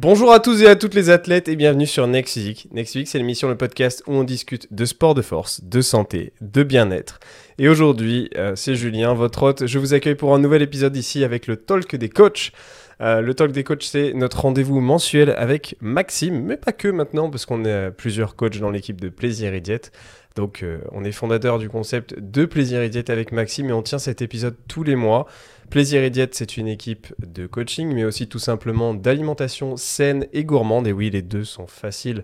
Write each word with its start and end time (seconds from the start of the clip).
Bonjour 0.00 0.32
à 0.32 0.38
tous 0.38 0.62
et 0.62 0.68
à 0.68 0.76
toutes 0.76 0.94
les 0.94 1.10
athlètes 1.10 1.48
et 1.48 1.56
bienvenue 1.56 1.84
sur 1.84 2.06
Next 2.06 2.34
Physique. 2.34 2.68
Next 2.70 2.92
Physique, 2.92 3.08
c'est 3.08 3.18
l'émission, 3.18 3.48
le 3.48 3.56
podcast 3.56 4.04
où 4.06 4.12
on 4.12 4.22
discute 4.22 4.72
de 4.72 4.84
sport 4.84 5.14
de 5.14 5.22
force, 5.22 5.60
de 5.64 5.80
santé, 5.80 6.32
de 6.40 6.62
bien-être. 6.62 7.18
Et 7.58 7.68
aujourd'hui, 7.68 8.30
euh, 8.36 8.52
c'est 8.54 8.76
Julien, 8.76 9.12
votre 9.14 9.42
hôte. 9.42 9.66
Je 9.66 9.76
vous 9.80 9.94
accueille 9.94 10.14
pour 10.14 10.36
un 10.36 10.38
nouvel 10.38 10.62
épisode 10.62 10.96
ici 10.96 11.24
avec 11.24 11.48
le 11.48 11.56
Talk 11.56 11.96
des 11.96 12.08
coachs. 12.08 12.52
Euh, 13.00 13.20
le 13.20 13.34
Talk 13.34 13.50
des 13.50 13.64
coachs, 13.64 13.82
c'est 13.82 14.12
notre 14.12 14.42
rendez-vous 14.42 14.80
mensuel 14.80 15.30
avec 15.30 15.74
Maxime, 15.80 16.44
mais 16.44 16.56
pas 16.56 16.70
que 16.70 16.86
maintenant, 16.86 17.28
parce 17.28 17.44
qu'on 17.44 17.64
est 17.64 17.90
plusieurs 17.90 18.36
coachs 18.36 18.58
dans 18.58 18.70
l'équipe 18.70 19.00
de 19.00 19.08
Plaisir 19.08 19.52
et 19.52 19.60
Diète. 19.60 19.90
Donc, 20.38 20.62
euh, 20.62 20.78
on 20.92 21.02
est 21.02 21.10
fondateur 21.10 21.58
du 21.58 21.68
concept 21.68 22.14
de 22.16 22.44
Plaisir 22.44 22.80
et 22.80 22.88
Diète 22.88 23.10
avec 23.10 23.32
Maxime 23.32 23.70
et 23.70 23.72
on 23.72 23.82
tient 23.82 23.98
cet 23.98 24.22
épisode 24.22 24.54
tous 24.68 24.84
les 24.84 24.94
mois. 24.94 25.26
Plaisir 25.68 26.04
et 26.04 26.10
Diète, 26.10 26.36
c'est 26.36 26.56
une 26.56 26.68
équipe 26.68 27.12
de 27.18 27.48
coaching, 27.48 27.92
mais 27.92 28.04
aussi 28.04 28.28
tout 28.28 28.38
simplement 28.38 28.94
d'alimentation 28.94 29.76
saine 29.76 30.28
et 30.32 30.44
gourmande. 30.44 30.86
Et 30.86 30.92
oui, 30.92 31.10
les 31.10 31.22
deux 31.22 31.42
sont 31.42 31.66
faciles 31.66 32.22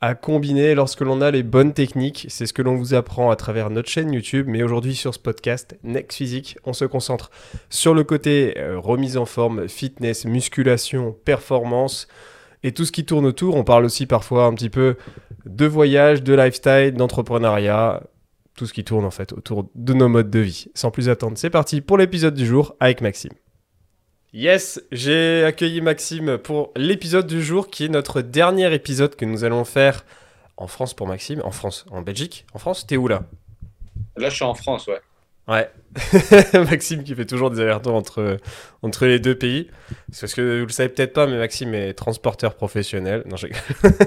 à 0.00 0.14
combiner 0.14 0.74
lorsque 0.74 1.02
l'on 1.02 1.20
a 1.20 1.30
les 1.30 1.42
bonnes 1.42 1.74
techniques. 1.74 2.24
C'est 2.30 2.46
ce 2.46 2.54
que 2.54 2.62
l'on 2.62 2.76
vous 2.76 2.94
apprend 2.94 3.30
à 3.30 3.36
travers 3.36 3.68
notre 3.68 3.90
chaîne 3.90 4.10
YouTube. 4.10 4.46
Mais 4.48 4.62
aujourd'hui, 4.62 4.94
sur 4.94 5.12
ce 5.12 5.18
podcast 5.18 5.76
Next 5.84 6.16
Physique, 6.16 6.56
on 6.64 6.72
se 6.72 6.86
concentre 6.86 7.30
sur 7.68 7.92
le 7.92 8.04
côté 8.04 8.54
euh, 8.56 8.78
remise 8.78 9.18
en 9.18 9.26
forme, 9.26 9.68
fitness, 9.68 10.24
musculation, 10.24 11.14
performance 11.26 12.08
et 12.62 12.72
tout 12.72 12.86
ce 12.86 12.92
qui 12.92 13.04
tourne 13.04 13.26
autour. 13.26 13.56
On 13.56 13.64
parle 13.64 13.84
aussi 13.84 14.06
parfois 14.06 14.46
un 14.46 14.54
petit 14.54 14.70
peu 14.70 14.96
de 15.44 15.66
voyage, 15.66 16.22
de 16.22 16.34
lifestyle, 16.34 16.92
d'entrepreneuriat 16.92 18.02
tout 18.56 18.66
ce 18.66 18.72
qui 18.72 18.84
tourne 18.84 19.04
en 19.04 19.10
fait 19.10 19.32
autour 19.32 19.70
de 19.74 19.94
nos 19.94 20.08
modes 20.08 20.30
de 20.30 20.40
vie. 20.40 20.66
Sans 20.74 20.90
plus 20.90 21.08
attendre, 21.08 21.38
c'est 21.38 21.50
parti 21.50 21.80
pour 21.80 21.96
l'épisode 21.96 22.34
du 22.34 22.46
jour 22.46 22.74
avec 22.80 23.00
Maxime. 23.00 23.32
Yes, 24.32 24.80
j'ai 24.92 25.44
accueilli 25.44 25.80
Maxime 25.80 26.38
pour 26.38 26.72
l'épisode 26.76 27.26
du 27.26 27.42
jour 27.42 27.68
qui 27.68 27.86
est 27.86 27.88
notre 27.88 28.20
dernier 28.20 28.72
épisode 28.72 29.16
que 29.16 29.24
nous 29.24 29.44
allons 29.44 29.64
faire 29.64 30.04
en 30.56 30.66
France 30.66 30.94
pour 30.94 31.06
Maxime. 31.06 31.40
En 31.44 31.50
France, 31.50 31.84
en 31.90 32.02
Belgique, 32.02 32.46
en 32.52 32.58
France, 32.58 32.86
t'es 32.86 32.96
où 32.96 33.08
là? 33.08 33.24
Là, 34.16 34.28
je 34.28 34.34
suis 34.34 34.44
en 34.44 34.54
France, 34.54 34.86
ouais. 34.86 35.00
Ouais. 35.48 35.68
Maxime 36.70 37.02
qui 37.02 37.14
fait 37.14 37.24
toujours 37.24 37.50
des 37.50 37.60
allers-retours 37.60 37.94
entre, 37.94 38.36
entre 38.82 39.06
les 39.06 39.18
deux 39.18 39.34
pays. 39.34 39.68
C'est 40.12 40.20
parce 40.20 40.34
que 40.34 40.60
vous 40.60 40.66
le 40.66 40.72
savez 40.72 40.90
peut-être 40.90 41.12
pas, 41.12 41.26
mais 41.26 41.38
Maxime 41.38 41.74
est 41.74 41.94
transporteur 41.94 42.54
professionnel. 42.54 43.24
Non, 43.26 43.36
j'ai... 43.36 43.50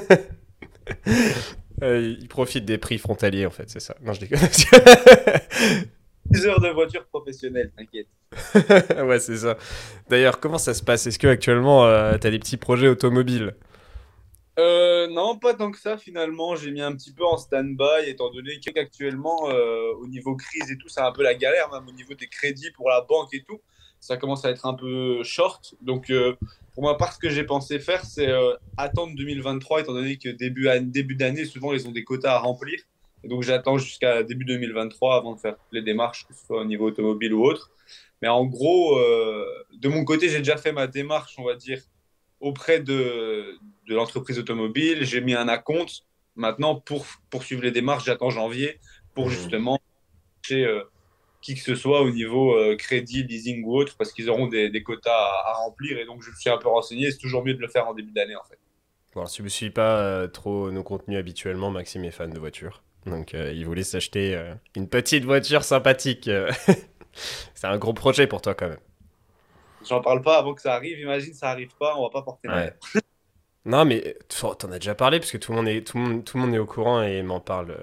Euh, 1.81 2.15
il 2.19 2.27
profite 2.27 2.65
des 2.65 2.77
prix 2.77 2.97
frontaliers, 2.97 3.45
en 3.45 3.49
fait, 3.49 3.69
c'est 3.69 3.79
ça. 3.79 3.95
Non, 4.01 4.13
je 4.13 4.21
déconne. 4.21 4.39
10 6.27 6.45
heures 6.45 6.61
de 6.61 6.69
voiture 6.69 7.05
professionnelle, 7.07 7.71
t'inquiète. 7.75 8.07
ouais, 9.05 9.19
c'est 9.19 9.37
ça. 9.37 9.57
D'ailleurs, 10.09 10.39
comment 10.39 10.57
ça 10.57 10.73
se 10.73 10.83
passe? 10.83 11.07
Est-ce 11.07 11.19
que 11.19 11.27
actuellement, 11.27 11.85
euh, 11.85 12.17
tu 12.17 12.27
as 12.27 12.31
des 12.31 12.39
petits 12.39 12.57
projets 12.57 12.87
automobiles? 12.87 13.55
Euh, 14.59 15.07
non, 15.07 15.37
pas 15.37 15.55
tant 15.55 15.71
que 15.71 15.79
ça 15.79 15.97
finalement. 15.97 16.55
J'ai 16.55 16.71
mis 16.71 16.81
un 16.81 16.95
petit 16.95 17.11
peu 17.11 17.25
en 17.25 17.37
stand-by 17.37 18.07
étant 18.07 18.29
donné 18.31 18.59
qu'actuellement, 18.59 19.49
euh, 19.49 19.93
au 19.99 20.07
niveau 20.07 20.35
crise 20.35 20.71
et 20.71 20.77
tout, 20.77 20.89
c'est 20.89 21.01
un 21.01 21.11
peu 21.11 21.23
la 21.23 21.33
galère, 21.33 21.71
même 21.71 21.87
au 21.87 21.91
niveau 21.91 22.13
des 22.13 22.27
crédits 22.27 22.71
pour 22.71 22.89
la 22.89 23.01
banque 23.01 23.33
et 23.33 23.43
tout. 23.43 23.59
Ça 24.03 24.17
commence 24.17 24.43
à 24.43 24.49
être 24.49 24.65
un 24.65 24.73
peu 24.73 25.23
short. 25.23 25.75
Donc, 25.81 26.11
pour 26.73 26.83
ma 26.83 26.95
part, 26.95 27.13
ce 27.13 27.19
que 27.19 27.29
j'ai 27.29 27.45
pensé 27.45 27.79
faire, 27.79 28.03
c'est 28.03 28.27
euh, 28.27 28.53
attendre 28.75 29.15
2023, 29.15 29.79
étant 29.79 29.93
donné 29.93 30.17
que 30.17 30.27
début, 30.27 30.67
début 30.81 31.15
d'année, 31.15 31.45
souvent, 31.45 31.71
ils 31.71 31.87
ont 31.87 31.91
des 31.91 32.03
quotas 32.03 32.33
à 32.33 32.39
remplir. 32.39 32.77
Et 33.23 33.29
donc, 33.29 33.43
j'attends 33.43 33.77
jusqu'à 33.77 34.23
début 34.23 34.43
2023 34.43 35.15
avant 35.15 35.35
de 35.35 35.39
faire 35.39 35.55
les 35.71 35.81
démarches, 35.81 36.27
que 36.27 36.33
ce 36.33 36.45
soit 36.45 36.61
au 36.61 36.65
niveau 36.65 36.87
automobile 36.87 37.33
ou 37.33 37.45
autre. 37.45 37.71
Mais 38.21 38.27
en 38.27 38.45
gros, 38.45 38.97
euh, 38.97 39.45
de 39.71 39.87
mon 39.87 40.03
côté, 40.03 40.27
j'ai 40.27 40.39
déjà 40.39 40.57
fait 40.57 40.73
ma 40.73 40.87
démarche, 40.87 41.35
on 41.37 41.45
va 41.45 41.55
dire, 41.55 41.81
auprès 42.41 42.81
de, 42.81 43.57
de 43.87 43.95
l'entreprise 43.95 44.37
automobile. 44.37 45.05
J'ai 45.05 45.21
mis 45.21 45.35
un 45.35 45.47
acompte. 45.47 46.05
Maintenant, 46.35 46.75
pour 46.75 47.05
poursuivre 47.29 47.61
les 47.61 47.71
démarches, 47.71 48.05
j'attends 48.05 48.31
janvier 48.31 48.79
pour 49.13 49.27
mmh. 49.27 49.31
justement 49.31 49.79
euh, 50.51 50.83
qui 51.43 51.55
que 51.55 51.61
ce 51.61 51.75
soit 51.75 52.01
au 52.01 52.09
niveau 52.09 52.55
euh, 52.55 52.77
crédit, 52.77 53.23
leasing 53.23 53.63
ou 53.65 53.75
autre, 53.75 53.95
parce 53.97 54.13
qu'ils 54.13 54.29
auront 54.29 54.47
des, 54.47 54.83
quotas 54.83 55.11
à, 55.11 55.53
remplir. 55.55 55.99
Et 55.99 56.05
donc, 56.05 56.23
je 56.23 56.31
me 56.31 56.35
suis 56.35 56.49
un 56.49 56.57
peu 56.57 56.69
renseigné. 56.69 57.11
C'est 57.11 57.17
toujours 57.17 57.43
mieux 57.43 57.53
de 57.53 57.59
le 57.59 57.67
faire 57.67 57.85
en 57.85 57.93
début 57.93 58.13
d'année, 58.13 58.35
en 58.35 58.43
fait. 58.45 58.57
Bon, 59.13 59.25
si 59.25 59.39
vous 59.41 59.47
ne 59.47 59.49
suivez 59.49 59.71
pas 59.71 59.99
euh, 59.99 60.27
trop 60.27 60.71
nos 60.71 60.83
contenus 60.83 61.19
habituellement, 61.19 61.69
Maxime 61.69 62.05
est 62.05 62.11
fan 62.11 62.31
de 62.31 62.39
voitures. 62.39 62.81
Donc, 63.05 63.33
euh, 63.33 63.51
il 63.51 63.65
voulait 63.65 63.83
s'acheter 63.83 64.41
une 64.75 64.87
petite 64.87 65.25
voiture 65.25 65.63
sympathique. 65.63 66.29
C'est 67.53 67.67
un 67.67 67.77
gros 67.77 67.93
projet 67.93 68.25
pour 68.25 68.41
toi, 68.41 68.55
quand 68.55 68.69
même. 68.69 68.79
J'en 69.87 69.99
parle 69.99 70.21
pas 70.21 70.39
avant 70.39 70.53
que 70.53 70.61
ça 70.61 70.73
arrive. 70.73 70.97
Imagine, 70.97 71.33
ça 71.33 71.49
arrive 71.49 71.75
pas, 71.77 71.95
on 71.97 72.03
va 72.03 72.09
pas 72.09 72.21
porter 72.21 72.47
ouais. 72.47 72.73
Non, 73.65 73.83
mais 73.83 74.17
t'en 74.29 74.71
as 74.71 74.79
déjà 74.79 74.95
parlé, 74.95 75.19
parce 75.19 75.31
que 75.31 75.37
tout 75.37 75.51
le 75.51 75.57
monde 75.57 75.67
est, 75.67 75.85
tout 75.85 75.97
le 75.97 76.03
monde, 76.03 76.23
tout 76.23 76.37
le 76.37 76.43
monde 76.43 76.55
est 76.55 76.59
au 76.59 76.65
courant 76.65 77.01
et 77.01 77.21
m'en 77.21 77.41
parle 77.41 77.77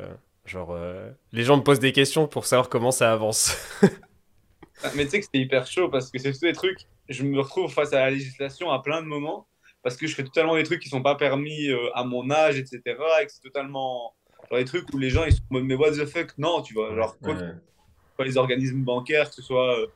Genre, 0.45 0.73
euh, 0.73 1.11
les 1.33 1.45
gens 1.45 1.57
me 1.57 1.63
posent 1.63 1.81
des 1.81 1.93
questions 1.93 2.27
pour 2.27 2.47
savoir 2.47 2.69
comment 2.69 2.91
ça 2.91 3.13
avance. 3.13 3.57
Ah, 4.83 4.89
mais 4.95 5.05
tu 5.05 5.11
sais 5.11 5.21
que 5.21 5.27
c'est 5.33 5.41
hyper 5.41 5.67
chaud 5.67 5.89
parce 5.91 6.11
que 6.11 6.19
c'est 6.19 6.33
tous 6.33 6.41
des 6.41 6.53
trucs. 6.53 6.87
Je 7.09 7.23
me 7.23 7.39
retrouve 7.39 7.71
face 7.71 7.93
à 7.93 8.01
la 8.01 8.11
législation 8.11 8.71
à 8.71 8.83
plein 8.83 9.03
de 9.03 9.07
moments 9.07 9.47
parce 9.83 9.97
que 9.97 10.07
je 10.07 10.15
fais 10.15 10.25
totalement 10.25 10.57
des 10.57 10.63
trucs 10.63 10.81
qui 10.81 10.89
sont 10.89 11.03
pas 11.03 11.17
permis 11.17 11.69
euh, 11.69 11.91
à 11.95 12.05
mon 12.05 12.31
âge, 12.31 12.59
etc. 12.59 12.81
Et 13.21 13.27
que 13.27 13.33
c'est 13.33 13.43
totalement. 13.43 14.15
Genre 14.51 14.59
des 14.59 14.65
trucs 14.65 14.91
où 14.95 14.99
les 14.99 15.11
gens 15.11 15.25
ils 15.25 15.33
sont 15.33 15.43
mais 15.51 15.75
what 15.75 15.93
the 15.93 16.07
fuck? 16.07 16.33
Non, 16.39 16.63
tu 16.63 16.73
vois. 16.75 16.95
Genre, 16.95 17.15
quoi, 17.19 17.37
les 18.25 18.37
organismes 18.37 18.83
bancaires, 18.83 19.29
que 19.29 19.35
ce 19.35 19.43
soit 19.43 19.79
euh, 19.81 19.87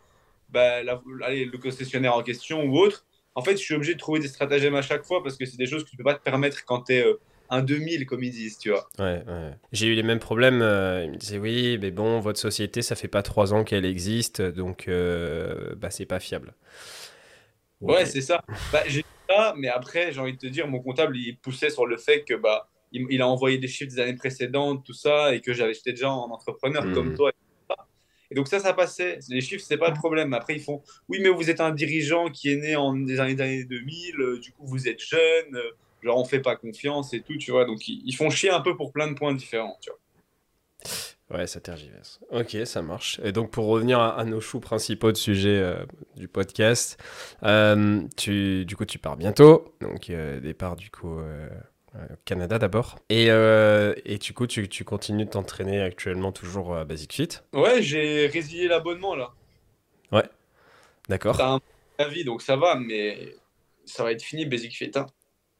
bah, 0.51 0.81
allez, 1.23 1.47
le 1.47 1.59
concessionnaire 1.59 2.15
en 2.15 2.23
question 2.23 2.65
ou 2.65 2.79
autre, 2.79 3.07
en 3.35 3.43
fait, 3.43 3.53
je 3.53 3.63
suis 3.63 3.75
obligé 3.75 3.95
de 3.95 3.99
trouver 3.99 4.21
des 4.21 4.29
stratagèmes 4.29 4.75
à 4.75 4.83
chaque 4.83 5.05
fois 5.05 5.23
parce 5.23 5.37
que 5.37 5.47
c'est 5.47 5.57
des 5.57 5.67
choses 5.67 5.85
que 5.85 5.91
tu 5.91 5.97
peux 5.97 6.05
pas 6.05 6.15
te 6.15 6.23
permettre 6.23 6.65
quand 6.67 6.83
tu 6.83 6.93
es 6.93 7.07
un 7.55 7.63
2000, 7.63 8.07
comme 8.07 8.23
ils 8.23 8.31
disent, 8.31 8.59
tu 8.59 8.71
vois. 8.71 8.89
Ouais, 8.99 9.23
ouais. 9.27 9.51
J'ai 9.73 9.87
eu 9.87 9.95
les 9.95 10.03
mêmes 10.03 10.19
problèmes. 10.19 10.63
Euh, 10.63 11.05
ils 11.05 11.13
me 11.13 11.17
disaient, 11.17 11.39
oui, 11.39 11.79
mais 11.81 11.91
bon, 11.91 12.21
votre 12.21 12.39
société, 12.39 12.83
ça 12.83 12.97
fait 12.97 13.09
pas 13.09 13.23
trois 13.23 13.55
ans 13.55 13.65
qu'elle 13.65 13.85
existe, 13.85 14.43
donc 14.43 14.89
euh, 14.89 15.75
bah, 15.77 15.91
c'est 15.91 16.07
pas 16.07 16.21
fiable. 16.21 16.55
Ouais, 17.81 18.07
c'est 18.07 18.21
ça. 18.21 18.43
Bah, 18.73 18.83
j'ai 18.87 19.05
ça, 19.29 19.55
mais 19.57 19.69
après, 19.69 20.13
j'ai 20.13 20.21
envie 20.21 20.35
de 20.35 20.39
te 20.39 20.47
dire, 20.47 20.69
mon 20.69 20.81
comptable, 20.81 21.17
il 21.17 21.37
poussait 21.39 21.71
sur 21.71 21.87
le 21.87 21.97
fait 21.97 22.25
que 22.25 22.35
bah, 22.35 22.69
il, 22.93 23.23
a 23.23 23.29
envoyé 23.29 23.59
des 23.59 23.69
chiffres 23.69 23.91
des 23.91 24.01
années 24.01 24.17
précédentes, 24.17 24.85
tout 24.85 24.93
ça, 24.93 25.35
et 25.35 25.41
que 25.41 25.53
j'avais 25.53 25.75
j'étais 25.75 25.93
déjà 25.93 26.11
en 26.11 26.31
entrepreneur 26.31 26.83
comme 26.93 27.13
hmm. 27.13 27.17
toi. 27.17 27.31
Et 28.31 28.35
donc 28.35 28.49
ça, 28.49 28.59
ça 28.59 28.73
passait. 28.73 29.19
Les 29.29 29.41
chiffres, 29.41 29.65
c'est 29.67 29.77
pas 29.77 29.91
le 29.91 29.95
problème. 29.95 30.35
Après, 30.35 30.55
ils 30.55 30.63
font, 30.63 30.83
oui, 31.09 31.19
mais 31.23 31.29
vous 31.29 31.51
êtes 31.51 31.61
un 31.61 31.71
dirigeant 31.71 32.31
qui 32.31 32.51
est 32.51 32.57
né 32.57 32.77
en 32.77 32.95
des 32.95 33.21
années, 33.21 33.65
2000, 33.65 34.21
euh, 34.21 34.39
du 34.41 34.51
coup, 34.53 34.67
vous 34.67 34.89
êtes 34.89 35.01
jeune 35.01 35.61
genre 36.05 36.19
on 36.19 36.25
fait 36.25 36.41
pas 36.41 36.57
confiance 36.57 37.15
et 37.15 37.21
tout, 37.23 37.37
tu 37.39 37.51
vois. 37.51 37.65
Donc 37.65 37.89
ils, 37.89 38.15
font 38.15 38.31
chier 38.31 38.51
un 38.51 38.61
peu 38.61 38.77
pour 38.77 38.93
plein 38.93 39.09
de 39.09 39.15
points 39.15 39.35
différents, 39.35 39.79
tu 39.81 39.91
vois. 39.91 39.99
Ouais, 41.31 41.47
ça 41.47 41.59
tergiverse. 41.59 42.21
Ok, 42.31 42.57
ça 42.65 42.83
marche. 42.83 43.19
Et 43.25 43.33
donc 43.33 43.51
pour 43.51 43.67
revenir 43.67 43.99
à, 43.99 44.25
nos 44.25 44.41
choux 44.41 44.61
principaux 44.61 45.11
de 45.11 45.17
sujet 45.17 45.59
euh, 45.59 45.85
du 46.17 46.29
podcast, 46.29 47.03
euh, 47.43 48.03
tu, 48.17 48.65
du 48.67 48.77
coup 48.77 48.85
tu 48.85 48.99
pars 48.99 49.17
bientôt, 49.17 49.75
donc 49.81 50.11
euh, 50.11 50.39
départ 50.41 50.77
du 50.77 50.91
coup 50.91 51.19
au 51.19 52.17
Canada 52.27 52.59
d'abord. 52.59 52.99
Et, 53.09 53.29
et, 54.05 54.19
du 54.19 54.35
coup 54.35 54.47
tu, 54.47 54.69
tu 54.69 54.85
continues 54.85 55.25
de 55.25 55.31
t'entraîner 55.31 55.81
actuellement 55.81 56.31
toujours 56.31 56.77
à 56.77 56.85
Basic 56.85 57.13
Fit? 57.15 57.29
Ouais, 57.55 57.83
j'ai 57.83 58.27
résilié 58.27 58.69
l'abonnement 58.69 59.15
là. 59.15 59.33
Ouais, 60.13 60.29
d'accord. 61.09 61.39
T'as 61.39 61.55
un 61.55 61.61
avis 61.99 62.25
donc 62.25 62.43
ça 62.43 62.57
va, 62.57 62.75
mais 62.75 63.35
ça 63.87 64.05
va 64.05 64.13
être 64.13 64.23
fini 64.23 64.45
Basic 64.45 64.77
Fit. 64.77 64.91
Hein. 64.95 65.07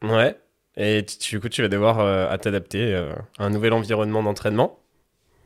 Ouais. 0.01 0.37
Et 0.77 1.03
du 1.03 1.39
coup, 1.39 1.49
tu 1.49 1.61
vas 1.61 1.67
devoir 1.67 1.99
euh, 1.99 2.35
t'adapter 2.37 2.93
euh, 2.93 3.13
à 3.37 3.45
un 3.45 3.49
nouvel 3.49 3.73
environnement 3.73 4.23
d'entraînement. 4.23 4.79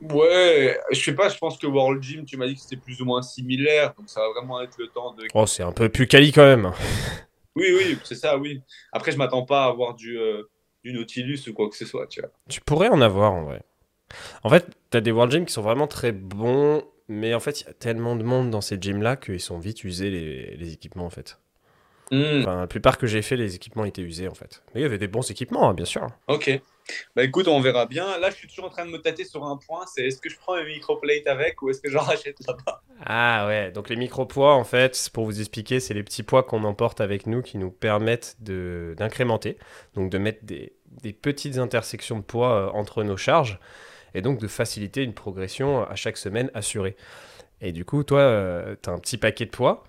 Ouais, 0.00 0.80
je 0.90 1.00
sais 1.00 1.14
pas, 1.14 1.28
je 1.28 1.36
pense 1.36 1.58
que 1.58 1.66
World 1.66 2.02
Gym, 2.02 2.24
tu 2.24 2.36
m'as 2.36 2.46
dit 2.46 2.54
que 2.54 2.60
c'était 2.60 2.76
plus 2.76 3.00
ou 3.02 3.04
moins 3.04 3.20
similaire, 3.20 3.92
donc 3.98 4.08
ça 4.08 4.20
va 4.20 4.30
vraiment 4.30 4.60
être 4.62 4.76
le 4.78 4.88
temps 4.88 5.12
de. 5.14 5.24
Oh, 5.34 5.46
c'est 5.46 5.62
un 5.62 5.72
peu 5.72 5.90
plus 5.90 6.06
quali 6.06 6.32
quand 6.32 6.44
même. 6.44 6.72
oui, 7.56 7.66
oui, 7.76 7.98
c'est 8.02 8.14
ça, 8.14 8.38
oui. 8.38 8.62
Après, 8.92 9.12
je 9.12 9.18
m'attends 9.18 9.44
pas 9.44 9.64
à 9.64 9.68
avoir 9.68 9.94
du, 9.94 10.18
euh, 10.18 10.44
du 10.82 10.94
Nautilus 10.94 11.40
ou 11.48 11.52
quoi 11.52 11.68
que 11.68 11.76
ce 11.76 11.84
soit, 11.84 12.06
tu 12.06 12.20
vois. 12.20 12.30
Tu 12.48 12.62
pourrais 12.62 12.88
en 12.88 13.02
avoir 13.02 13.32
en 13.32 13.44
vrai. 13.44 13.62
En 14.42 14.48
fait, 14.48 14.66
tu 14.90 14.96
as 14.96 15.02
des 15.02 15.12
World 15.12 15.32
Gym 15.32 15.44
qui 15.44 15.52
sont 15.52 15.62
vraiment 15.62 15.86
très 15.86 16.12
bons, 16.12 16.82
mais 17.08 17.34
en 17.34 17.40
fait, 17.40 17.60
il 17.60 17.66
y 17.66 17.70
a 17.70 17.74
tellement 17.74 18.16
de 18.16 18.24
monde 18.24 18.50
dans 18.50 18.62
ces 18.62 18.78
gyms 18.80 19.02
là 19.02 19.16
qu'ils 19.16 19.38
sont 19.38 19.58
vite 19.58 19.84
usés 19.84 20.10
les, 20.10 20.56
les 20.56 20.72
équipements 20.72 21.06
en 21.06 21.10
fait. 21.10 21.38
Hmm. 22.10 22.42
la 22.44 22.66
plupart 22.66 22.98
que 22.98 23.06
j'ai 23.06 23.22
fait, 23.22 23.36
les 23.36 23.54
équipements 23.54 23.84
étaient 23.84 24.02
usés 24.02 24.28
en 24.28 24.34
fait. 24.34 24.62
Mais 24.74 24.80
il 24.80 24.82
y 24.82 24.86
avait 24.86 24.98
des 24.98 25.06
bons 25.06 25.30
équipements, 25.30 25.70
hein, 25.70 25.74
bien 25.74 25.84
sûr. 25.84 26.08
Ok. 26.26 26.60
Bah 27.14 27.22
écoute, 27.22 27.46
on 27.46 27.60
verra 27.60 27.86
bien. 27.86 28.18
Là, 28.18 28.30
je 28.30 28.36
suis 28.36 28.48
toujours 28.48 28.64
en 28.64 28.68
train 28.70 28.84
de 28.84 28.90
me 28.90 28.98
tâter 28.98 29.24
sur 29.24 29.44
un 29.44 29.56
point. 29.56 29.84
C'est 29.86 30.02
est-ce 30.06 30.20
que 30.20 30.28
je 30.28 30.36
prends 30.36 30.54
un 30.54 30.64
microplate 30.64 31.26
avec 31.26 31.62
ou 31.62 31.70
est-ce 31.70 31.80
que 31.80 31.90
j'en 31.90 32.00
rachète 32.02 32.36
là-bas 32.46 32.82
Ah 33.04 33.46
ouais. 33.46 33.70
Donc 33.70 33.88
les 33.88 33.96
micro-poids, 33.96 34.54
en 34.54 34.64
fait, 34.64 35.08
pour 35.12 35.24
vous 35.24 35.40
expliquer, 35.40 35.78
c'est 35.78 35.94
les 35.94 36.02
petits 36.02 36.22
poids 36.22 36.42
qu'on 36.42 36.64
emporte 36.64 37.00
avec 37.00 37.26
nous 37.26 37.42
qui 37.42 37.58
nous 37.58 37.70
permettent 37.70 38.36
de 38.40 38.94
d'incrémenter, 38.98 39.56
donc 39.94 40.10
de 40.10 40.18
mettre 40.18 40.44
des, 40.44 40.72
des, 41.02 41.12
petites 41.12 41.58
intersections 41.58 42.18
de 42.18 42.24
poids 42.24 42.52
euh, 42.52 42.70
entre 42.70 43.04
nos 43.04 43.16
charges 43.16 43.60
et 44.14 44.22
donc 44.22 44.40
de 44.40 44.48
faciliter 44.48 45.04
une 45.04 45.14
progression 45.14 45.84
à 45.84 45.94
chaque 45.94 46.16
semaine 46.16 46.50
assurée. 46.54 46.96
Et 47.60 47.72
du 47.72 47.84
coup, 47.84 48.02
toi, 48.02 48.20
euh, 48.20 48.74
tu 48.82 48.90
as 48.90 48.92
un 48.92 48.98
petit 48.98 49.18
paquet 49.18 49.44
de 49.44 49.50
poids 49.50 49.84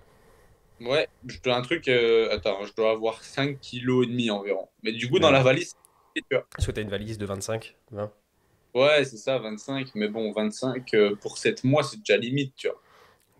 Ouais, 0.81 1.07
je 1.27 1.39
dois 1.41 1.55
un 1.55 1.61
truc. 1.61 1.87
euh, 1.87 2.29
attends, 2.33 2.65
je 2.65 2.73
dois 2.73 2.91
avoir 2.91 3.23
5 3.23 3.59
kg 3.61 4.03
et 4.03 4.07
demi 4.07 4.29
environ. 4.31 4.67
Mais 4.83 4.91
du 4.91 5.09
coup, 5.09 5.19
dans 5.19 5.31
la 5.31 5.41
valise, 5.43 5.75
tu 6.15 6.23
vois. 6.31 6.45
Est-ce 6.57 6.67
que 6.67 6.71
t'as 6.71 6.81
une 6.81 6.89
valise 6.89 7.17
de 7.17 7.25
25 7.25 7.75
20 7.91 8.11
Ouais, 8.73 9.03
c'est 9.05 9.17
ça, 9.17 9.37
25. 9.37 9.89
Mais 9.95 10.07
bon, 10.07 10.31
25 10.31 10.93
euh, 10.93 11.15
pour 11.15 11.37
7 11.37 11.63
mois, 11.63 11.83
c'est 11.83 11.97
déjà 11.97 12.17
limite, 12.17 12.55
tu 12.55 12.67
vois. 12.67 12.81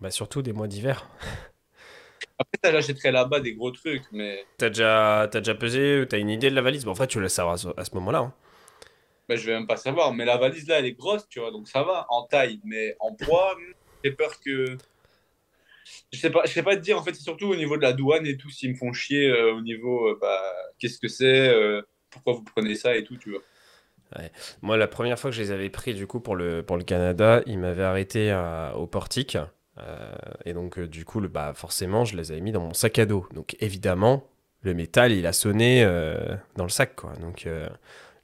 Bah 0.00 0.10
surtout 0.10 0.42
des 0.42 0.52
mois 0.52 0.68
d'hiver. 0.68 1.08
Après, 2.38 2.58
ça, 2.64 2.72
j'achèterais 2.72 3.12
là-bas 3.12 3.40
des 3.40 3.54
gros 3.54 3.70
trucs, 3.70 4.04
mais 4.12 4.44
T'as 4.58 4.68
déjà, 4.68 5.28
t'as 5.30 5.40
déjà 5.40 5.54
pesé, 5.54 6.04
t'as 6.08 6.18
une 6.18 6.30
idée 6.30 6.50
de 6.50 6.54
la 6.54 6.62
valise? 6.62 6.84
Bon, 6.84 6.92
en 6.92 6.94
fait, 6.94 7.06
tu 7.08 7.20
le 7.20 7.28
savoir 7.28 7.54
à 7.54 7.58
ce, 7.58 7.68
à 7.76 7.84
ce 7.84 7.94
moment-là. 7.96 8.18
hein. 8.20 8.34
bah, 9.28 9.36
je 9.36 9.46
vais 9.46 9.52
même 9.54 9.66
pas 9.66 9.76
savoir. 9.76 10.12
Mais 10.14 10.24
la 10.24 10.36
valise 10.38 10.66
là, 10.68 10.78
elle 10.78 10.86
est 10.86 10.92
grosse, 10.92 11.28
tu 11.28 11.40
vois, 11.40 11.50
donc 11.50 11.68
ça 11.68 11.82
va 11.82 12.06
en 12.10 12.24
taille. 12.26 12.60
Mais 12.64 12.96
en 13.00 13.14
poids, 13.14 13.54
hmm, 13.56 13.72
j'ai 14.04 14.12
peur 14.12 14.38
que. 14.40 14.76
Je 16.12 16.18
sais 16.18 16.30
pas, 16.30 16.42
je 16.44 16.52
sais 16.52 16.62
pas 16.62 16.76
te 16.76 16.80
dire, 16.80 16.98
en 16.98 17.02
fait, 17.02 17.14
surtout 17.14 17.46
au 17.46 17.56
niveau 17.56 17.76
de 17.76 17.82
la 17.82 17.92
douane 17.92 18.26
et 18.26 18.36
tout, 18.36 18.50
s'ils 18.50 18.70
me 18.70 18.76
font 18.76 18.92
chier 18.92 19.28
euh, 19.28 19.54
au 19.54 19.60
niveau, 19.60 20.08
euh, 20.08 20.18
bah, 20.20 20.40
qu'est-ce 20.78 20.98
que 20.98 21.08
c'est, 21.08 21.48
euh, 21.48 21.82
pourquoi 22.10 22.34
vous 22.34 22.44
prenez 22.44 22.74
ça 22.74 22.96
et 22.96 23.04
tout, 23.04 23.16
tu 23.16 23.30
vois. 23.30 23.42
Moi, 24.60 24.76
la 24.76 24.88
première 24.88 25.18
fois 25.18 25.30
que 25.30 25.36
je 25.36 25.42
les 25.42 25.50
avais 25.52 25.70
pris, 25.70 25.94
du 25.94 26.06
coup, 26.06 26.20
pour 26.20 26.36
le, 26.36 26.62
pour 26.62 26.76
le 26.76 26.84
Canada, 26.84 27.42
ils 27.46 27.58
m'avaient 27.58 27.82
arrêté 27.82 28.32
au 28.76 28.86
portique. 28.86 29.38
Et 30.44 30.52
donc, 30.52 30.78
du 30.78 31.06
coup, 31.06 31.20
le, 31.20 31.28
bah, 31.28 31.54
forcément, 31.54 32.04
je 32.04 32.16
les 32.16 32.30
avais 32.30 32.42
mis 32.42 32.52
dans 32.52 32.60
mon 32.60 32.74
sac 32.74 32.98
à 32.98 33.06
dos. 33.06 33.26
Donc, 33.32 33.56
évidemment, 33.60 34.28
le 34.60 34.74
métal, 34.74 35.12
il 35.12 35.26
a 35.26 35.32
sonné 35.32 35.82
dans 36.56 36.64
le 36.64 36.70
sac, 36.70 36.94
quoi. 36.94 37.14
Donc, 37.22 37.44
le 37.46 37.70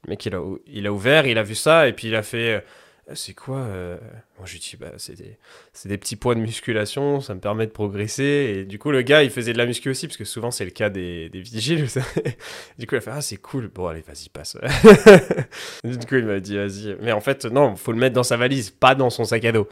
mec, 0.07 0.23
il 0.27 0.35
a, 0.35 0.43
il 0.67 0.85
a 0.85 0.93
ouvert, 0.93 1.25
il 1.25 1.39
a 1.39 1.43
vu 1.43 1.55
ça, 1.55 1.87
et 1.87 1.93
puis 1.93 2.09
il 2.09 2.15
a 2.15 2.21
fait... 2.21 2.63
euh, 3.09 3.15
c'est 3.15 3.33
quoi 3.33 3.57
euh 3.57 3.97
Moi, 4.37 4.45
je 4.45 4.53
lui 4.53 4.59
dis, 4.59 4.77
bah, 4.79 4.91
c'est 4.97 5.15
des, 5.15 5.37
des 5.85 5.97
petits 5.97 6.15
poids 6.15 6.35
de 6.35 6.39
musculation, 6.39 7.21
ça 7.21 7.33
me 7.33 7.39
permet 7.39 7.65
de 7.65 7.71
progresser. 7.71 8.55
Et 8.57 8.65
du 8.65 8.79
coup, 8.79 8.91
le 8.91 9.01
gars, 9.01 9.23
il 9.23 9.29
faisait 9.29 9.53
de 9.53 9.57
la 9.57 9.65
muscu 9.65 9.89
aussi, 9.89 10.07
parce 10.07 10.17
que 10.17 10.25
souvent, 10.25 10.51
c'est 10.51 10.65
le 10.65 10.71
cas 10.71 10.89
des, 10.89 11.29
des 11.29 11.41
vigiles. 11.41 11.85
du 12.77 12.87
coup, 12.87 12.95
il 12.95 12.97
a 12.97 13.01
fait, 13.01 13.11
ah, 13.11 13.21
c'est 13.21 13.37
cool. 13.37 13.67
Bon, 13.67 13.87
allez, 13.87 14.01
vas-y, 14.01 14.29
passe. 14.29 14.57
du 15.83 16.05
coup, 16.05 16.15
il 16.15 16.25
m'a 16.25 16.39
dit, 16.39 16.55
vas-y. 16.55 16.97
Mais 17.01 17.11
en 17.11 17.21
fait, 17.21 17.45
non, 17.45 17.75
faut 17.75 17.91
le 17.91 17.99
mettre 17.99 18.15
dans 18.15 18.23
sa 18.23 18.37
valise, 18.37 18.69
pas 18.69 18.95
dans 18.95 19.09
son 19.09 19.25
sac 19.25 19.43
à 19.45 19.51
dos. 19.51 19.67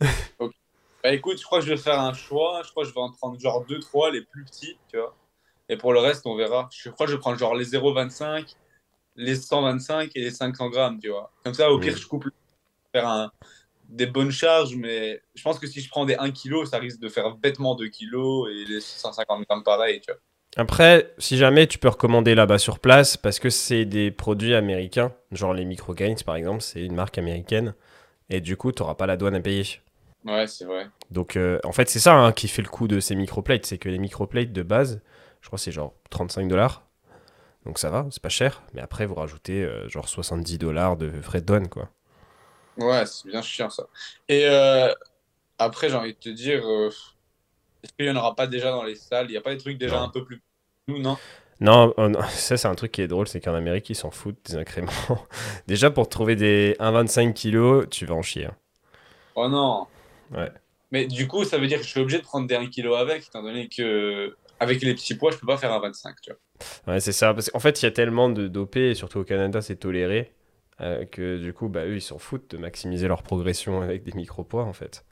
Bah 1.02 1.12
écoute, 1.12 1.36
je 1.36 1.44
crois 1.44 1.58
que 1.58 1.64
je 1.64 1.70
vais 1.70 1.76
faire 1.76 1.98
un 1.98 2.14
choix. 2.14 2.62
Je 2.64 2.70
crois 2.70 2.84
que 2.84 2.88
je 2.88 2.94
vais 2.94 3.00
en 3.00 3.10
prendre 3.10 3.36
genre 3.40 3.66
2-3, 3.66 4.12
les 4.12 4.20
plus 4.22 4.44
petits, 4.44 4.78
tu 4.88 4.98
vois. 4.98 5.16
Et 5.68 5.76
pour 5.76 5.92
le 5.92 5.98
reste, 5.98 6.26
on 6.26 6.36
verra. 6.36 6.68
Je 6.72 6.90
crois 6.90 7.06
que 7.06 7.10
je 7.10 7.16
vais 7.16 7.20
prendre 7.20 7.36
genre 7.36 7.56
les 7.56 7.64
0,25, 7.64 8.54
les 9.16 9.34
125 9.34 10.12
et 10.14 10.20
les 10.20 10.30
500 10.30 10.68
grammes, 10.68 11.00
tu 11.00 11.08
vois. 11.08 11.32
Comme 11.42 11.54
ça, 11.54 11.72
au 11.72 11.80
pire, 11.80 11.96
je 11.96 12.06
coupe 12.06 12.28
faire 12.92 13.08
un, 13.08 13.32
des 13.88 14.06
bonnes 14.06 14.30
charges, 14.30 14.76
mais 14.76 15.20
je 15.34 15.42
pense 15.42 15.58
que 15.58 15.66
si 15.66 15.80
je 15.80 15.88
prends 15.88 16.04
des 16.04 16.16
1 16.16 16.30
kg, 16.30 16.64
ça 16.64 16.78
risque 16.78 17.00
de 17.00 17.08
faire 17.08 17.34
bêtement 17.36 17.74
2 17.74 17.88
kg 17.88 18.48
et 18.50 18.64
les 18.64 18.80
150 18.80 19.46
grammes 19.48 19.62
pareil, 19.62 20.00
tu 20.00 20.12
vois. 20.12 20.20
Après, 20.56 21.14
si 21.16 21.38
jamais 21.38 21.66
tu 21.66 21.78
peux 21.78 21.88
recommander 21.88 22.34
là-bas 22.34 22.58
sur 22.58 22.78
place, 22.78 23.16
parce 23.16 23.38
que 23.38 23.48
c'est 23.48 23.86
des 23.86 24.10
produits 24.10 24.54
américains, 24.54 25.12
genre 25.30 25.54
les 25.54 25.64
Microgains 25.64 26.14
par 26.26 26.36
exemple, 26.36 26.60
c'est 26.60 26.84
une 26.84 26.94
marque 26.94 27.16
américaine, 27.16 27.74
et 28.28 28.40
du 28.42 28.56
coup, 28.58 28.70
tu 28.70 28.82
n'auras 28.82 28.94
pas 28.94 29.06
la 29.06 29.16
douane 29.16 29.34
à 29.34 29.40
payer. 29.40 29.80
Ouais, 30.26 30.46
c'est 30.46 30.66
vrai. 30.66 30.88
Donc, 31.10 31.36
euh, 31.36 31.58
en 31.64 31.72
fait, 31.72 31.88
c'est 31.88 31.98
ça 31.98 32.14
hein, 32.14 32.32
qui 32.32 32.48
fait 32.48 32.62
le 32.62 32.68
coût 32.68 32.86
de 32.86 33.00
ces 33.00 33.14
microplates, 33.14 33.64
c'est 33.64 33.78
que 33.78 33.88
les 33.88 33.98
microplates 33.98 34.52
de 34.52 34.62
base, 34.62 35.00
je 35.40 35.46
crois 35.46 35.56
que 35.56 35.62
c'est 35.62 35.72
genre 35.72 35.94
35 36.10 36.48
dollars. 36.48 36.86
Donc 37.64 37.78
ça 37.78 37.90
va, 37.90 38.06
c'est 38.10 38.22
pas 38.22 38.28
cher, 38.28 38.62
mais 38.74 38.80
après 38.80 39.06
vous 39.06 39.14
rajoutez 39.14 39.62
euh, 39.62 39.88
genre 39.88 40.08
70 40.08 40.58
dollars 40.58 40.96
de 40.96 41.10
frais 41.22 41.40
de 41.40 41.46
douane, 41.46 41.68
quoi. 41.68 41.88
Ouais, 42.78 43.04
c'est 43.06 43.28
bien 43.28 43.42
chiant 43.42 43.70
ça. 43.70 43.86
Et 44.28 44.46
euh, 44.48 44.92
après, 45.58 45.88
j'ai 45.90 45.96
envie 45.96 46.14
de 46.14 46.18
te 46.18 46.28
dire, 46.30 46.66
euh, 46.66 46.90
est-ce 47.82 47.92
qu'il 47.94 48.06
n'y 48.06 48.12
en 48.12 48.16
aura 48.16 48.34
pas 48.36 48.46
déjà 48.46 48.70
dans 48.72 48.84
les 48.84 48.96
salles? 48.96 49.26
Il 49.28 49.32
n'y 49.32 49.36
a 49.38 49.42
pas 49.42 49.54
des 49.54 49.60
trucs 49.60 49.78
déjà 49.78 50.00
Non. 50.00 50.02
un 50.02 50.10
peu 50.10 50.24
plus. 50.24 50.42
Nous, 50.88 51.00
non? 51.00 51.18
Non, 51.60 51.94
non, 51.96 52.20
ça 52.30 52.56
c'est 52.56 52.68
un 52.68 52.74
truc 52.74 52.92
qui 52.92 53.02
est 53.02 53.08
drôle, 53.08 53.28
c'est 53.28 53.40
qu'en 53.40 53.54
Amérique 53.54 53.88
ils 53.90 53.94
s'en 53.94 54.10
foutent 54.10 54.38
des 54.46 54.56
incréments. 54.56 54.90
Déjà 55.66 55.90
pour 55.90 56.08
trouver 56.08 56.34
des 56.36 56.76
1,25 56.80 57.34
kg, 57.34 57.88
tu 57.88 58.06
vas 58.06 58.14
en 58.14 58.22
chier. 58.22 58.46
hein. 58.46 58.56
Oh 59.34 59.48
non 59.48 59.86
Ouais. 60.30 60.50
Mais 60.92 61.06
du 61.06 61.26
coup, 61.26 61.44
ça 61.44 61.58
veut 61.58 61.66
dire 61.66 61.78
que 61.78 61.84
je 61.84 61.88
suis 61.90 62.00
obligé 62.00 62.18
de 62.18 62.22
prendre 62.24 62.46
des 62.46 62.54
1 62.54 62.66
kg 62.68 62.94
avec, 63.00 63.26
étant 63.26 63.42
donné 63.42 63.68
que 63.68 64.36
avec 64.60 64.80
les 64.82 64.94
petits 64.94 65.16
poids, 65.16 65.32
je 65.32 65.38
peux 65.38 65.46
pas 65.46 65.56
faire 65.56 65.72
un 65.72 65.80
25, 65.80 66.20
tu 66.20 66.30
vois. 66.30 66.38
Ouais, 66.86 67.00
c'est 67.00 67.12
ça. 67.12 67.34
Parce 67.34 67.50
qu'en 67.50 67.58
fait, 67.60 67.82
il 67.82 67.84
y 67.84 67.88
a 67.88 67.90
tellement 67.90 68.28
de 68.28 68.48
dopés, 68.48 68.90
et 68.90 68.94
surtout 68.94 69.18
au 69.20 69.24
Canada, 69.24 69.60
c'est 69.62 69.76
toléré, 69.76 70.32
euh, 70.82 71.04
que 71.04 71.38
du 71.38 71.52
coup, 71.52 71.68
bah, 71.68 71.84
eux, 71.86 71.96
ils 71.96 72.02
s'en 72.02 72.18
foutent 72.18 72.50
de 72.50 72.58
maximiser 72.58 73.08
leur 73.08 73.22
progression 73.22 73.82
avec 73.82 74.02
des 74.04 74.12
micro-poids, 74.12 74.64
en 74.64 74.72
fait. 74.72 75.04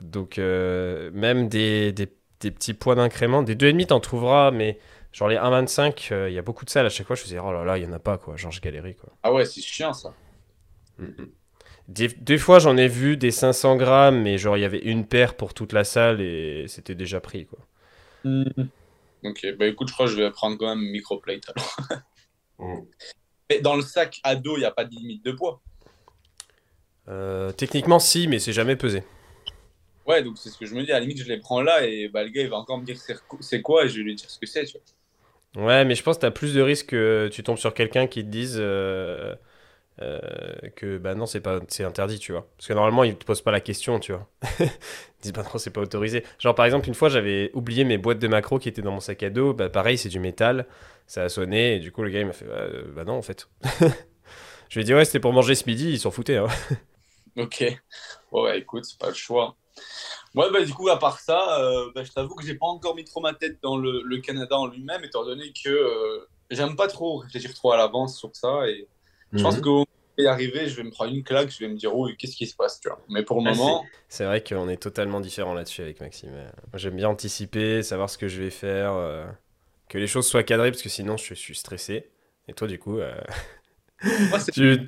Donc, 0.00 0.38
euh, 0.38 1.10
même 1.12 1.48
des, 1.48 1.92
des, 1.92 2.08
des 2.40 2.50
petits 2.50 2.74
poids 2.74 2.94
d'incrément, 2.94 3.42
des 3.42 3.56
2,5, 3.56 3.86
t'en 3.86 4.00
trouveras, 4.00 4.50
mais 4.50 4.78
genre 5.12 5.28
les 5.28 5.36
1,25, 5.36 6.12
euh, 6.12 6.28
il 6.30 6.34
y 6.34 6.38
a 6.38 6.42
beaucoup 6.42 6.64
de 6.64 6.70
salles. 6.70 6.86
À 6.86 6.90
chaque 6.90 7.06
fois, 7.06 7.16
je 7.16 7.22
faisais, 7.22 7.38
oh 7.38 7.52
là 7.52 7.64
là, 7.64 7.78
il 7.78 7.84
y 7.84 7.86
en 7.86 7.92
a 7.92 7.98
pas, 7.98 8.18
quoi. 8.18 8.36
Genre, 8.36 8.52
je 8.52 8.60
galérais, 8.60 8.94
quoi. 8.94 9.10
Ah 9.22 9.32
ouais, 9.32 9.44
c'est 9.44 9.60
chiant 9.60 9.92
ça. 9.92 10.14
Des, 11.88 12.08
des 12.08 12.38
fois, 12.38 12.58
j'en 12.58 12.76
ai 12.76 12.88
vu 12.88 13.16
des 13.16 13.30
500 13.30 13.76
grammes, 13.76 14.22
mais 14.22 14.38
genre, 14.38 14.56
il 14.56 14.60
y 14.60 14.64
avait 14.64 14.78
une 14.78 15.06
paire 15.06 15.34
pour 15.34 15.54
toute 15.54 15.72
la 15.72 15.84
salle 15.84 16.20
et 16.20 16.66
c'était 16.68 16.94
déjà 16.94 17.20
pris, 17.20 17.46
quoi. 17.46 17.58
Ok, 19.24 19.46
bah 19.58 19.66
écoute, 19.66 19.88
je 19.88 19.92
crois 19.94 20.06
que 20.06 20.12
je 20.12 20.16
vais 20.16 20.30
prendre 20.30 20.56
quand 20.58 20.68
même 20.68 20.84
microplate 20.90 21.48
alors. 21.54 21.76
Mm. 22.58 22.86
Mais 23.50 23.60
dans 23.60 23.76
le 23.76 23.82
sac 23.82 24.20
à 24.22 24.34
dos, 24.34 24.56
il 24.56 24.60
n'y 24.60 24.66
a 24.66 24.70
pas 24.70 24.84
de 24.84 24.94
limite 24.94 25.24
de 25.24 25.32
poids. 25.32 25.60
Euh, 27.08 27.52
techniquement, 27.52 27.98
si, 27.98 28.26
mais 28.26 28.38
c'est 28.38 28.52
jamais 28.52 28.76
pesé. 28.76 29.04
Ouais, 30.06 30.22
donc 30.22 30.38
c'est 30.38 30.50
ce 30.50 30.58
que 30.58 30.66
je 30.66 30.74
me 30.74 30.82
dis. 30.84 30.92
À 30.92 30.94
la 30.94 31.00
limite, 31.00 31.18
je 31.18 31.28
les 31.28 31.38
prends 31.38 31.62
là 31.62 31.86
et 31.86 32.08
bah, 32.08 32.22
le 32.22 32.30
gars, 32.30 32.42
il 32.42 32.48
va 32.48 32.56
encore 32.56 32.78
me 32.78 32.84
dire 32.84 32.96
c'est 33.40 33.62
quoi 33.62 33.84
et 33.84 33.88
je 33.88 33.96
vais 33.98 34.02
lui 34.02 34.14
dire 34.14 34.30
ce 34.30 34.38
que 34.38 34.46
c'est, 34.46 34.64
tu 34.64 34.78
vois. 34.78 35.66
Ouais, 35.66 35.84
mais 35.84 35.94
je 35.94 36.02
pense 36.02 36.16
que 36.16 36.22
t'as 36.22 36.30
plus 36.30 36.54
de 36.54 36.60
risques 36.60 36.88
que 36.90 37.28
tu 37.32 37.42
tombes 37.42 37.56
sur 37.56 37.72
quelqu'un 37.72 38.06
qui 38.06 38.22
te 38.22 38.28
dise 38.28 38.58
euh, 38.60 39.34
euh, 40.02 40.20
que 40.76 40.98
bah 40.98 41.14
non, 41.14 41.26
c'est 41.26 41.40
pas 41.40 41.60
c'est 41.68 41.84
interdit, 41.84 42.18
tu 42.18 42.32
vois. 42.32 42.46
Parce 42.56 42.68
que 42.68 42.74
normalement, 42.74 43.04
ils 43.04 43.16
te 43.16 43.24
posent 43.24 43.40
pas 43.40 43.52
la 43.52 43.60
question, 43.60 43.98
tu 43.98 44.12
vois. 44.12 44.28
ils 44.60 44.68
disent 45.22 45.32
bah 45.32 45.42
non, 45.42 45.58
c'est 45.58 45.70
pas 45.70 45.80
autorisé. 45.80 46.24
Genre 46.38 46.54
par 46.54 46.66
exemple, 46.66 46.88
une 46.88 46.94
fois, 46.94 47.08
j'avais 47.08 47.50
oublié 47.54 47.84
mes 47.84 47.98
boîtes 47.98 48.18
de 48.18 48.28
macro 48.28 48.58
qui 48.58 48.68
étaient 48.68 48.82
dans 48.82 48.92
mon 48.92 49.00
sac 49.00 49.22
à 49.22 49.30
dos. 49.30 49.54
Bah 49.54 49.70
pareil, 49.70 49.96
c'est 49.98 50.10
du 50.10 50.20
métal. 50.20 50.66
Ça 51.06 51.22
a 51.24 51.28
sonné 51.28 51.76
et 51.76 51.78
du 51.80 51.92
coup, 51.92 52.02
le 52.02 52.10
gars 52.10 52.20
il 52.20 52.26
m'a 52.26 52.32
fait 52.32 52.46
bah, 52.46 52.66
bah 52.94 53.04
non 53.04 53.14
en 53.14 53.22
fait. 53.22 53.48
je 54.68 54.74
lui 54.76 54.82
ai 54.82 54.84
dit 54.84 54.94
ouais, 54.94 55.04
c'était 55.04 55.20
pour 55.20 55.32
manger 55.32 55.54
ce 55.54 55.66
midi. 55.66 55.90
Ils 55.90 56.00
s'en 56.00 56.10
foutaient. 56.10 56.38
Hein. 56.38 56.48
Ok. 57.36 57.60
Ouais, 57.60 57.80
ouais, 58.42 58.58
écoute, 58.60 58.84
c'est 58.86 58.98
pas 58.98 59.08
le 59.08 59.14
choix. 59.14 59.56
Ouais, 60.34 60.50
bah 60.52 60.64
du 60.64 60.74
coup, 60.74 60.88
à 60.90 60.98
part 60.98 61.20
ça, 61.20 61.60
euh, 61.60 61.92
bah, 61.94 62.04
je 62.04 62.12
t'avoue 62.12 62.34
que 62.36 62.44
j'ai 62.46 62.56
pas 62.56 62.66
encore 62.66 62.94
mis 62.96 63.04
trop 63.04 63.20
ma 63.20 63.34
tête 63.34 63.58
dans 63.62 63.76
le, 63.78 64.02
le 64.04 64.18
Canada 64.20 64.58
en 64.58 64.66
lui-même, 64.68 65.04
étant 65.04 65.24
donné 65.24 65.52
que 65.52 65.70
euh, 65.70 66.26
j'aime 66.50 66.76
pas 66.76 66.88
trop 66.88 67.18
réfléchir 67.18 67.54
trop 67.54 67.72
à 67.72 67.76
l'avance 67.78 68.18
sur 68.18 68.34
ça. 68.36 68.68
Et 68.68 68.88
je 69.36 69.42
pense 69.42 69.56
Mhm. 69.56 69.60
qu'au 69.60 69.70
moment 69.80 69.86
où 70.18 70.22
y 70.22 70.26
arriver, 70.28 70.68
je 70.68 70.76
vais 70.76 70.84
me 70.84 70.90
prendre 70.92 71.12
une 71.14 71.24
claque, 71.24 71.50
je 71.50 71.60
vais 71.60 71.68
me 71.70 71.76
dire, 71.76 71.96
oh, 71.96 72.08
qu'est-ce 72.18 72.36
qui 72.36 72.46
se 72.46 72.56
passe, 72.56 72.80
tu 72.80 72.88
vois. 72.88 73.04
Mais 73.08 73.24
pour 73.24 73.38
le 73.38 73.44
Ah, 73.44 73.52
moment, 73.54 73.90
C'est 74.08 74.24
vrai 74.24 74.42
qu'on 74.42 74.68
est 74.68 74.76
totalement 74.82 75.20
différents 75.20 75.54
là-dessus 75.54 75.82
avec 75.82 76.00
Maxime. 76.00 76.50
J'aime 76.74 76.96
bien 76.96 77.08
anticiper, 77.08 77.82
savoir 77.82 78.10
ce 78.10 78.18
que 78.18 78.26
je 78.28 78.42
vais 78.42 78.50
faire, 78.50 78.92
euh, 78.94 79.26
que 79.88 79.98
les 79.98 80.06
choses 80.06 80.26
soient 80.28 80.42
cadrées 80.42 80.70
parce 80.70 80.82
que 80.82 80.88
sinon 80.88 81.16
je 81.16 81.34
suis 81.34 81.54
stressé. 81.54 82.10
Et 82.48 82.52
toi, 82.54 82.68
du 82.68 82.78
coup, 82.78 82.98
euh, 83.00 83.20
moi, 84.30 84.38
c'est 84.40 84.52
tu 84.52 84.78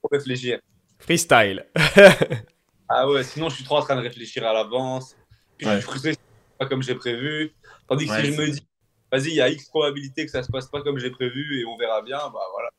pour 0.00 0.10
réfléchir. 0.10 0.58
freestyle. 0.98 1.66
Ah 2.88 3.08
ouais, 3.08 3.24
sinon, 3.24 3.48
je 3.48 3.56
suis 3.56 3.64
trop 3.64 3.78
en 3.78 3.82
train 3.82 3.96
de 3.96 4.02
réfléchir 4.02 4.44
à 4.46 4.52
l'avance. 4.52 5.16
Puis 5.56 5.66
je 5.66 5.70
Ouais. 5.72 5.76
suis 5.80 5.86
frustré, 5.86 6.12
c'est 6.12 6.18
pas 6.58 6.66
comme 6.66 6.82
j'ai 6.82 6.94
prévu. 6.94 7.52
Tandis 7.88 8.06
que 8.06 8.12
Ouais, 8.12 8.20
si 8.20 8.32
je 8.32 8.40
me 8.40 8.50
dis, 8.50 8.66
vas-y, 9.10 9.28
il 9.28 9.34
y 9.36 9.40
a 9.40 9.48
X 9.48 9.68
probabilité 9.68 10.24
que 10.26 10.30
ça 10.30 10.42
se 10.42 10.50
passe 10.50 10.66
pas 10.68 10.82
comme 10.82 10.98
j'ai 10.98 11.10
prévu 11.10 11.60
et 11.60 11.64
on 11.64 11.76
verra 11.76 12.02
bien, 12.02 12.18
bah 12.18 12.40
voilà. 12.52 12.70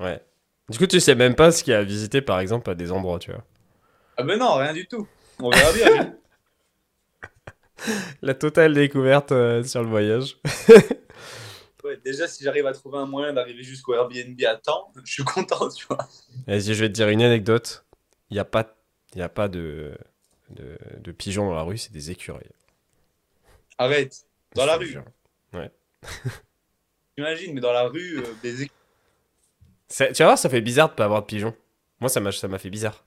Ouais. 0.00 0.22
Du 0.68 0.78
coup, 0.78 0.86
tu 0.86 1.00
sais 1.00 1.14
même 1.14 1.34
pas 1.34 1.50
ce 1.50 1.64
qu'il 1.64 1.72
y 1.72 1.74
a 1.74 1.78
à 1.78 1.84
visiter, 1.84 2.20
par 2.20 2.40
exemple, 2.40 2.68
à 2.70 2.74
des 2.74 2.92
endroits, 2.92 3.18
tu 3.18 3.30
vois. 3.32 3.44
Ah 4.16 4.22
ben 4.24 4.38
non, 4.38 4.54
rien 4.56 4.72
du 4.74 4.86
tout. 4.86 5.06
On 5.40 5.50
verra 5.50 5.72
bien. 5.72 6.14
La 8.22 8.34
totale 8.34 8.74
découverte 8.74 9.32
euh, 9.32 9.62
sur 9.64 9.82
le 9.82 9.88
voyage. 9.88 10.36
Ouais, 11.84 11.96
déjà, 12.04 12.26
si 12.26 12.42
j'arrive 12.44 12.66
à 12.66 12.72
trouver 12.72 12.98
un 12.98 13.06
moyen 13.06 13.32
d'arriver 13.32 13.62
jusqu'au 13.62 13.94
Airbnb 13.94 14.38
à 14.46 14.56
temps, 14.56 14.92
je 15.04 15.10
suis 15.12 15.24
content, 15.24 15.68
tu 15.70 15.86
vois. 15.86 16.06
Vas-y, 16.46 16.74
je 16.74 16.80
vais 16.80 16.88
te 16.88 16.92
dire 16.94 17.08
une 17.08 17.22
anecdote. 17.22 17.86
Il 18.30 18.34
n'y 18.34 18.40
a 18.40 18.44
pas, 18.44 18.76
y 19.14 19.22
a 19.22 19.28
pas 19.30 19.48
de, 19.48 19.96
de, 20.50 20.76
de 21.00 21.12
pigeons 21.12 21.48
dans 21.48 21.54
la 21.54 21.62
rue, 21.62 21.78
c'est 21.78 21.92
des 21.92 22.10
écureuils. 22.10 22.50
Arrête. 23.78 24.26
Dans 24.54 24.66
la 24.66 24.76
rue. 24.76 24.88
jure. 24.88 25.04
T'imagines, 27.16 27.54
mais 27.54 27.60
dans 27.60 27.72
la 27.72 27.84
rue, 27.84 28.18
euh, 28.18 28.34
des 28.42 28.64
éc- 28.64 28.70
Ça- 29.88 30.08
Tu 30.12 30.22
vas 30.22 30.26
voir, 30.30 30.38
ça 30.38 30.48
fait 30.50 30.60
bizarre 30.60 30.90
de 30.90 30.94
pas 30.94 31.04
avoir 31.04 31.22
de 31.22 31.26
pigeons. 31.26 31.54
Moi, 32.00 32.08
ça 32.08 32.20
m'a 32.20 32.32
ça 32.32 32.48
m'a 32.48 32.58
fait 32.58 32.70
bizarre. 32.70 33.04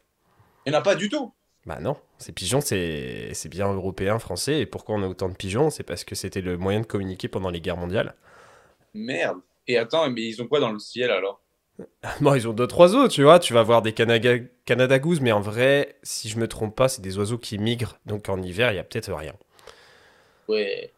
il 0.65 0.71
n'y 0.71 0.75
en 0.75 0.79
a 0.79 0.83
pas 0.83 0.95
du 0.95 1.07
tout. 1.09 1.33
Bah 1.65 1.79
non, 1.79 1.95
ces 2.17 2.31
pigeons, 2.31 2.61
c'est 2.61 3.49
bien 3.49 3.71
européen, 3.71 4.17
français. 4.19 4.61
Et 4.61 4.65
pourquoi 4.65 4.95
on 4.95 5.03
a 5.03 5.07
autant 5.07 5.29
de 5.29 5.35
pigeons 5.35 5.69
C'est 5.69 5.83
parce 5.83 6.03
que 6.03 6.15
c'était 6.15 6.41
le 6.41 6.57
moyen 6.57 6.81
de 6.81 6.85
communiquer 6.85 7.27
pendant 7.27 7.49
les 7.49 7.61
guerres 7.61 7.77
mondiales. 7.77 8.15
Merde. 8.93 9.39
Et 9.67 9.77
attends, 9.77 10.09
mais 10.09 10.23
ils 10.23 10.41
ont 10.41 10.47
quoi 10.47 10.59
dans 10.59 10.71
le 10.71 10.79
ciel 10.79 11.11
alors? 11.11 11.41
Bon, 12.21 12.35
ils 12.35 12.47
ont 12.47 12.53
d'autres 12.53 12.79
oiseaux, 12.79 13.07
tu 13.07 13.23
vois. 13.23 13.39
Tu 13.39 13.53
vas 13.53 13.63
voir 13.63 13.81
des 13.81 13.93
Canada, 13.93 14.37
Canada 14.65 14.99
Goose, 14.99 15.21
mais 15.21 15.31
en 15.31 15.41
vrai, 15.41 15.97
si 16.03 16.29
je 16.29 16.37
me 16.39 16.47
trompe 16.47 16.75
pas, 16.75 16.87
c'est 16.89 17.01
des 17.01 17.17
oiseaux 17.17 17.37
qui 17.37 17.57
migrent. 17.57 17.97
Donc 18.05 18.29
en 18.29 18.41
hiver, 18.41 18.71
il 18.71 18.75
y 18.75 18.79
a 18.79 18.83
peut-être 18.83 19.13
rien. 19.13 19.33
Ouais. 20.47 20.91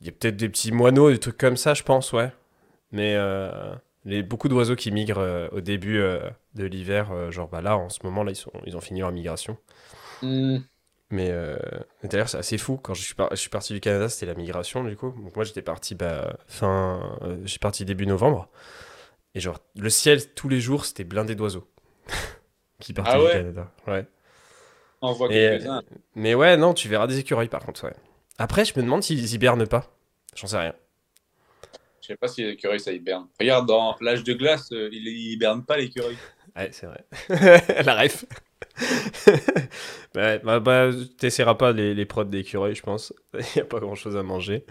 Il 0.00 0.06
y 0.06 0.08
a 0.08 0.12
peut-être 0.12 0.36
des 0.36 0.48
petits 0.48 0.72
moineaux, 0.72 1.10
des 1.10 1.18
trucs 1.18 1.38
comme 1.38 1.56
ça, 1.56 1.74
je 1.74 1.82
pense, 1.82 2.12
ouais. 2.12 2.32
Mais 2.90 3.14
euh, 3.16 3.74
les, 4.04 4.22
beaucoup 4.22 4.48
d'oiseaux 4.48 4.76
qui 4.76 4.90
migrent 4.90 5.18
euh, 5.18 5.48
au 5.52 5.60
début 5.60 5.98
euh, 5.98 6.20
de 6.54 6.64
l'hiver, 6.64 7.12
euh, 7.12 7.30
genre 7.30 7.48
bah 7.48 7.60
là, 7.60 7.76
en 7.76 7.88
ce 7.88 8.00
moment, 8.04 8.24
là, 8.24 8.32
ils, 8.32 8.36
sont, 8.36 8.52
ils 8.66 8.76
ont 8.76 8.80
fini 8.80 9.00
leur 9.00 9.12
migration. 9.12 9.56
Hmm. 10.22 10.58
Mais 11.10 11.30
d'ailleurs, 12.04 12.30
c'est 12.30 12.38
assez 12.38 12.56
fou. 12.56 12.78
Quand 12.78 12.94
je 12.94 13.02
suis, 13.02 13.14
par- 13.14 13.28
je 13.32 13.36
suis 13.36 13.50
parti 13.50 13.74
du 13.74 13.80
Canada, 13.80 14.08
c'était 14.08 14.24
la 14.24 14.34
migration, 14.34 14.82
du 14.82 14.96
coup. 14.96 15.10
Donc 15.22 15.36
moi, 15.36 15.44
j'étais 15.44 15.60
parti 15.60 15.94
bah, 15.94 16.38
fin... 16.46 17.18
j'ai 17.44 17.58
parti 17.58 17.84
début 17.84 18.06
novembre. 18.06 18.48
Et 19.34 19.40
genre, 19.40 19.58
le 19.76 19.90
ciel, 19.90 20.32
tous 20.32 20.48
les 20.48 20.58
jours, 20.58 20.86
c'était 20.86 21.04
blindé 21.04 21.34
d'oiseaux. 21.34 21.68
qui 22.80 22.94
partaient 22.94 23.12
Ah 23.14 23.18
du 23.18 23.30
Canada. 23.30 23.70
Ouais. 23.86 24.06
On 25.02 25.12
voit 25.12 25.28
Et. 25.30 25.58
Mais 26.14 26.34
ouais, 26.34 26.56
non, 26.56 26.72
tu 26.72 26.88
verras 26.88 27.06
des 27.06 27.18
écureuils, 27.18 27.48
par 27.48 27.62
contre, 27.62 27.84
ouais. 27.84 27.94
Après, 28.38 28.64
je 28.64 28.72
me 28.76 28.82
demande 28.82 29.02
s'ils 29.02 29.34
hibernent 29.34 29.66
pas. 29.66 29.94
J'en 30.34 30.46
sais 30.46 30.58
rien. 30.58 30.74
Je 32.02 32.08
sais 32.08 32.16
pas 32.16 32.28
si 32.28 32.42
l'écureuil 32.42 32.80
ça 32.80 32.92
hiberne. 32.92 33.28
Regarde, 33.38 33.66
dans 33.66 33.96
l'âge 34.00 34.24
de 34.24 34.32
glace, 34.32 34.72
euh, 34.72 34.88
il 34.92 35.06
hiberne 35.06 35.64
pas 35.64 35.76
l'écureuil. 35.76 36.16
Ouais, 36.56 36.68
c'est 36.72 36.86
vrai. 36.86 37.04
La 37.84 37.94
ref. 38.02 38.24
ouais, 40.16 40.40
bah, 40.40 40.60
bah, 40.60 40.90
t'essaieras 41.18 41.54
pas 41.54 41.72
les, 41.72 41.94
les 41.94 42.04
prods 42.04 42.24
d'écureuil, 42.24 42.74
je 42.74 42.82
pense. 42.82 43.12
Il 43.34 43.44
n'y 43.56 43.62
a 43.62 43.64
pas 43.64 43.78
grand 43.78 43.94
chose 43.94 44.16
à 44.16 44.22
manger. 44.22 44.64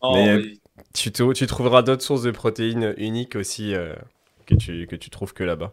Oh, 0.00 0.12
Mais, 0.14 0.28
euh, 0.28 0.36
oui. 0.38 0.60
Tu, 0.94 1.10
tu 1.10 1.46
trouveras 1.46 1.82
d'autres 1.82 2.02
sources 2.02 2.22
de 2.22 2.30
protéines 2.30 2.94
uniques 2.98 3.34
aussi 3.34 3.74
euh, 3.74 3.94
que, 4.46 4.54
tu, 4.54 4.86
que 4.86 4.94
tu 4.94 5.10
trouves 5.10 5.32
que 5.32 5.44
là-bas. 5.44 5.72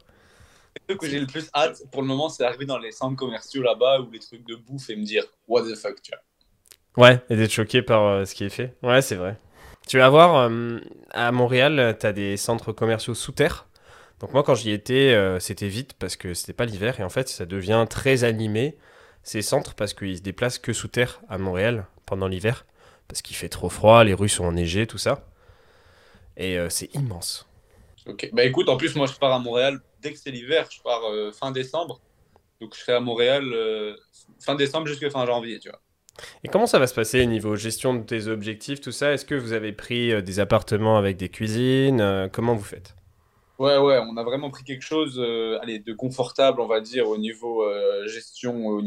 Le 0.76 0.82
truc 0.88 1.02
que 1.02 1.10
j'ai 1.10 1.20
le 1.20 1.28
plus 1.28 1.50
hâte 1.54 1.84
pour 1.92 2.02
le 2.02 2.08
moment, 2.08 2.30
c'est 2.30 2.44
d'arriver 2.44 2.66
dans 2.66 2.80
les 2.80 2.92
centres 2.92 3.16
commerciaux 3.16 3.62
là-bas 3.62 4.02
ou 4.02 4.12
les 4.12 4.20
trucs 4.20 4.46
de 4.46 4.56
bouffe 4.56 4.90
et 4.90 4.96
me 4.96 5.04
dire 5.04 5.24
what 5.48 5.64
the 5.64 5.76
fuck, 5.76 6.02
tu 6.02 6.12
vois. 6.12 6.22
Ouais, 6.98 7.22
et 7.30 7.36
d'être 7.36 7.52
choqué 7.52 7.82
par 7.82 8.04
euh, 8.06 8.26
ce 8.26 8.34
qui 8.34 8.46
est 8.46 8.50
fait. 8.50 8.76
Ouais, 8.82 9.02
c'est 9.02 9.16
vrai. 9.16 9.38
Tu 9.88 10.00
vas 10.00 10.10
voir, 10.10 10.36
euh, 10.36 10.80
à 11.12 11.32
Montréal, 11.32 11.96
t'as 12.00 12.12
des 12.12 12.38
centres 12.38 12.72
commerciaux 12.72 13.14
sous 13.14 13.32
terre. 13.32 13.68
Donc 14.20 14.34
moi, 14.34 14.44
quand 14.44 14.56
j'y 14.56 14.72
étais, 14.72 15.14
euh, 15.14 15.40
c'était 15.40 15.68
vite 15.68 15.94
parce 15.94 16.16
que 16.16 16.34
c'était 16.34 16.54
pas 16.54 16.66
l'hiver. 16.66 17.00
Et 17.00 17.04
en 17.04 17.10
fait, 17.10 17.30
ça 17.30 17.46
devient 17.46 17.86
très 17.88 18.24
animé, 18.24 18.78
ces 19.22 19.42
centres, 19.44 19.76
parce 19.76 19.94
qu'ils 19.94 20.18
se 20.18 20.22
déplacent 20.22 20.58
que 20.58 20.74
sous 20.74 20.88
terre 20.88 21.22
à 21.30 21.38
Montréal 21.38 21.86
pendant 22.06 22.28
l'hiver. 22.28 22.66
Parce 23.08 23.22
qu'il 23.22 23.36
fait 23.36 23.50
trop 23.50 23.70
froid, 23.70 24.04
les 24.04 24.16
rues 24.16 24.30
sont 24.30 24.46
enneigées, 24.46 24.88
tout 24.88 24.98
ça. 24.98 25.24
Et 26.38 26.58
euh, 26.58 26.70
c'est 26.70 26.94
immense. 26.96 27.48
Ok. 28.08 28.30
Bah 28.34 28.44
écoute, 28.44 28.70
en 28.70 28.78
plus, 28.78 28.96
moi 28.96 29.06
je 29.06 29.14
pars 29.14 29.34
à 29.34 29.40
Montréal 29.40 29.80
dès 30.02 30.14
que 30.14 30.20
c'est 30.20 30.32
l'hiver, 30.32 30.68
je 30.72 30.82
pars 30.82 31.02
fin 31.34 31.52
décembre. 31.52 32.00
Donc 32.60 32.74
je 32.76 32.80
serai 32.80 32.94
à 32.94 33.00
Montréal 33.00 33.44
fin 34.40 34.56
décembre 34.56 34.88
jusqu'à 34.88 35.10
fin 35.10 35.26
janvier, 35.26 35.60
tu 35.60 35.70
vois. 35.70 35.82
Et 36.44 36.48
comment 36.48 36.68
ça 36.68 36.80
va 36.80 36.88
se 36.88 36.94
passer 36.94 37.22
au 37.22 37.26
niveau 37.26 37.56
gestion 37.56 37.94
de 37.94 38.04
tes 38.04 38.28
objectifs, 38.28 38.82
tout 38.82 38.92
ça? 38.92 39.14
Est-ce 39.14 39.26
que 39.26 39.36
vous 39.36 39.54
avez 39.54 39.74
pris 39.74 40.12
euh, 40.12 40.22
des 40.22 40.40
appartements 40.40 40.98
avec 40.98 41.18
des 41.18 41.30
cuisines? 41.30 42.02
Euh, 42.02 42.28
Comment 42.32 42.56
vous 42.56 42.64
faites? 42.64 42.96
Ouais, 43.58 43.78
ouais, 43.78 44.00
on 44.00 44.18
a 44.18 44.24
vraiment 44.24 44.50
pris 44.50 44.64
quelque 44.64 44.84
chose 44.84 45.18
euh, 45.18 45.58
allez, 45.62 45.80
de 45.80 45.94
confortable, 45.94 46.60
on 46.60 46.68
va 46.68 46.82
dire, 46.82 47.08
au 47.08 47.18
niveau 47.18 47.64
gestion, 48.06 48.82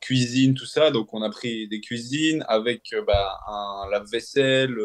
cuisine, 0.00 0.54
tout 0.54 0.66
ça. 0.66 0.92
Donc, 0.92 1.12
on 1.12 1.22
a 1.22 1.30
pris 1.30 1.66
des 1.66 1.80
cuisines 1.80 2.44
avec 2.48 2.94
bah, 3.04 3.40
un 3.48 3.90
lave-vaisselle, 3.90 4.76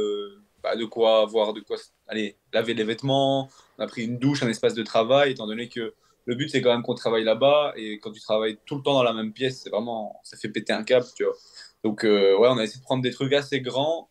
bah, 0.64 0.76
de 0.76 0.86
quoi 0.86 1.22
avoir, 1.22 1.54
de 1.54 1.60
quoi 1.62 1.78
allez, 2.08 2.36
laver 2.52 2.74
les 2.74 2.84
vêtements. 2.84 3.48
On 3.78 3.84
a 3.84 3.88
pris 3.88 4.06
une 4.06 4.18
douche, 4.18 4.42
un 4.42 4.50
espace 4.50 4.74
de 4.74 4.82
travail, 4.82 5.32
étant 5.32 5.46
donné 5.46 5.70
que 5.70 5.94
le 6.26 6.36
but, 6.36 6.50
c'est 6.50 6.62
quand 6.62 6.72
même 6.72 6.82
qu'on 6.82 6.96
travaille 6.96 7.24
là-bas. 7.24 7.74
Et 7.78 8.00
quand 8.00 8.12
tu 8.12 8.22
travailles 8.22 8.58
tout 8.66 8.76
le 8.76 8.82
temps 8.82 8.94
dans 8.94 9.04
la 9.04 9.14
même 9.14 9.32
pièce, 9.32 9.62
c'est 9.64 9.70
vraiment, 9.70 10.20
ça 10.24 10.38
fait 10.38 10.50
péter 10.50 10.74
un 10.74 10.84
câble, 10.84 11.06
tu 11.16 11.24
vois. 11.24 11.34
Donc, 11.84 12.04
euh, 12.04 12.38
ouais, 12.38 12.48
on 12.50 12.58
a 12.58 12.64
essayé 12.64 12.80
de 12.80 12.84
prendre 12.84 13.04
des 13.04 13.12
trucs 13.12 13.34
assez 13.34 13.62
grands, 13.62 14.10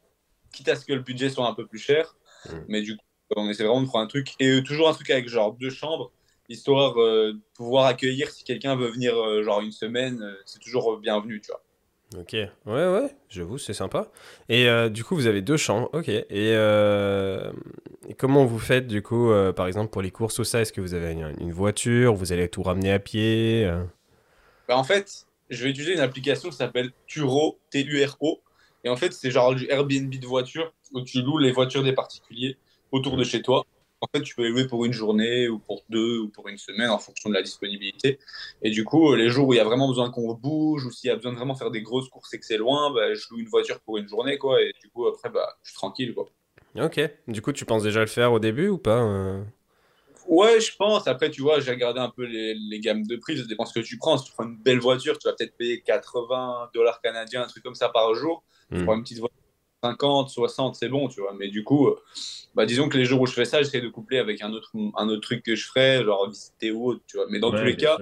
quitte 0.53 0.69
à 0.69 0.77
ce 0.77 0.85
que 0.85 0.93
le 0.93 1.01
budget 1.01 1.31
soit 1.31 1.47
un 1.47 1.55
peu 1.55 1.67
plus 1.67 1.79
cher. 1.79 2.17
Mm. 2.47 2.53
Mais 2.69 2.83
du 2.83 2.97
coup, 2.97 3.05
on 3.37 3.49
essaie 3.49 3.65
vraiment 3.65 3.83
de 3.83 3.87
prendre 3.87 4.05
un 4.05 4.09
truc. 4.09 4.35
Et 4.39 4.49
euh, 4.49 4.63
toujours 4.63 4.89
un 4.89 4.93
truc 4.93 5.11
avec 5.11 5.29
genre 5.29 5.53
deux 5.55 5.71
chambres, 5.71 6.13
histoire 6.49 7.01
euh, 7.01 7.33
de 7.33 7.41
pouvoir 7.55 7.87
accueillir 7.87 8.31
si 8.31 8.45
quelqu'un 8.45 8.77
veut 8.77 8.89
venir 8.89 9.17
euh, 9.17 9.43
genre 9.43 9.61
une 9.61 9.73
semaine. 9.73 10.37
c'est 10.47 10.61
toujours 10.61 10.99
bienvenu, 10.99 11.41
tu 11.41 11.51
vois. 11.51 11.63
Ok, 12.17 12.33
ouais, 12.33 12.49
ouais, 12.67 13.17
j'avoue, 13.29 13.59
c'est 13.59 13.73
sympa. 13.73 14.09
Et 14.49 14.69
euh, 14.69 14.89
du 14.89 15.03
coup, 15.03 15.17
vous 15.17 15.27
avez 15.27 15.43
deux 15.43 15.57
chambres, 15.57 15.91
ok. 15.93 16.09
Et, 16.09 16.25
euh, 16.33 17.51
et 18.09 18.15
comment 18.15 18.45
vous 18.45 18.59
faites, 18.59 18.87
du 18.87 19.03
coup, 19.03 19.31
euh, 19.31 19.53
par 19.53 19.67
exemple, 19.67 19.91
pour 19.91 20.03
les 20.03 20.11
courses, 20.11 20.35
tout 20.35 20.45
ça? 20.45 20.61
Est-ce 20.61 20.73
que 20.73 20.81
vous 20.81 20.95
avez 20.95 21.13
une, 21.13 21.35
une 21.41 21.53
voiture? 21.53 22.15
Vous 22.15 22.33
allez 22.33 22.49
tout 22.49 22.63
ramener 22.63 22.93
à 22.93 22.99
pied 22.99 23.65
euh? 23.65 23.85
Bah, 24.69 24.77
en 24.77 24.85
fait, 24.85 25.27
je 25.51 25.65
vais 25.65 25.71
utiliser 25.71 25.95
une 25.95 26.01
application 26.01 26.51
qui 26.51 26.57
s'appelle 26.57 26.93
Turo, 27.07 27.59
T-U-R-O. 27.71 28.41
Et 28.85 28.89
en 28.89 28.97
fait, 28.97 29.13
c'est 29.13 29.31
genre 29.31 29.55
du 29.55 29.67
Airbnb 29.71 30.15
de 30.15 30.27
voitures 30.27 30.73
où 30.93 31.01
tu 31.03 31.23
loues 31.23 31.39
les 31.39 31.53
voitures 31.53 31.83
des 31.83 31.93
particuliers 31.93 32.57
autour 32.93 33.17
de 33.17 33.25
chez 33.25 33.43
toi. 33.43 33.65
En 34.01 34.07
fait, 34.15 34.23
tu 34.23 34.35
peux 34.35 34.43
les 34.43 34.51
louer 34.51 34.67
pour 34.67 34.85
une 34.85 34.93
journée 34.93 35.49
ou 35.49 35.59
pour 35.59 35.83
deux 35.89 36.19
ou 36.19 36.29
pour 36.29 36.49
une 36.49 36.59
semaine 36.59 36.91
en 36.91 36.99
fonction 36.99 37.31
de 37.31 37.35
la 37.35 37.43
disponibilité. 37.43 38.19
Et 38.63 38.71
du 38.71 38.85
coup, 38.85 39.15
les 39.15 39.31
jours 39.31 39.49
où 39.49 39.55
il 39.55 39.57
y 39.57 39.61
a 39.61 39.65
vraiment 39.65 39.89
besoin 39.89 40.11
qu'on 40.11 40.35
bouge 40.35 40.85
ou 40.85 40.91
s'il 40.91 41.09
y 41.09 41.11
a 41.11 41.17
besoin 41.17 41.33
de 41.33 41.39
vraiment 41.39 41.55
faire 41.55 41.71
des 41.71 41.81
grosses 41.81 42.11
courses 42.11 42.35
et 42.35 42.39
que 42.39 42.45
c'est 42.45 42.59
loin, 42.59 42.93
bah, 42.93 43.15
je 43.15 43.23
loue 43.31 43.39
une 43.39 43.49
voiture 43.49 43.81
pour 43.81 43.97
une 43.97 44.07
journée, 44.07 44.37
quoi. 44.37 44.61
Et 44.61 44.73
du 44.83 44.91
coup, 44.91 45.07
après, 45.07 45.31
bah, 45.31 45.57
je 45.63 45.71
suis 45.71 45.77
tranquille, 45.77 46.15
quoi. 46.15 46.29
Ok. 46.77 47.01
Du 47.29 47.41
coup, 47.43 47.53
tu 47.53 47.65
penses 47.65 47.83
déjà 47.83 48.01
le 48.01 48.07
faire 48.07 48.33
au 48.33 48.39
début 48.41 48.69
ou 48.69 48.79
pas 48.79 49.01
euh 49.03 49.43
Ouais, 50.27 50.61
je 50.61 50.75
pense. 50.77 51.07
Après, 51.07 51.31
tu 51.31 51.43
vois, 51.43 51.61
j'ai 51.61 51.71
regardé 51.71 52.01
un 52.01 52.09
peu 52.09 52.25
les, 52.25 52.55
les 52.55 52.81
gammes 52.81 53.07
de 53.07 53.17
prix. 53.17 53.37
Ça 53.39 53.45
dépend 53.45 53.67
ce 53.67 53.79
que 53.79 53.85
tu 53.85 53.99
prends. 53.99 54.17
Si 54.17 54.25
tu 54.27 54.33
prends 54.33 54.45
une 54.45 54.57
belle 54.57 54.81
voiture, 54.81 55.19
tu 55.19 55.29
vas 55.29 55.35
peut-être 55.35 55.57
payer 55.57 55.83
80 55.83 56.71
dollars 56.75 57.01
canadiens, 57.03 57.43
un 57.43 57.47
truc 57.47 57.63
comme 57.63 57.75
ça 57.75 57.89
par 57.91 58.15
jour. 58.15 58.43
Tu 58.73 58.81
Hmm. 58.81 58.85
prends 58.85 58.95
une 58.95 59.03
petite 59.03 59.19
voiture 59.19 59.37
50, 59.83 60.31
60, 60.31 60.77
c'est 60.77 60.89
bon, 60.89 61.09
tu 61.09 61.21
vois. 61.21 61.35
Mais 61.39 61.49
du 61.49 61.63
coup, 61.63 61.89
euh, 61.89 62.03
bah, 62.55 62.65
disons 62.65 62.89
que 62.89 62.97
les 62.97 63.05
jours 63.05 63.21
où 63.21 63.27
je 63.27 63.35
fais 63.35 63.45
ça, 63.45 63.63
j'essaie 63.63 63.83
de 63.83 63.89
coupler 63.91 64.19
avec 64.19 64.41
un 64.43 64.53
autre, 64.53 64.73
un 64.97 65.09
autre 65.11 65.21
truc 65.21 65.43
que 65.45 65.55
je 65.55 65.67
ferais, 65.67 66.03
genre 66.03 66.29
visiter 66.31 66.71
ou 66.71 66.87
autre, 66.87 67.03
tu 67.07 67.19
vois. 67.19 67.27
Mais 67.29 67.39
dans 67.39 67.51
tous 67.53 67.65
les 67.65 67.77
cas, 67.77 67.99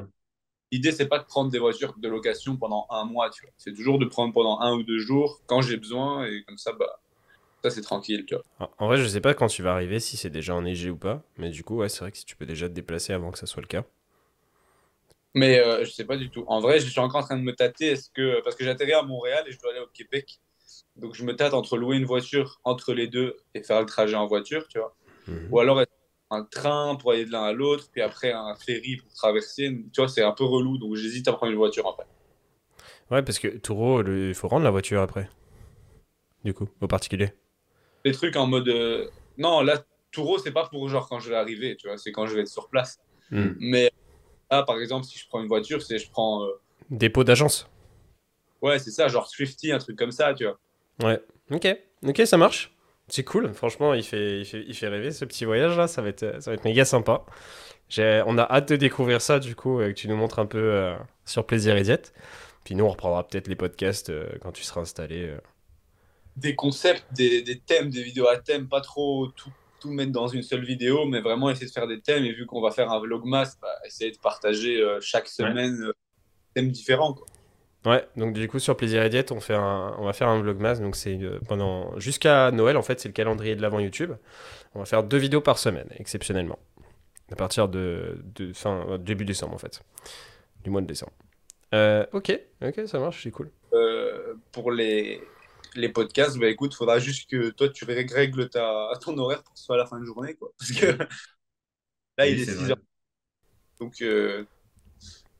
l'idée, 0.70 0.92
c'est 0.92 1.08
pas 1.08 1.18
de 1.18 1.24
prendre 1.24 1.50
des 1.50 1.58
voitures 1.58 1.94
de 1.98 2.08
location 2.08 2.56
pendant 2.56 2.86
un 2.90 3.04
mois, 3.04 3.30
tu 3.30 3.42
vois. 3.42 3.52
C'est 3.58 3.74
toujours 3.74 3.98
de 3.98 4.06
prendre 4.06 4.32
pendant 4.32 4.60
un 4.60 4.74
ou 4.76 4.84
deux 4.84 4.98
jours 4.98 5.40
quand 5.46 5.60
j'ai 5.62 5.76
besoin 5.76 6.24
et 6.26 6.44
comme 6.44 6.58
ça, 6.58 6.72
bah, 6.72 7.00
ça, 7.62 7.70
c'est 7.70 7.82
tranquille, 7.82 8.24
tu 8.26 8.34
vois. 8.34 8.44
En 8.78 8.86
vrai, 8.86 8.96
je 8.98 9.06
sais 9.06 9.20
pas 9.20 9.34
quand 9.34 9.48
tu 9.48 9.62
vas 9.62 9.72
arriver, 9.72 10.00
si 10.00 10.16
c'est 10.16 10.30
déjà 10.30 10.54
enneigé 10.54 10.90
ou 10.90 10.96
pas. 10.96 11.22
Mais 11.36 11.50
du 11.50 11.64
coup, 11.64 11.76
ouais, 11.76 11.88
c'est 11.88 12.00
vrai 12.00 12.10
que 12.12 12.18
si 12.18 12.24
tu 12.24 12.36
peux 12.36 12.46
déjà 12.46 12.68
te 12.68 12.74
déplacer 12.74 13.12
avant 13.12 13.30
que 13.30 13.38
ça 13.38 13.46
soit 13.46 13.62
le 13.62 13.68
cas. 13.68 13.84
Mais 15.34 15.58
euh, 15.60 15.84
je 15.84 15.90
sais 15.90 16.04
pas 16.04 16.16
du 16.16 16.30
tout. 16.30 16.44
En 16.46 16.60
vrai, 16.60 16.78
je 16.78 16.88
suis 16.88 17.00
encore 17.00 17.22
en 17.22 17.24
train 17.24 17.36
de 17.38 17.42
me 17.42 17.54
tâter. 17.54 17.86
Est-ce 17.86 18.10
que 18.10 18.42
parce 18.42 18.54
que 18.56 18.64
j'atterris 18.64 18.92
à 18.92 19.02
Montréal 19.02 19.44
et 19.46 19.52
je 19.52 19.58
dois 19.58 19.70
aller 19.70 19.80
au 19.80 19.86
Québec, 19.86 20.40
donc 20.96 21.14
je 21.14 21.24
me 21.24 21.34
tâte 21.34 21.54
entre 21.54 21.76
louer 21.78 21.96
une 21.96 22.04
voiture 22.04 22.60
entre 22.64 22.92
les 22.92 23.08
deux 23.08 23.36
et 23.54 23.62
faire 23.62 23.80
le 23.80 23.86
trajet 23.86 24.16
en 24.16 24.26
voiture, 24.26 24.68
tu 24.68 24.78
vois. 24.78 24.94
Mhm. 25.26 25.48
Ou 25.50 25.60
alors 25.60 25.82
un 26.30 26.44
train 26.44 26.96
pour 26.96 27.12
aller 27.12 27.24
de 27.24 27.30
l'un 27.32 27.42
à 27.44 27.52
l'autre, 27.52 27.88
puis 27.92 28.02
après 28.02 28.32
un 28.32 28.54
ferry 28.56 28.96
pour 28.96 29.12
traverser. 29.14 29.70
Tu 29.92 30.00
vois, 30.00 30.08
c'est 30.08 30.22
un 30.22 30.32
peu 30.32 30.44
relou, 30.44 30.78
donc 30.78 30.96
j'hésite 30.96 31.28
à 31.28 31.32
prendre 31.32 31.52
une 31.52 31.58
voiture 31.58 31.86
en 31.86 31.96
fait. 31.96 32.06
Ouais, 33.10 33.22
parce 33.22 33.38
que 33.38 33.48
Taureau, 33.48 34.02
le- 34.02 34.28
il 34.28 34.34
faut 34.34 34.48
rendre 34.48 34.64
la 34.64 34.70
voiture 34.70 35.00
après. 35.00 35.28
Du 36.44 36.54
coup, 36.54 36.68
au 36.80 36.86
particulier. 36.86 37.32
Des 38.04 38.12
trucs 38.12 38.36
en 38.36 38.46
mode 38.46 38.68
euh, 38.68 39.08
non, 39.38 39.60
là 39.62 39.82
Touro, 40.10 40.38
c'est 40.38 40.52
pas 40.52 40.68
pour 40.68 40.88
genre 40.88 41.08
quand 41.08 41.20
je 41.20 41.30
vais 41.30 41.36
arriver, 41.36 41.76
tu 41.76 41.88
vois, 41.88 41.96
c'est 41.96 42.12
quand 42.12 42.26
je 42.26 42.34
vais 42.34 42.42
être 42.42 42.48
sur 42.48 42.68
place. 42.68 42.98
Hmm. 43.30 43.52
Mais 43.58 43.90
là, 44.50 44.62
par 44.62 44.78
exemple, 44.78 45.06
si 45.06 45.18
je 45.18 45.26
prends 45.28 45.40
une 45.40 45.48
voiture, 45.48 45.80
c'est 45.82 45.98
je 45.98 46.10
prends 46.10 46.44
euh, 46.44 46.50
Dépôt 46.90 47.24
d'agence. 47.24 47.68
ouais, 48.60 48.78
c'est 48.78 48.90
ça, 48.90 49.08
genre 49.08 49.26
Swifty, 49.28 49.72
un 49.72 49.78
truc 49.78 49.96
comme 49.96 50.12
ça, 50.12 50.34
tu 50.34 50.44
vois. 50.44 50.58
Ouais. 51.02 51.20
Ok. 51.50 51.66
Ok, 52.06 52.22
ça 52.26 52.36
marche. 52.36 52.74
C'est 53.08 53.24
cool. 53.24 53.52
Franchement, 53.54 53.94
il 53.94 54.02
fait, 54.04 54.40
il 54.40 54.44
fait, 54.44 54.64
il 54.66 54.74
fait 54.74 54.88
rêver 54.88 55.10
ce 55.10 55.24
petit 55.24 55.44
voyage 55.44 55.76
là. 55.76 55.86
Ça 55.88 56.02
va 56.02 56.08
être, 56.08 56.42
ça 56.42 56.50
va 56.50 56.54
être 56.54 56.64
méga 56.64 56.84
sympa. 56.84 57.24
On 57.98 58.38
a 58.38 58.42
hâte 58.42 58.68
de 58.70 58.76
découvrir 58.76 59.20
ça 59.20 59.38
du 59.38 59.54
coup, 59.54 59.80
et 59.82 59.88
que 59.94 59.98
tu 59.98 60.08
nous 60.08 60.16
montres 60.16 60.38
un 60.38 60.46
peu 60.46 60.58
euh, 60.58 60.96
sur 61.24 61.46
Plaisir 61.46 61.76
et 61.76 61.82
Diète. 61.82 62.14
Puis 62.64 62.74
nous, 62.74 62.84
on 62.84 62.88
reprendra 62.90 63.26
peut-être 63.26 63.48
les 63.48 63.56
podcasts 63.56 64.10
euh, 64.10 64.28
quand 64.40 64.52
tu 64.52 64.62
seras 64.62 64.80
installé. 64.82 65.26
euh. 65.26 65.38
Des 66.36 66.54
concepts, 66.54 67.04
des, 67.12 67.42
des 67.42 67.58
thèmes, 67.58 67.90
des 67.90 68.02
vidéos 68.02 68.26
à 68.26 68.38
thème, 68.38 68.68
pas 68.68 68.80
trop 68.80 69.28
tout, 69.28 69.50
tout 69.80 69.90
mettre 69.90 70.12
dans 70.12 70.28
une 70.28 70.42
seule 70.42 70.64
vidéo, 70.64 71.04
mais 71.06 71.20
vraiment 71.20 71.50
essayer 71.50 71.66
de 71.66 71.72
faire 71.72 71.86
des 71.86 72.00
thèmes. 72.00 72.24
Et 72.24 72.32
vu 72.32 72.46
qu'on 72.46 72.60
va 72.60 72.70
faire 72.70 72.90
un 72.90 73.00
vlogmas, 73.00 73.56
bah, 73.60 73.68
essayer 73.84 74.10
de 74.10 74.18
partager 74.18 74.80
euh, 74.80 74.98
chaque 75.00 75.28
semaine 75.28 75.80
euh, 75.82 75.92
thèmes 76.54 76.70
différents. 76.70 77.14
Quoi. 77.14 77.26
Ouais, 77.84 78.06
donc 78.16 78.34
du 78.34 78.46
coup 78.46 78.60
sur 78.60 78.76
Plaisir 78.76 79.02
et 79.02 79.08
Diète, 79.08 79.32
on, 79.32 79.40
fait 79.40 79.54
un, 79.54 79.96
on 79.98 80.04
va 80.04 80.12
faire 80.12 80.28
un 80.28 80.40
vlogmas. 80.40 80.76
Donc 80.76 80.94
c'est 80.94 81.20
euh, 81.20 81.40
pendant 81.48 81.98
jusqu'à 81.98 82.50
Noël 82.52 82.76
en 82.76 82.82
fait, 82.82 83.00
c'est 83.00 83.08
le 83.08 83.12
calendrier 83.14 83.56
de 83.56 83.62
l'avant 83.62 83.80
YouTube. 83.80 84.12
On 84.74 84.78
va 84.78 84.84
faire 84.84 85.02
deux 85.02 85.18
vidéos 85.18 85.40
par 85.40 85.58
semaine, 85.58 85.88
exceptionnellement, 85.98 86.58
à 87.30 87.36
partir 87.36 87.68
de, 87.68 88.22
de 88.36 88.52
fin 88.52 88.86
euh, 88.88 88.98
début 88.98 89.24
décembre 89.24 89.54
en 89.54 89.58
fait, 89.58 89.82
du 90.62 90.70
mois 90.70 90.80
de 90.80 90.86
décembre. 90.86 91.12
Ok, 92.12 92.38
ok, 92.62 92.82
ça 92.86 92.98
marche, 92.98 93.22
c'est 93.24 93.30
cool. 93.30 93.50
Pour 94.52 94.70
les, 94.70 95.20
les 95.74 95.88
podcasts, 95.88 96.38
bah, 96.38 96.48
écoute, 96.48 96.74
faudra 96.74 96.98
juste 96.98 97.28
que 97.30 97.50
toi, 97.50 97.68
tu 97.68 97.84
règles 97.84 98.48
ta, 98.48 98.90
ton 99.00 99.16
horaire 99.18 99.42
pour 99.42 99.54
que 99.54 99.58
ce 99.58 99.66
soit 99.66 99.76
à 99.76 99.78
la 99.78 99.86
fin 99.86 100.00
de 100.00 100.04
journée. 100.04 100.34
Quoi. 100.34 100.52
Parce 100.58 100.72
que 100.72 100.86
là, 102.18 102.26
il 102.26 102.40
est 102.40 102.44
6 102.44 102.70
heures. 102.70 102.76
Donc, 103.80 104.00
euh, 104.02 104.44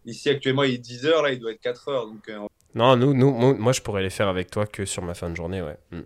ici, 0.04 0.28
actuellement, 0.28 0.64
il 0.64 0.74
est 0.74 0.78
10 0.78 1.06
heures. 1.06 1.22
Là, 1.22 1.32
il 1.32 1.38
doit 1.38 1.52
être 1.52 1.60
4 1.60 1.88
heures. 1.88 2.06
Donc, 2.06 2.28
euh, 2.28 2.46
Non, 2.74 2.96
nous, 2.96 3.14
nous, 3.14 3.54
moi, 3.54 3.72
je 3.72 3.80
pourrais 3.80 4.02
les 4.02 4.10
faire 4.10 4.28
avec 4.28 4.50
toi 4.50 4.66
que 4.66 4.84
sur 4.84 5.02
ma 5.02 5.14
fin 5.14 5.30
de 5.30 5.36
journée, 5.36 5.62
ouais. 5.62 5.78
Mm. 5.90 6.00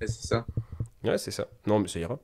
c'est 0.00 0.08
ça. 0.26 0.46
Ouais, 1.04 1.18
c'est 1.18 1.30
ça. 1.30 1.48
Non, 1.66 1.78
mais 1.78 1.88
ça 1.88 1.98
ira. 1.98 2.18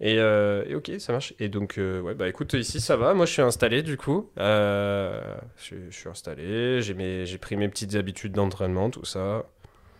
Et, 0.00 0.18
euh, 0.18 0.64
et 0.66 0.74
ok, 0.74 0.92
ça 0.98 1.12
marche. 1.12 1.34
Et 1.38 1.48
donc, 1.48 1.78
euh, 1.78 2.00
ouais, 2.02 2.14
bah 2.14 2.28
écoute, 2.28 2.52
ici 2.52 2.80
ça 2.80 2.96
va. 2.96 3.14
Moi, 3.14 3.26
je 3.26 3.32
suis 3.32 3.42
installé 3.42 3.82
du 3.82 3.96
coup. 3.96 4.30
Euh, 4.38 5.22
je, 5.56 5.76
je 5.90 5.96
suis 5.96 6.08
installé. 6.08 6.82
J'ai 6.82 7.38
pris 7.38 7.56
mes 7.56 7.68
petites 7.68 7.94
habitudes 7.94 8.32
d'entraînement, 8.32 8.90
tout 8.90 9.04
ça. 9.04 9.46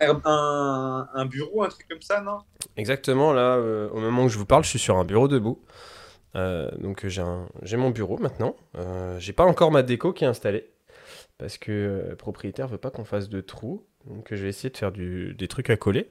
Un, 0.01 1.09
un 1.15 1.27
bureau, 1.27 1.63
un 1.65 1.69
truc 1.69 1.87
comme 1.89 2.03
ça, 2.03 2.21
non? 2.21 2.39
Exactement, 2.77 3.33
là, 3.33 3.57
euh, 3.57 3.89
au 3.91 4.01
moment 4.01 4.25
où 4.25 4.29
je 4.29 4.39
vous 4.39 4.47
parle, 4.47 4.65
je 4.65 4.69
suis 4.71 4.79
sur 4.79 4.97
un 4.99 5.05
bureau 5.05 5.29
debout. 5.29 5.63
Euh, 6.35 6.71
donc, 6.79 7.07
j'ai 7.07 7.23
un- 7.23 7.49
j'ai 7.63 7.77
mon 7.77 7.91
bureau 7.91 8.19
maintenant. 8.19 8.57
Euh, 8.77 9.19
j'ai 9.19 9.33
pas 9.33 9.45
encore 9.45 9.71
ma 9.71 9.83
déco 9.83 10.13
qui 10.13 10.25
est 10.25 10.29
installée. 10.29 10.71
Parce 11.39 11.59
que 11.59 12.07
le 12.11 12.17
propriétaire 12.17 12.69
veut 12.69 12.79
pas 12.79 12.91
qu'on 12.91 13.05
fasse 13.05 13.29
de 13.29 13.41
trous. 13.41 13.87
Donc, 14.07 14.29
je 14.31 14.43
vais 14.43 14.49
essayer 14.49 14.71
de 14.71 14.77
faire 14.77 14.93
du- 14.93 15.35
des 15.35 15.49
trucs 15.49 15.71
à 15.71 15.77
coller. 15.77 16.11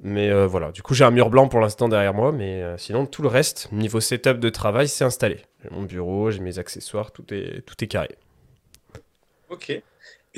Mais 0.00 0.32
voilà, 0.46 0.70
du 0.72 0.82
coup, 0.82 0.94
j'ai 0.94 1.04
un 1.04 1.10
mur 1.10 1.28
blanc 1.30 1.48
pour 1.48 1.60
l'instant 1.60 1.88
derrière 1.88 2.14
moi. 2.14 2.30
Mais 2.32 2.62
sinon, 2.78 3.06
tout 3.06 3.22
le 3.22 3.28
reste, 3.28 3.72
niveau 3.72 4.00
setup 4.00 4.38
de 4.38 4.48
travail, 4.50 4.88
c'est 4.88 5.04
installé. 5.04 5.38
J'ai 5.62 5.70
mon 5.70 5.82
bureau, 5.82 6.30
j'ai 6.30 6.40
mes 6.40 6.58
accessoires, 6.58 7.10
tout 7.12 7.24
est, 7.34 7.62
tout 7.66 7.74
est 7.82 7.88
carré. 7.88 8.16
Ok. 9.50 9.82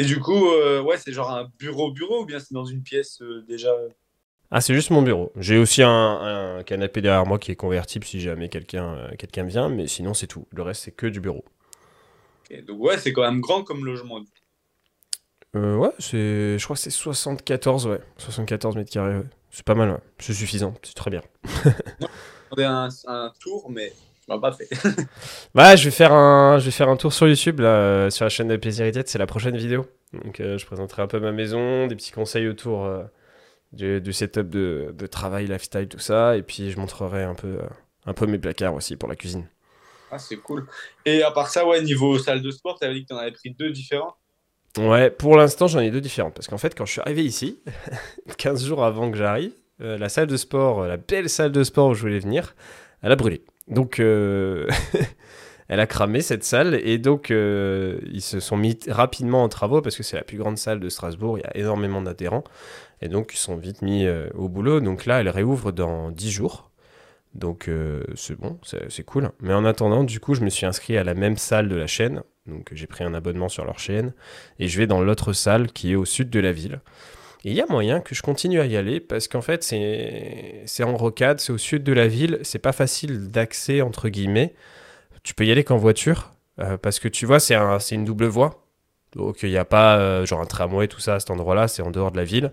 Et 0.00 0.04
du 0.04 0.18
coup, 0.18 0.48
euh, 0.48 0.80
ouais, 0.80 0.96
c'est 0.96 1.12
genre 1.12 1.30
un 1.30 1.50
bureau-bureau 1.58 2.22
ou 2.22 2.24
bien 2.26 2.38
c'est 2.40 2.54
dans 2.54 2.64
une 2.64 2.82
pièce 2.82 3.20
euh, 3.20 3.44
déjà? 3.46 3.70
Ah, 4.52 4.60
c'est 4.60 4.74
juste 4.74 4.90
mon 4.90 5.02
bureau. 5.02 5.32
J'ai 5.36 5.58
aussi 5.58 5.82
un, 5.82 5.88
un 6.58 6.62
canapé 6.64 7.00
derrière 7.00 7.26
moi 7.26 7.38
qui 7.38 7.52
est 7.52 7.56
convertible 7.56 8.04
si 8.04 8.20
jamais 8.20 8.48
quelqu'un 8.48 8.94
euh, 8.94 9.16
quelqu'un 9.16 9.44
vient. 9.44 9.68
Mais 9.68 9.86
sinon, 9.86 10.14
c'est 10.14 10.26
tout. 10.26 10.46
Le 10.52 10.62
reste, 10.62 10.82
c'est 10.84 10.92
que 10.92 11.06
du 11.06 11.20
bureau. 11.20 11.44
Ok, 12.50 12.64
Donc 12.66 12.80
ouais, 12.80 12.98
c'est 12.98 13.12
quand 13.12 13.22
même 13.22 13.40
grand 13.40 13.64
comme 13.64 13.84
logement. 13.84 14.20
Euh, 15.56 15.76
ouais, 15.76 15.90
c'est, 15.98 16.58
je 16.58 16.64
crois 16.64 16.76
que 16.76 16.82
c'est 16.82 16.90
74, 16.90 17.86
ouais. 17.88 18.00
74 18.18 18.76
mètres 18.76 18.90
carrés, 18.90 19.16
ouais. 19.18 19.24
C'est 19.50 19.64
pas 19.64 19.74
mal, 19.74 19.90
ouais. 19.90 19.98
C'est 20.18 20.32
suffisant, 20.32 20.74
c'est 20.82 20.94
très 20.94 21.10
bien. 21.10 21.22
On 22.50 22.58
un, 22.58 22.88
un 23.06 23.32
tour, 23.40 23.70
mais 23.70 23.92
m'en 24.30 24.40
pas 24.40 24.52
fait. 24.52 24.68
Bah, 25.54 25.76
je 25.76 25.84
vais 25.84 25.90
faire 25.90 26.12
un, 26.12 26.58
je 26.58 26.64
vais 26.66 26.70
faire 26.70 26.88
un 26.88 26.96
tour 26.96 27.12
sur 27.12 27.28
YouTube, 27.28 27.60
là, 27.60 27.68
euh, 27.68 28.10
sur 28.10 28.24
la 28.24 28.28
chaîne 28.28 28.48
de 28.48 28.56
Plaisir 28.56 28.86
et 28.86 28.92
Tête, 28.92 29.08
c'est 29.08 29.18
la 29.18 29.26
prochaine 29.26 29.56
vidéo. 29.56 29.86
Donc, 30.12 30.40
euh, 30.40 30.58
je 30.58 30.66
présenterai 30.66 31.02
un 31.02 31.06
peu 31.06 31.20
ma 31.20 31.32
maison, 31.32 31.86
des 31.86 31.96
petits 31.96 32.12
conseils 32.12 32.48
autour 32.48 32.84
euh, 32.84 33.02
du, 33.72 34.00
du 34.00 34.12
setup 34.12 34.48
de, 34.48 34.94
de 34.96 35.06
travail, 35.06 35.46
lifestyle, 35.46 35.88
tout 35.88 35.98
ça. 35.98 36.36
Et 36.36 36.42
puis, 36.42 36.70
je 36.70 36.78
montrerai 36.78 37.24
un 37.24 37.34
peu, 37.34 37.48
euh, 37.48 37.68
un 38.06 38.14
peu 38.14 38.26
mes 38.26 38.38
placards 38.38 38.74
aussi 38.74 38.96
pour 38.96 39.08
la 39.08 39.16
cuisine. 39.16 39.46
Ah, 40.10 40.18
c'est 40.18 40.36
cool. 40.36 40.66
Et 41.04 41.22
à 41.22 41.30
part 41.30 41.48
ça, 41.48 41.66
ouais, 41.66 41.82
niveau 41.82 42.18
salle 42.18 42.42
de 42.42 42.50
sport, 42.50 42.78
tu 42.78 42.84
avais 42.84 42.94
dit 42.94 43.02
que 43.02 43.08
tu 43.08 43.14
en 43.14 43.18
avais 43.18 43.30
pris 43.32 43.50
deux 43.50 43.70
différents? 43.70 44.16
Ouais, 44.78 45.10
pour 45.10 45.36
l'instant, 45.36 45.66
j'en 45.66 45.80
ai 45.80 45.90
deux 45.90 46.00
différentes. 46.00 46.34
Parce 46.34 46.48
qu'en 46.48 46.58
fait, 46.58 46.76
quand 46.76 46.84
je 46.84 46.92
suis 46.92 47.00
arrivé 47.00 47.24
ici, 47.24 47.60
15 48.38 48.64
jours 48.64 48.84
avant 48.84 49.10
que 49.10 49.16
j'arrive, 49.16 49.52
euh, 49.80 49.96
la 49.98 50.08
salle 50.08 50.26
de 50.26 50.36
sport, 50.36 50.82
euh, 50.82 50.88
la 50.88 50.96
belle 50.96 51.28
salle 51.28 51.52
de 51.52 51.64
sport 51.64 51.88
où 51.90 51.94
je 51.94 52.00
voulais 52.02 52.18
venir, 52.18 52.54
elle 53.02 53.12
a 53.12 53.16
brûlé. 53.16 53.42
Donc, 53.70 54.00
euh, 54.00 54.68
elle 55.68 55.80
a 55.80 55.86
cramé 55.86 56.20
cette 56.20 56.44
salle. 56.44 56.74
Et 56.74 56.98
donc, 56.98 57.30
euh, 57.30 58.00
ils 58.12 58.20
se 58.20 58.40
sont 58.40 58.56
mis 58.56 58.78
rapidement 58.88 59.42
en 59.42 59.48
travaux 59.48 59.80
parce 59.80 59.96
que 59.96 60.02
c'est 60.02 60.16
la 60.16 60.24
plus 60.24 60.38
grande 60.38 60.58
salle 60.58 60.80
de 60.80 60.88
Strasbourg. 60.88 61.38
Il 61.38 61.42
y 61.42 61.46
a 61.46 61.56
énormément 61.56 62.02
d'adhérents. 62.02 62.44
Et 63.00 63.08
donc, 63.08 63.32
ils 63.32 63.38
sont 63.38 63.56
vite 63.56 63.82
mis 63.82 64.04
euh, 64.04 64.28
au 64.34 64.48
boulot. 64.48 64.80
Donc 64.80 65.06
là, 65.06 65.20
elle 65.20 65.28
réouvre 65.28 65.72
dans 65.72 66.10
10 66.10 66.30
jours. 66.30 66.70
Donc, 67.32 67.70
c'est 68.16 68.34
bon, 68.34 68.58
c'est 68.64 69.04
cool. 69.04 69.30
Mais 69.38 69.54
en 69.54 69.64
attendant, 69.64 70.02
du 70.02 70.18
coup, 70.18 70.34
je 70.34 70.40
me 70.40 70.50
suis 70.50 70.66
inscrit 70.66 70.96
à 70.96 71.04
la 71.04 71.14
même 71.14 71.36
salle 71.36 71.68
de 71.68 71.76
la 71.76 71.86
chaîne. 71.86 72.24
Donc, 72.46 72.70
j'ai 72.72 72.88
pris 72.88 73.04
un 73.04 73.14
abonnement 73.14 73.48
sur 73.48 73.64
leur 73.64 73.78
chaîne 73.78 74.12
et 74.58 74.66
je 74.66 74.76
vais 74.76 74.88
dans 74.88 75.00
l'autre 75.00 75.32
salle 75.32 75.70
qui 75.70 75.92
est 75.92 75.94
au 75.94 76.04
sud 76.04 76.28
de 76.28 76.40
la 76.40 76.50
ville. 76.50 76.80
Il 77.42 77.54
y 77.54 77.60
a 77.62 77.66
moyen 77.66 78.00
que 78.00 78.14
je 78.14 78.20
continue 78.22 78.60
à 78.60 78.66
y 78.66 78.76
aller 78.76 79.00
parce 79.00 79.26
qu'en 79.26 79.40
fait, 79.40 79.62
c'est 79.62 80.84
en 80.84 80.96
rocade, 80.96 81.40
c'est 81.40 81.52
au 81.52 81.58
sud 81.58 81.82
de 81.82 81.92
la 81.92 82.06
ville, 82.06 82.38
c'est 82.42 82.58
pas 82.58 82.72
facile 82.72 83.30
d'accès, 83.30 83.80
entre 83.80 84.10
guillemets. 84.10 84.54
Tu 85.22 85.34
peux 85.34 85.46
y 85.46 85.52
aller 85.52 85.64
qu'en 85.64 85.78
voiture 85.78 86.32
euh, 86.58 86.76
parce 86.76 86.98
que 86.98 87.08
tu 87.08 87.24
vois, 87.24 87.40
c'est 87.40 87.54
une 87.92 88.04
double 88.04 88.26
voie. 88.26 88.66
Donc, 89.12 89.42
il 89.42 89.50
n'y 89.50 89.56
a 89.56 89.64
pas 89.64 89.98
euh, 89.98 90.26
genre 90.26 90.40
un 90.40 90.46
tramway, 90.46 90.86
tout 90.86 91.00
ça 91.00 91.14
à 91.14 91.20
cet 91.20 91.30
endroit-là, 91.30 91.66
c'est 91.66 91.82
en 91.82 91.90
dehors 91.90 92.12
de 92.12 92.16
la 92.16 92.24
ville. 92.24 92.52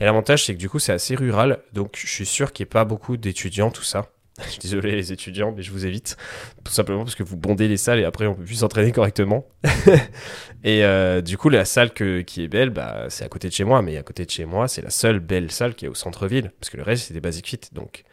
Et 0.00 0.04
l'avantage, 0.04 0.44
c'est 0.44 0.54
que 0.54 0.58
du 0.58 0.70
coup, 0.70 0.78
c'est 0.78 0.92
assez 0.92 1.14
rural. 1.14 1.62
Donc, 1.72 1.96
je 1.96 2.06
suis 2.06 2.24
sûr 2.24 2.52
qu'il 2.52 2.64
n'y 2.64 2.68
ait 2.68 2.70
pas 2.70 2.84
beaucoup 2.84 3.16
d'étudiants, 3.16 3.70
tout 3.70 3.82
ça. 3.82 4.06
Je 4.44 4.50
suis 4.50 4.58
désolé, 4.62 4.92
les 4.92 5.12
étudiants, 5.12 5.52
mais 5.56 5.62
je 5.62 5.70
vous 5.70 5.86
évite. 5.86 6.16
Tout 6.64 6.72
simplement 6.72 7.04
parce 7.04 7.14
que 7.14 7.22
vous 7.22 7.36
bondez 7.36 7.68
les 7.68 7.76
salles 7.76 8.00
et 8.00 8.04
après, 8.04 8.26
on 8.26 8.34
peut 8.34 8.44
plus 8.44 8.56
s'entraîner 8.56 8.92
correctement. 8.92 9.46
Et 10.64 10.84
euh, 10.84 11.20
du 11.20 11.38
coup, 11.38 11.48
la 11.48 11.64
salle 11.64 11.92
qui 11.92 12.44
est 12.44 12.48
belle, 12.48 12.70
bah, 12.70 13.06
c'est 13.08 13.24
à 13.24 13.28
côté 13.28 13.48
de 13.48 13.52
chez 13.54 13.64
moi. 13.64 13.82
Mais 13.82 13.96
à 13.96 14.02
côté 14.02 14.24
de 14.24 14.30
chez 14.30 14.44
moi, 14.44 14.68
c'est 14.68 14.82
la 14.82 14.90
seule 14.90 15.20
belle 15.20 15.50
salle 15.50 15.74
qui 15.74 15.86
est 15.86 15.88
au 15.88 15.94
centre-ville. 15.94 16.52
Parce 16.60 16.70
que 16.70 16.76
le 16.76 16.82
reste, 16.82 17.08
c'est 17.08 17.14
des 17.14 17.20
Basic 17.20 17.46
Fit. 17.46 17.60
Donc, 17.72 18.04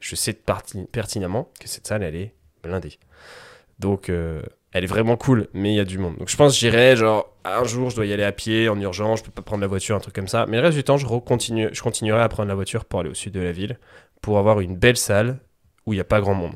je 0.00 0.16
sais 0.16 0.32
pertinemment 0.34 1.50
que 1.60 1.68
cette 1.68 1.86
salle, 1.86 2.02
elle 2.02 2.16
est 2.16 2.34
blindée. 2.62 2.98
Donc, 3.78 4.08
euh, 4.08 4.42
elle 4.72 4.84
est 4.84 4.88
vraiment 4.88 5.16
cool, 5.16 5.48
mais 5.54 5.72
il 5.72 5.76
y 5.76 5.80
a 5.80 5.84
du 5.84 5.98
monde. 5.98 6.16
Donc, 6.18 6.28
je 6.28 6.36
pense 6.36 6.58
j'irai, 6.58 6.96
genre, 6.96 7.32
un 7.44 7.64
jour, 7.64 7.90
je 7.90 7.96
dois 7.96 8.06
y 8.06 8.12
aller 8.12 8.24
à 8.24 8.32
pied, 8.32 8.68
en 8.68 8.80
urgence, 8.80 9.20
je 9.20 9.24
peux 9.24 9.30
pas 9.30 9.42
prendre 9.42 9.60
la 9.60 9.66
voiture, 9.66 9.96
un 9.96 10.00
truc 10.00 10.14
comme 10.14 10.28
ça. 10.28 10.46
Mais 10.48 10.56
le 10.56 10.64
reste 10.64 10.76
du 10.76 10.84
temps, 10.84 10.96
je 10.96 11.06
continuerai 11.80 12.20
à 12.20 12.28
prendre 12.28 12.48
la 12.48 12.54
voiture 12.54 12.84
pour 12.84 13.00
aller 13.00 13.10
au 13.10 13.14
sud 13.14 13.32
de 13.32 13.40
la 13.40 13.52
ville, 13.52 13.78
pour 14.20 14.38
avoir 14.38 14.60
une 14.60 14.76
belle 14.76 14.96
salle 14.96 15.38
où 15.86 15.92
il 15.92 15.96
n'y 15.96 16.00
a 16.00 16.04
pas 16.04 16.20
grand 16.20 16.34
monde. 16.34 16.54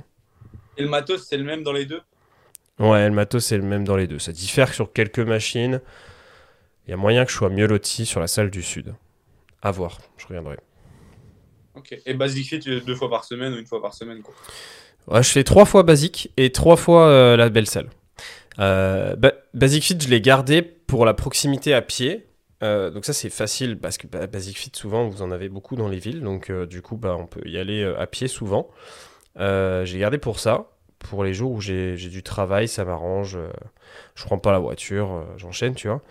Et 0.76 0.82
le 0.82 0.88
matos, 0.88 1.26
c'est 1.26 1.36
le 1.36 1.44
même 1.44 1.62
dans 1.62 1.72
les 1.72 1.86
deux? 1.86 2.00
Ouais, 2.78 3.08
le 3.08 3.14
matos, 3.14 3.44
c'est 3.44 3.56
le 3.56 3.64
même 3.64 3.84
dans 3.84 3.96
les 3.96 4.06
deux. 4.06 4.18
Ça 4.18 4.32
diffère 4.32 4.72
sur 4.72 4.92
quelques 4.92 5.18
machines. 5.18 5.80
Il 6.86 6.90
y 6.90 6.94
a 6.94 6.96
moyen 6.96 7.24
que 7.24 7.30
je 7.30 7.36
sois 7.36 7.50
mieux 7.50 7.66
loti 7.66 8.06
sur 8.06 8.20
la 8.20 8.28
salle 8.28 8.50
du 8.50 8.62
sud. 8.62 8.94
À 9.62 9.72
voir, 9.72 9.98
je 10.16 10.26
reviendrai. 10.26 10.56
Ok. 11.74 11.96
Et 12.06 12.14
Basic 12.14 12.46
Fit, 12.46 12.58
deux 12.60 12.94
fois 12.94 13.10
par 13.10 13.24
semaine 13.24 13.52
ou 13.54 13.58
une 13.58 13.66
fois 13.66 13.82
par 13.82 13.94
semaine, 13.94 14.22
quoi? 14.22 14.34
Ouais, 15.08 15.22
je 15.22 15.30
fais 15.30 15.44
trois 15.44 15.64
fois 15.64 15.82
basique 15.82 16.30
et 16.36 16.52
trois 16.52 16.76
fois 16.76 17.08
euh, 17.08 17.36
la 17.36 17.48
belle 17.48 17.66
salle. 17.66 17.88
Euh, 18.58 19.16
ba- 19.16 19.34
Basic 19.54 19.82
Fit, 19.82 19.98
je 20.00 20.08
l'ai 20.08 20.20
gardé 20.20 20.62
pour 20.62 21.04
la 21.04 21.14
proximité 21.14 21.74
à 21.74 21.82
pied. 21.82 22.26
Euh, 22.62 22.90
donc 22.90 23.04
ça 23.04 23.12
c'est 23.12 23.30
facile 23.30 23.78
parce 23.78 23.98
que 23.98 24.08
bah, 24.08 24.26
Basic 24.26 24.58
Fit 24.58 24.72
souvent 24.74 25.08
vous 25.08 25.22
en 25.22 25.30
avez 25.30 25.48
beaucoup 25.48 25.76
dans 25.76 25.86
les 25.88 26.00
villes 26.00 26.22
donc 26.22 26.50
du 26.50 26.82
coup 26.82 26.96
bah, 26.96 27.16
on 27.16 27.28
peut 27.28 27.40
y 27.46 27.56
aller 27.56 27.84
à 27.84 28.08
pied 28.08 28.26
souvent. 28.26 28.68
Euh, 29.38 29.84
j'ai 29.84 29.98
gardé 29.98 30.18
pour 30.18 30.40
ça, 30.40 30.66
pour 30.98 31.24
les 31.24 31.34
jours 31.34 31.52
où 31.52 31.60
j'ai 31.60 31.96
du 31.96 32.22
travail, 32.22 32.68
ça 32.68 32.84
m'arrange. 32.84 33.36
euh, 33.36 33.50
je 34.14 34.24
prends 34.24 34.38
pas 34.38 34.52
la 34.52 34.58
voiture, 34.58 35.12
euh, 35.12 35.24
j'enchaîne 35.36 35.74
tu 35.74 35.88
vois. 35.88 36.02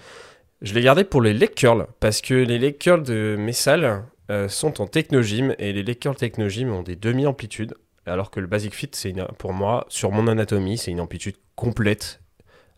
Je 0.62 0.74
l'ai 0.74 0.82
gardé 0.82 1.04
pour 1.04 1.22
les 1.22 1.34
leg 1.34 1.54
curls 1.54 1.88
parce 2.00 2.22
que 2.22 2.34
les 2.34 2.58
leg 2.58 2.78
curls 2.78 3.04
de 3.04 3.36
mes 3.38 3.54
salles 3.54 4.04
euh, 4.32 4.48
sont 4.50 4.82
en 4.82 4.88
technogym 4.88 5.54
et 5.60 5.74
les 5.74 5.84
leg 5.84 6.00
curls 6.00 6.16
technogym 6.16 6.72
ont 6.72 6.84
des 6.84 6.96
demi 6.96 7.26
amplitudes 7.28 7.76
alors 8.06 8.32
que 8.32 8.40
le 8.40 8.48
Basic 8.48 8.74
Fit, 8.74 8.90
c'est 8.94 9.14
pour 9.38 9.52
moi, 9.52 9.86
sur 9.90 10.12
mon 10.12 10.28
anatomie, 10.28 10.78
c'est 10.78 10.92
une 10.92 11.02
amplitude 11.02 11.36
complète. 11.56 12.22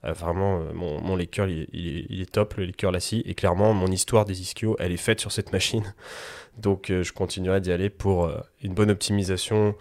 Vraiment, 0.01 0.59
mon, 0.73 0.99
mon 1.01 1.17
curl, 1.25 1.51
il, 1.51 2.21
est- 2.21 2.31
top, 2.31 2.55
le 2.55 2.65
leg 2.65 2.75
curl 2.75 2.95
assis. 2.95 3.21
Et 3.27 3.35
clairement, 3.35 3.73
mon 3.73 3.87
histoire 3.87 4.25
des 4.25 4.41
ischios, 4.41 4.75
elle 4.79 4.91
est 4.91 4.97
faite 4.97 5.19
sur 5.19 5.31
cette 5.31 5.51
machine. 5.51 5.93
Donc, 6.57 6.85
je 6.87 7.11
continuerai 7.11 7.61
d'y 7.61 7.71
aller 7.71 7.91
pour 7.91 8.31
une 8.63 8.73
bonne 8.73 8.89
optimisation 8.89 9.75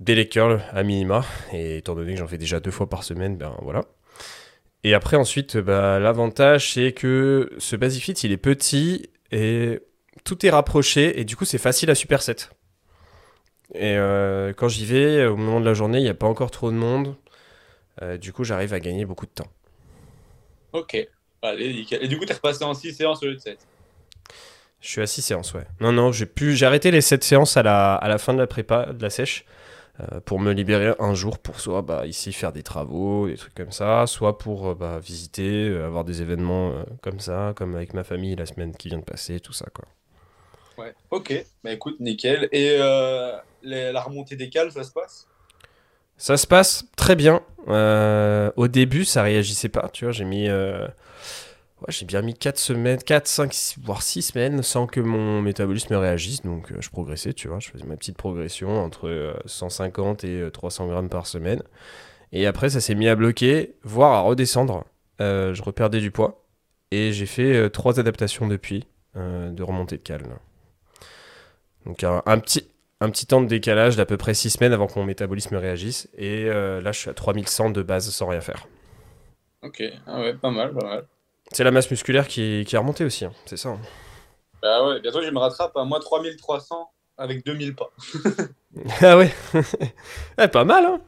des 0.00 0.14
leg 0.14 0.28
curls 0.28 0.60
à 0.72 0.82
minima. 0.82 1.24
Et 1.52 1.78
étant 1.78 1.94
donné 1.94 2.14
que 2.14 2.18
j'en 2.18 2.26
fais 2.26 2.38
déjà 2.38 2.58
deux 2.58 2.70
fois 2.70 2.88
par 2.88 3.04
semaine, 3.04 3.36
ben 3.36 3.54
voilà. 3.62 3.84
Et 4.82 4.94
après, 4.94 5.16
ensuite, 5.16 5.58
bah, 5.58 5.98
l'avantage, 5.98 6.72
c'est 6.72 6.92
que 6.92 7.52
ce 7.58 7.76
Basic 7.76 8.02
Fit, 8.02 8.12
il 8.12 8.32
est 8.32 8.38
petit 8.38 9.10
et 9.30 9.80
tout 10.24 10.44
est 10.44 10.50
rapproché. 10.50 11.20
Et 11.20 11.24
du 11.24 11.36
coup, 11.36 11.44
c'est 11.44 11.58
facile 11.58 11.90
à 11.90 11.94
superset. 11.94 12.36
Et 13.74 13.96
euh, 13.96 14.52
quand 14.54 14.68
j'y 14.68 14.86
vais, 14.86 15.26
au 15.26 15.36
moment 15.36 15.60
de 15.60 15.66
la 15.66 15.74
journée, 15.74 15.98
il 15.98 16.04
n'y 16.04 16.08
a 16.08 16.14
pas 16.14 16.26
encore 16.26 16.50
trop 16.50 16.70
de 16.70 16.76
monde. 16.76 17.14
Euh, 18.02 18.16
du 18.16 18.32
coup, 18.32 18.42
j'arrive 18.42 18.72
à 18.72 18.80
gagner 18.80 19.04
beaucoup 19.04 19.26
de 19.26 19.30
temps. 19.30 19.48
Ok. 20.72 20.96
Allez, 21.42 21.72
nickel. 21.72 22.02
Et 22.02 22.08
du 22.08 22.18
coup, 22.18 22.24
t'es 22.24 22.34
repassé 22.34 22.64
en 22.64 22.74
6 22.74 22.94
séances 22.94 23.22
au 23.22 23.26
lieu 23.26 23.34
de 23.34 23.40
7. 23.40 23.58
Je 24.80 24.88
suis 24.88 25.02
à 25.02 25.06
6 25.06 25.22
séances, 25.22 25.54
ouais. 25.54 25.66
Non, 25.80 25.92
non, 25.92 26.10
j'ai 26.10 26.26
pu... 26.26 26.56
arrêté 26.64 26.90
les 26.90 27.02
7 27.02 27.22
séances 27.22 27.56
à 27.56 27.62
la, 27.62 27.94
à 27.94 28.08
la 28.08 28.18
fin 28.18 28.32
de 28.32 28.38
la 28.38 28.46
prépa, 28.46 28.86
de 28.86 29.02
la 29.02 29.10
sèche, 29.10 29.44
euh, 30.12 30.20
pour 30.20 30.40
me 30.40 30.52
libérer 30.52 30.94
un 30.98 31.14
jour 31.14 31.38
pour 31.38 31.60
soit 31.60 31.82
bah, 31.82 32.06
ici 32.06 32.32
faire 32.32 32.52
des 32.52 32.62
travaux, 32.62 33.28
des 33.28 33.36
trucs 33.36 33.54
comme 33.54 33.72
ça, 33.72 34.06
soit 34.06 34.38
pour 34.38 34.68
euh, 34.70 34.74
bah, 34.74 34.98
visiter, 35.00 35.68
euh, 35.68 35.86
avoir 35.86 36.04
des 36.04 36.22
événements 36.22 36.72
comme 37.02 37.20
ça, 37.20 37.52
comme 37.56 37.74
avec 37.76 37.94
ma 37.94 38.04
famille 38.04 38.36
la 38.36 38.46
semaine 38.46 38.74
qui 38.76 38.88
vient 38.88 38.98
de 38.98 39.04
passer, 39.04 39.40
tout 39.40 39.52
ça, 39.52 39.66
quoi. 39.74 39.84
Ouais. 40.76 40.94
Ok. 41.10 41.32
Bah 41.62 41.72
écoute, 41.72 42.00
nickel. 42.00 42.48
Et 42.52 42.78
les- 43.62 43.92
la 43.92 44.00
remontée 44.02 44.36
des 44.36 44.50
cales, 44.50 44.72
ça 44.72 44.82
se 44.84 44.92
passe? 44.92 45.28
Ça 46.16 46.36
se 46.36 46.46
passe 46.46 46.84
très 46.96 47.16
bien. 47.16 47.40
Au 47.66 48.68
début, 48.68 49.04
ça 49.04 49.22
réagissait 49.22 49.68
pas. 49.68 49.88
Tu 49.92 50.04
vois, 50.04 50.12
j'ai 50.12 50.24
mis. 50.24 50.48
Euh, 51.82 51.86
j'ai 51.88 52.06
bien 52.06 52.22
mis 52.22 52.34
4 52.34 52.58
semaines, 52.58 52.98
4, 53.02 53.26
5, 53.26 53.76
voire 53.82 54.02
6 54.02 54.22
semaines 54.22 54.62
sans 54.62 54.86
que 54.86 55.00
mon 55.00 55.42
métabolisme 55.42 55.94
réagisse. 55.94 56.42
Donc, 56.42 56.72
euh, 56.72 56.76
je 56.80 56.90
progressais, 56.90 57.32
tu 57.32 57.48
vois. 57.48 57.58
Je 57.60 57.68
faisais 57.70 57.84
ma 57.84 57.96
petite 57.96 58.16
progression 58.16 58.82
entre 58.82 59.08
euh, 59.08 59.34
150 59.46 60.24
et 60.24 60.40
euh, 60.40 60.50
300 60.50 60.88
grammes 60.88 61.08
par 61.08 61.26
semaine. 61.26 61.62
Et 62.32 62.46
après, 62.46 62.70
ça 62.70 62.80
s'est 62.80 62.94
mis 62.94 63.08
à 63.08 63.16
bloquer, 63.16 63.74
voire 63.82 64.12
à 64.12 64.20
redescendre. 64.20 64.84
Euh, 65.20 65.52
je 65.54 65.62
reperdais 65.62 66.00
du 66.00 66.10
poids. 66.10 66.44
Et 66.90 67.12
j'ai 67.12 67.26
fait 67.26 67.54
euh, 67.54 67.68
trois 67.68 68.00
adaptations 68.00 68.46
depuis 68.48 68.86
euh, 69.16 69.50
de 69.50 69.62
remontée 69.62 69.96
de 69.96 70.02
calme. 70.02 70.38
Donc 71.86 72.04
un, 72.04 72.38
petit, 72.38 72.68
un 73.00 73.10
petit 73.10 73.26
temps 73.26 73.40
de 73.40 73.46
décalage 73.46 73.96
d'à 73.96 74.04
peu 74.04 74.16
près 74.16 74.34
6 74.34 74.50
semaines 74.50 74.72
avant 74.72 74.86
que 74.86 74.98
mon 74.98 75.04
métabolisme 75.04 75.56
réagisse. 75.56 76.08
Et 76.16 76.46
euh, 76.48 76.80
là, 76.80 76.92
je 76.92 76.98
suis 76.98 77.10
à 77.10 77.14
3100 77.14 77.70
de 77.70 77.82
base 77.82 78.10
sans 78.10 78.28
rien 78.28 78.40
faire. 78.40 78.66
Ok, 79.62 79.82
ah 80.06 80.20
ouais, 80.20 80.34
pas 80.34 80.50
mal, 80.50 80.72
pas 80.72 80.84
mal. 80.84 81.06
C'est 81.52 81.64
la 81.64 81.70
masse 81.70 81.90
musculaire 81.90 82.28
qui, 82.28 82.64
qui 82.66 82.76
a 82.76 82.80
remonté 82.80 83.04
aussi, 83.04 83.24
hein, 83.24 83.32
c'est 83.46 83.56
ça. 83.56 83.70
hein. 83.70 83.80
Bah 84.62 84.86
ouais, 84.86 85.00
bientôt 85.00 85.22
je 85.22 85.30
me 85.30 85.38
rattrape 85.38 85.76
à 85.76 85.84
moi 85.84 86.00
3300 86.00 86.90
avec 87.16 87.44
2000 87.44 87.74
pas. 87.74 87.90
ah 89.02 89.16
ouais 89.18 89.32
Ouais, 90.38 90.48
Pas 90.52 90.64
mal, 90.64 90.84
hein 90.84 91.00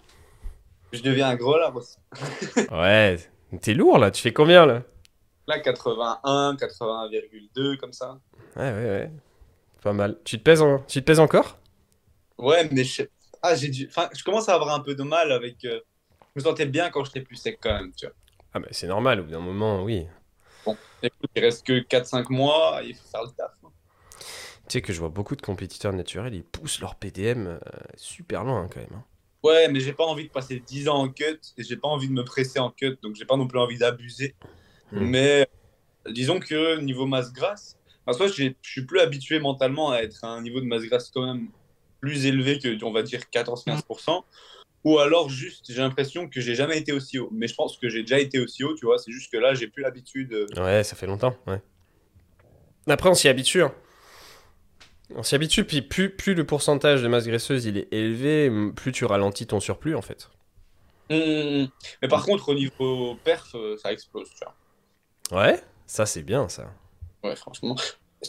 Je 0.93 1.03
deviens 1.03 1.29
un 1.29 1.37
gros 1.37 1.59
là 1.59 1.71
aussi. 1.75 1.97
Ouais, 2.71 3.19
t'es 3.61 3.75
lourd 3.75 3.99
là, 3.99 4.11
tu 4.11 4.23
fais 4.23 4.33
combien 4.33 4.67
là? 4.67 4.83
Là, 5.49 5.59
81, 5.59 6.55
81,2 6.55 7.77
comme 7.77 7.93
ça. 7.93 8.19
Ouais, 8.57 8.73
ouais, 8.73 8.85
ouais. 8.85 9.11
Pas 9.83 9.93
mal. 9.93 10.17
Tu 10.25 10.39
te 10.39 10.43
pèses, 10.45 10.63
en... 10.63 10.79
tu 10.81 11.01
te 11.01 11.05
pèses 11.05 11.19
encore? 11.21 11.59
Ouais, 12.39 12.69
mais 12.71 12.85
je... 12.85 13.03
Ah, 13.43 13.55
j'ai 13.57 13.69
dû... 13.69 13.87
enfin, 13.89 14.09
je 14.17 14.23
commence 14.23 14.49
à 14.49 14.55
avoir 14.55 14.73
un 14.75 14.81
peu 14.81 14.95
de 14.95 15.03
mal 15.03 15.33
avec... 15.33 15.65
euh, 15.65 15.81
Je 16.37 16.41
me 16.41 16.45
sentais 16.45 16.67
bien 16.67 16.91
quand 16.91 17.05
j'étais 17.05 17.21
plus 17.23 17.37
sec 17.37 17.59
quand 17.61 17.73
même, 17.73 17.93
tu 17.93 18.07
vois. 18.07 18.15
Ah 18.55 18.61
bah 18.61 18.69
c'est 18.71 18.87
normal, 18.87 19.21
au 19.21 19.25
bout 19.25 19.31
d'un 19.33 19.41
moment, 19.41 19.83
oui. 19.83 20.07
Écoute, 21.03 21.31
il 21.35 21.43
reste 21.43 21.67
que 21.67 21.81
4-5 21.81 22.31
mois, 22.31 22.81
il 22.85 22.95
faut 22.95 23.09
faire 23.11 23.23
le 23.25 23.31
taf. 23.31 23.51
hein. 23.65 23.69
Tu 24.69 24.79
sais 24.79 24.83
que 24.83 24.93
je 24.93 25.01
vois 25.01 25.09
beaucoup 25.09 25.35
de 25.35 25.43
compétiteurs 25.43 25.93
naturels, 25.93 26.35
ils 26.35 26.45
poussent 26.45 26.81
leur 26.81 26.95
PDM 26.95 27.47
euh, 27.49 27.59
super 27.97 28.45
loin 28.45 28.63
hein, 28.63 28.69
quand 28.73 28.81
même. 28.81 28.95
hein. 28.95 29.05
Ouais, 29.43 29.69
mais 29.69 29.81
j'ai 29.81 29.93
pas 29.93 30.05
envie 30.05 30.29
de 30.29 30.31
passer 30.31 30.61
10 30.61 30.89
ans 30.89 30.99
en 30.99 31.09
cut 31.09 31.41
et 31.57 31.65
j'ai 31.65 31.77
pas 31.77 31.89
envie 31.89 32.07
de 32.07 32.13
me 32.13 32.25
presser 32.25 32.61
en 32.61 32.71
cut, 32.71 32.97
donc 33.03 33.17
j'ai 33.17 33.25
pas 33.25 33.37
non 33.37 33.49
plus 33.49 33.59
envie 33.59 33.77
d'abuser. 33.79 34.37
Hmm. 34.93 35.01
Mais 35.07 35.49
disons 36.09 36.39
que 36.39 36.79
niveau 36.79 37.07
masse 37.07 37.33
grasse, 37.33 37.77
en 38.07 38.13
soi, 38.13 38.29
j'ai- 38.29 38.57
je 38.63 38.71
suis 38.71 38.87
plus 38.87 39.01
habitué 39.01 39.41
mentalement 39.41 39.91
à 39.91 39.99
être 39.99 40.25
à 40.25 40.29
un 40.29 40.43
niveau 40.43 40.61
de 40.61 40.67
masse 40.67 40.83
grasse 40.85 41.11
quand 41.11 41.27
même 41.27 41.49
plus 42.01 42.27
élevé 42.27 42.61
que, 42.61 42.85
on 42.85 42.93
va 42.93 43.03
dire, 43.03 43.29
14-15%. 43.31 44.25
Ou 44.85 44.99
alors, 44.99 45.29
juste, 45.29 45.67
j'ai 45.73 45.81
l'impression 45.81 46.29
que 46.29 46.41
j'ai 46.41 46.55
jamais 46.55 46.79
été 46.79 46.93
aussi 46.93 47.19
haut. 47.19 47.29
Mais 47.33 47.47
je 47.47 47.55
pense 47.55 47.77
que 47.79 47.89
j'ai 47.89 48.03
déjà 48.03 48.19
été 48.19 48.41
aussi 48.41 48.65
haut, 48.65 48.75
tu 48.75 48.85
vois. 48.87 48.99
C'est 48.99 49.13
juste 49.13 49.31
que 49.33 49.37
là, 49.39 49.55
j'ai 49.55 49.69
plus 49.69 49.83
l'habitude. 49.83 50.33
euh, 50.33 50.47
Ouais, 50.57 50.83
ça 50.85 50.97
fait 50.97 51.07
longtemps, 51.07 51.37
ouais. 51.47 51.61
Après, 52.89 53.09
on 53.09 53.15
s'y 53.15 53.29
habitue. 53.29 53.63
hein. 53.63 53.75
On 55.15 55.23
s'y 55.23 55.35
habitue, 55.35 55.65
puis 55.65 55.81
plus, 55.83 56.11
plus 56.15 56.35
le 56.35 56.45
pourcentage 56.47 57.03
de 57.03 57.09
masse 57.09 57.27
graisseuse 57.27 57.65
il 57.67 57.77
est 57.79 57.89
élevé, 57.93 58.51
plus 58.75 58.93
tu 58.93 59.05
ralentis 59.05 59.47
ton 59.47 59.61
surplus 59.61 59.95
en 59.95 60.03
fait. 60.03 60.29
hum, 61.11 61.17
hum, 61.21 61.61
hum. 61.63 61.69
Mais 62.03 62.09
par 62.09 62.25
contre, 62.25 62.49
au 62.49 62.55
niveau 62.55 63.17
perf, 63.25 63.55
euh, 63.55 63.77
ça 63.77 63.93
explose, 63.93 64.29
tu 64.35 64.45
vois. 64.45 64.57
Ouais, 65.31 65.63
ça 65.87 66.07
c'est 66.07 66.23
bien 66.23 66.49
ça. 66.49 66.71
Ouais, 67.23 67.37
franchement. 67.37 67.77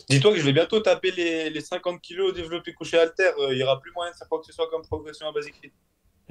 Dis-toi 0.09 0.33
que 0.33 0.39
je 0.39 0.45
vais 0.45 0.53
bientôt 0.53 0.79
taper 0.79 1.11
les, 1.11 1.49
les 1.49 1.61
50 1.61 2.01
kilos 2.01 2.33
développés 2.33 2.73
couché 2.73 2.97
alter. 2.97 3.31
Il 3.51 3.57
y 3.57 3.63
aura 3.63 3.79
plus 3.79 3.91
moyen 3.93 4.11
de 4.11 4.17
faire 4.17 4.27
quoi 4.27 4.39
que 4.39 4.45
ce 4.45 4.53
soit 4.53 4.69
comme 4.69 4.83
progression 4.83 5.27
à 5.27 5.31
Basic 5.31 5.55
Fit. 5.61 5.71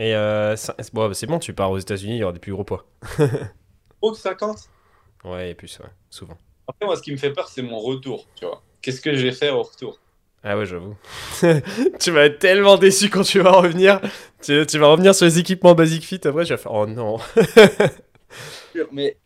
Et 0.03 0.17
euh, 0.17 0.57
bon, 0.93 1.15
c'est 1.15 1.27
bon, 1.27 1.39
tu 1.39 1.53
pars 1.55 1.71
aux 1.71 1.79
États-Unis, 1.79 2.17
il 2.17 2.19
y 2.19 2.23
aura 2.25 2.33
des 2.33 2.41
plus 2.41 2.51
gros 2.51 2.65
poids. 2.65 2.85
De 4.03 4.13
50 4.13 4.69
Ouais, 5.25 5.51
et 5.51 5.55
plus, 5.55 5.79
ouais, 5.79 5.91
souvent. 6.11 6.37
Après, 6.67 6.87
moi, 6.87 6.97
ce 6.97 7.03
qui 7.03 7.13
me 7.13 7.17
fait 7.17 7.33
peur, 7.33 7.47
c'est 7.47 7.63
mon 7.63 7.79
retour, 7.79 8.27
tu 8.35 8.45
vois. 8.45 8.65
Qu'est-ce 8.81 9.01
que 9.01 9.15
je 9.15 9.25
vais 9.25 9.31
faire 9.31 9.57
au 9.57 9.63
retour? 9.63 10.01
Ah 10.43 10.59
ouais, 10.59 10.67
j'avoue. 10.67 10.97
tu 12.01 12.11
vas 12.11 12.25
être 12.25 12.41
tellement 12.41 12.79
déçu 12.79 13.11
quand 13.11 13.23
tu 13.23 13.39
vas 13.39 13.53
revenir. 13.53 14.01
Tu, 14.43 14.67
tu 14.67 14.77
vas 14.77 14.89
revenir 14.89 15.15
sur 15.15 15.25
les 15.25 15.39
équipements 15.39 15.77
Basic 15.77 16.03
Fit, 16.03 16.21
après 16.25 16.47
tu 16.47 16.53
vas 16.53 16.57
faire 16.57 16.73
oh 16.73 16.85
non. 16.85 17.19
Mais 18.91 19.19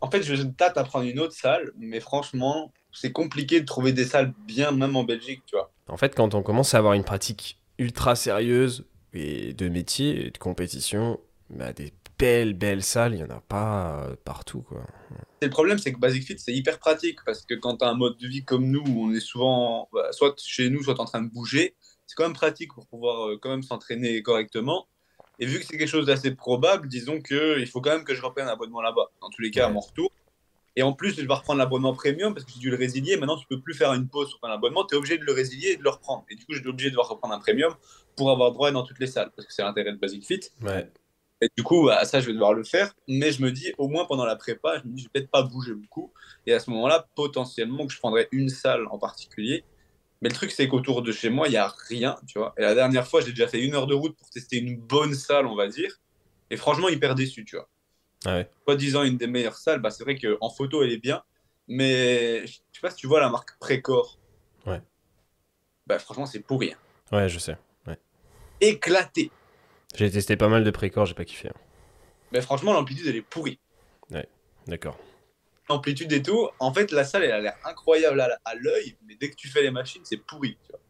en 0.00 0.10
fait, 0.10 0.24
je 0.24 0.34
tâte 0.42 0.76
à 0.76 0.82
prendre 0.82 1.06
une 1.08 1.20
autre 1.20 1.34
salle, 1.34 1.70
mais 1.78 2.00
franchement, 2.00 2.72
c'est 2.90 3.12
compliqué 3.12 3.60
de 3.60 3.64
trouver 3.64 3.92
des 3.92 4.04
salles 4.04 4.34
bien, 4.44 4.72
même 4.72 4.96
en 4.96 5.04
Belgique, 5.04 5.42
tu 5.46 5.54
vois. 5.54 5.70
En 5.86 5.96
fait, 5.96 6.16
quand 6.16 6.34
on 6.34 6.42
commence 6.42 6.74
à 6.74 6.78
avoir 6.78 6.94
une 6.94 7.04
pratique 7.04 7.60
ultra 7.78 8.16
sérieuse 8.16 8.84
et 9.12 9.52
de 9.52 9.68
métier 9.68 10.26
et 10.26 10.30
de 10.30 10.38
compétition, 10.38 11.20
bah, 11.50 11.72
des 11.72 11.92
belles, 12.18 12.54
belles 12.54 12.82
salles, 12.82 13.14
il 13.14 13.18
n'y 13.18 13.24
en 13.24 13.30
a 13.30 13.40
pas 13.40 14.00
euh, 14.00 14.16
partout, 14.24 14.62
quoi. 14.62 14.82
Et 15.40 15.46
le 15.46 15.50
problème, 15.50 15.78
c'est 15.78 15.92
que 15.92 15.98
Basic 15.98 16.24
Fit, 16.24 16.38
c'est 16.38 16.54
hyper 16.54 16.78
pratique 16.78 17.18
parce 17.24 17.44
que 17.44 17.54
quand 17.54 17.78
tu 17.78 17.84
as 17.84 17.88
un 17.88 17.94
mode 17.94 18.16
de 18.16 18.26
vie 18.26 18.44
comme 18.44 18.70
nous, 18.70 18.82
où 18.86 19.04
on 19.04 19.12
est 19.12 19.20
souvent 19.20 19.88
bah, 19.92 20.12
soit 20.12 20.34
chez 20.42 20.70
nous, 20.70 20.82
soit 20.82 20.98
en 20.98 21.04
train 21.04 21.22
de 21.22 21.28
bouger, 21.28 21.74
c'est 22.06 22.14
quand 22.14 22.24
même 22.24 22.32
pratique 22.32 22.72
pour 22.72 22.86
pouvoir 22.86 23.28
euh, 23.28 23.38
quand 23.40 23.50
même 23.50 23.62
s'entraîner 23.62 24.22
correctement. 24.22 24.86
Et 25.38 25.46
vu 25.46 25.58
que 25.58 25.66
c'est 25.66 25.76
quelque 25.76 25.88
chose 25.88 26.06
d'assez 26.06 26.34
probable, 26.34 26.88
disons 26.88 27.20
qu'il 27.20 27.66
faut 27.66 27.82
quand 27.82 27.90
même 27.90 28.04
que 28.04 28.14
je 28.14 28.22
reprenne 28.22 28.48
un 28.48 28.52
abonnement 28.52 28.80
là-bas, 28.80 29.10
dans 29.20 29.28
tous 29.28 29.42
les 29.42 29.50
cas 29.50 29.66
à 29.66 29.70
mon 29.70 29.80
retour. 29.80 30.10
Et 30.76 30.82
en 30.82 30.92
plus, 30.92 31.16
je 31.16 31.26
vais 31.26 31.34
reprendre 31.34 31.58
l'abonnement 31.58 31.94
premium 31.94 32.34
parce 32.34 32.44
que 32.44 32.52
j'ai 32.52 32.60
dû 32.60 32.70
le 32.70 32.76
résilier. 32.76 33.16
Maintenant, 33.16 33.38
tu 33.38 33.46
peux 33.46 33.60
plus 33.60 33.74
faire 33.74 33.92
une 33.94 34.08
pause 34.08 34.28
sur 34.28 34.38
ton 34.40 34.48
abonnement, 34.48 34.84
tu 34.84 34.94
es 34.94 34.98
obligé 34.98 35.16
de 35.16 35.24
le 35.24 35.32
résilier 35.32 35.70
et 35.70 35.76
de 35.76 35.82
le 35.82 35.90
reprendre. 35.90 36.24
Et 36.30 36.34
du 36.34 36.44
coup, 36.44 36.52
je 36.52 36.60
suis 36.60 36.68
obligé 36.68 36.90
de 36.90 36.92
devoir 36.92 37.08
reprendre 37.08 37.34
un 37.34 37.38
premium 37.38 37.74
pour 38.14 38.30
avoir 38.30 38.52
droit 38.52 38.70
dans 38.70 38.82
toutes 38.82 38.98
les 38.98 39.06
salles 39.06 39.30
parce 39.34 39.48
que 39.48 39.54
c'est 39.54 39.62
l'intérêt 39.62 39.92
de 39.92 39.96
Basic 39.96 40.26
Fit. 40.26 40.40
Ouais. 40.60 40.90
Et 41.40 41.48
du 41.56 41.62
coup, 41.62 41.86
bah, 41.86 42.04
ça, 42.04 42.20
je 42.20 42.26
vais 42.26 42.32
devoir 42.34 42.52
le 42.52 42.62
faire. 42.62 42.92
Mais 43.08 43.32
je 43.32 43.42
me 43.42 43.50
dis, 43.50 43.72
au 43.78 43.88
moins 43.88 44.04
pendant 44.04 44.26
la 44.26 44.36
prépa, 44.36 44.78
je 44.82 44.88
me 44.88 44.94
dis, 44.94 45.02
je 45.02 45.06
vais 45.06 45.20
peut-être 45.20 45.30
pas 45.30 45.42
bouger 45.42 45.74
beaucoup. 45.74 46.12
Et 46.46 46.52
à 46.52 46.60
ce 46.60 46.70
moment-là, 46.70 47.08
potentiellement, 47.14 47.86
que 47.86 47.92
je 47.92 47.98
prendrais 47.98 48.28
une 48.32 48.48
salle 48.48 48.86
en 48.90 48.98
particulier. 48.98 49.64
Mais 50.22 50.28
le 50.28 50.34
truc, 50.34 50.50
c'est 50.50 50.68
qu'autour 50.68 51.02
de 51.02 51.12
chez 51.12 51.28
moi, 51.28 51.48
il 51.48 51.52
n'y 51.52 51.56
a 51.56 51.72
rien, 51.88 52.16
tu 52.26 52.38
vois. 52.38 52.54
Et 52.56 52.62
la 52.62 52.74
dernière 52.74 53.06
fois, 53.06 53.20
j'ai 53.20 53.30
déjà 53.30 53.48
fait 53.48 53.62
une 53.62 53.74
heure 53.74 53.86
de 53.86 53.94
route 53.94 54.16
pour 54.16 54.30
tester 54.30 54.56
une 54.56 54.76
bonne 54.76 55.14
salle, 55.14 55.46
on 55.46 55.54
va 55.54 55.68
dire. 55.68 56.00
Et 56.50 56.56
franchement, 56.56 56.88
hyper 56.88 57.14
déçu, 57.14 57.44
tu 57.44 57.56
vois. 57.56 57.68
Ah 58.26 58.34
ouais. 58.36 58.50
Pas 58.66 58.76
disant 58.76 59.02
une 59.04 59.16
des 59.16 59.26
meilleures 59.26 59.56
salles, 59.56 59.80
bah, 59.80 59.90
c'est 59.90 60.02
vrai 60.04 60.16
qu'en 60.18 60.50
photo, 60.50 60.82
elle 60.82 60.90
est 60.92 60.98
bien. 60.98 61.22
Mais 61.68 62.46
je 62.46 62.52
sais 62.54 62.80
pas 62.82 62.90
si 62.90 62.96
tu 62.96 63.06
vois 63.06 63.20
la 63.20 63.28
marque 63.28 63.58
Précor. 63.58 64.18
Ouais. 64.66 64.80
Bah, 65.86 65.98
franchement, 65.98 66.26
c'est 66.26 66.40
pourri. 66.40 66.72
hein. 66.72 67.16
Ouais, 67.16 67.28
je 67.28 67.38
sais. 67.38 67.56
Éclaté. 68.60 69.30
J'ai 69.94 70.10
testé 70.10 70.36
pas 70.36 70.48
mal 70.48 70.64
de 70.64 70.70
précors, 70.70 71.04
j'ai 71.06 71.14
pas 71.14 71.24
kiffé. 71.24 71.48
hein. 71.48 71.60
Mais 72.32 72.40
franchement, 72.40 72.72
l'amplitude, 72.72 73.06
elle 73.06 73.16
est 73.16 73.22
pourrie. 73.22 73.58
D'accord. 74.66 74.98
l'amplitude 75.68 76.12
et 76.12 76.22
tout. 76.22 76.48
En 76.58 76.72
fait, 76.74 76.90
la 76.90 77.04
salle, 77.04 77.22
elle 77.22 77.30
a 77.32 77.40
l'air 77.40 77.56
incroyable 77.64 78.20
à, 78.20 78.36
à 78.44 78.54
l'œil, 78.56 78.96
mais 79.06 79.14
dès 79.14 79.30
que 79.30 79.36
tu 79.36 79.46
fais 79.48 79.62
les 79.62 79.70
machines, 79.70 80.02
c'est 80.04 80.16
pourri. 80.16 80.56
tu 80.64 80.72
vois. 80.72 80.80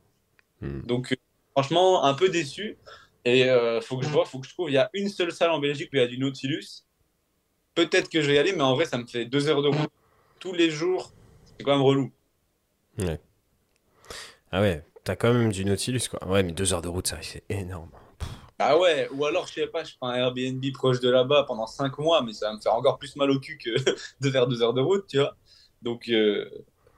Hmm. 0.68 0.81
Donc, 0.87 1.12
euh, 1.12 1.16
franchement, 1.53 2.05
un 2.05 2.14
peu 2.14 2.29
déçu. 2.31 2.79
Et 3.27 3.51
euh, 3.51 3.81
faut 3.83 3.99
que 3.99 4.05
je 4.07 4.11
vois, 4.11 4.25
faut 4.25 4.38
que 4.38 4.46
je 4.46 4.53
trouve. 4.55 4.70
Il 4.70 4.75
y 4.75 4.79
a 4.79 4.88
une 4.94 5.09
seule 5.11 5.31
salle 5.33 5.51
en 5.51 5.59
Belgique 5.59 5.90
où 5.92 5.96
il 5.96 6.01
y 6.01 6.03
a 6.03 6.07
du 6.07 6.16
Nautilus. 6.18 6.86
Peut-être 7.77 8.09
que 8.09 8.21
je 8.21 8.27
vais 8.27 8.35
y 8.35 8.39
aller, 8.39 8.53
mais 8.53 8.62
en 8.62 8.75
vrai, 8.75 8.87
ça 8.87 8.99
me 8.99 9.07
fait 9.07 9.25
deux 9.27 9.49
heures 9.49 9.62
de 9.62 9.69
route 9.69 9.91
tous 10.41 10.53
les 10.53 10.71
jours. 10.71 11.12
C'est 11.57 11.65
quand 11.65 11.73
même 11.73 11.83
relou. 11.83 12.11
Ah 14.51 14.61
ouais, 14.61 14.83
t'as 15.05 15.17
quand 15.17 15.33
même 15.33 15.53
du 15.53 15.65
Nautilus, 15.65 16.09
quoi. 16.11 16.27
Ouais, 16.27 16.43
mais 16.43 16.53
deux 16.53 16.73
heures 16.73 16.83
de 16.83 16.89
route, 16.89 17.07
ça, 17.07 17.19
c'est 17.23 17.45
énorme. 17.49 17.91
Ah 18.59 18.79
ouais, 18.79 19.09
ou 19.12 19.27
alors, 19.27 19.47
je 19.47 19.53
sais 19.53 19.67
pas, 19.67 19.85
je 19.85 19.95
prends 20.01 20.09
un 20.09 20.15
Airbnb 20.17 20.65
proche 20.73 21.01
de 21.01 21.11
là-bas 21.11 21.45
pendant 21.47 21.67
cinq 21.67 21.99
mois, 21.99 22.23
mais 22.23 22.33
ça 22.33 22.49
va 22.49 22.57
me 22.57 22.61
faire 22.61 22.75
encore 22.75 22.99
plus 22.99 23.15
mal 23.17 23.31
au 23.31 23.39
cul 23.39 23.59
que 23.59 23.71
de 24.21 24.31
faire 24.31 24.47
deux 24.47 24.62
heures 24.62 24.73
de 24.73 24.81
route, 24.81 25.07
tu 25.07 25.19
vois. 25.19 25.37
Donc, 25.83 26.09
euh, 26.09 26.49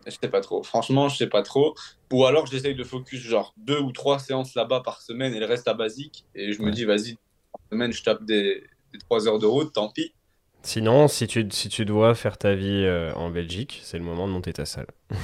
je 0.07 0.13
sais 0.13 0.29
pas 0.31 0.41
trop. 0.41 0.63
Franchement, 0.63 1.09
je 1.09 1.17
sais 1.17 1.27
pas 1.27 1.43
trop. 1.43 1.75
Ou 2.13 2.25
alors, 2.25 2.47
j'essaye 2.47 2.77
de 2.77 2.85
focus 2.85 3.21
genre 3.21 3.53
deux 3.57 3.81
ou 3.81 3.91
trois 3.91 4.21
séances 4.21 4.55
là-bas 4.55 4.81
par 4.85 5.03
semaine 5.03 5.35
et 5.35 5.41
le 5.41 5.47
reste 5.47 5.67
à 5.67 5.75
basique. 5.75 6.25
Et 6.37 6.53
je 6.53 6.61
me 6.63 6.67
Ouais. 6.67 6.71
dis, 6.71 6.85
vas-y, 6.85 7.17
semaine, 7.73 7.93
je 7.93 8.05
tape 8.05 8.25
des, 8.25 8.65
des 8.93 8.99
trois 9.01 9.27
heures 9.27 9.41
de 9.41 9.47
route, 9.47 9.73
tant 9.73 9.91
pis. 9.91 10.15
Sinon, 10.69 11.09
si 11.09 11.27
tu, 11.27 11.49
si 11.51 11.71
tu 11.71 11.87
dois 11.87 12.15
faire 12.15 12.37
ta 12.37 12.55
vie 12.55 12.85
euh, 12.85 13.11
en 13.15 13.31
Belgique, 13.31 13.81
c'est 13.83 13.97
le 13.97 14.05
moment 14.05 14.27
de 14.29 14.33
monter 14.33 14.53
ta 14.53 14.67
salle. 14.67 14.89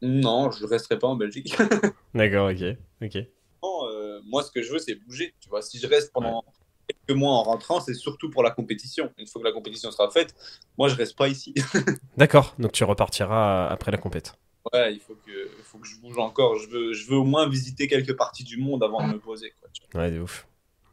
Non, 0.00 0.52
je 0.52 0.64
resterai 0.64 0.96
pas 0.96 1.08
en 1.08 1.16
Belgique. 1.16 1.56
D'accord, 2.14 2.48
ok. 2.52 2.76
Ok. 3.02 3.16
Non, 3.64 3.88
euh, 3.88 4.20
moi, 4.26 4.44
ce 4.44 4.52
que 4.52 4.62
je 4.62 4.70
veux, 4.70 4.78
c'est 4.78 4.94
bouger. 4.94 5.34
Tu 5.40 5.48
vois, 5.48 5.60
si 5.60 5.76
je 5.80 5.88
reste 5.88 6.12
pendant 6.12 6.44
quelques 6.86 7.18
mois 7.18 7.32
en 7.32 7.42
rentrant, 7.42 7.80
c'est 7.80 7.94
surtout 7.94 8.30
pour 8.30 8.44
la 8.44 8.52
compétition. 8.52 9.12
Une 9.18 9.26
fois 9.26 9.42
que 9.42 9.46
la 9.48 9.52
compétition 9.52 9.90
sera 9.90 10.08
faite, 10.08 10.36
moi, 10.78 10.86
je 10.86 10.94
reste 10.94 11.18
pas 11.18 11.26
ici. 11.26 11.52
D'accord, 12.16 12.54
donc 12.60 12.70
tu 12.70 12.84
repartiras 12.84 13.66
après 13.66 13.90
la 13.90 13.98
compète. 13.98 14.34
Ouais, 14.72 14.94
il 14.94 15.00
faut 15.00 15.16
que, 15.26 15.50
faut 15.64 15.78
que 15.78 15.88
je 15.88 15.96
bouge 15.96 16.18
encore. 16.18 16.56
Je 16.60 16.68
veux, 16.68 16.92
je 16.92 17.08
veux 17.08 17.16
au 17.16 17.24
moins 17.24 17.48
visiter 17.48 17.88
quelques 17.88 18.16
parties 18.16 18.44
du 18.44 18.58
monde 18.58 18.84
avant 18.84 19.04
de 19.04 19.14
me 19.14 19.18
poser. 19.18 19.52
Quoi, 19.60 19.68
tu 19.72 19.82
vois. 19.90 20.02
Ouais, 20.02 20.12
de 20.12 20.20
ouf. 20.20 20.46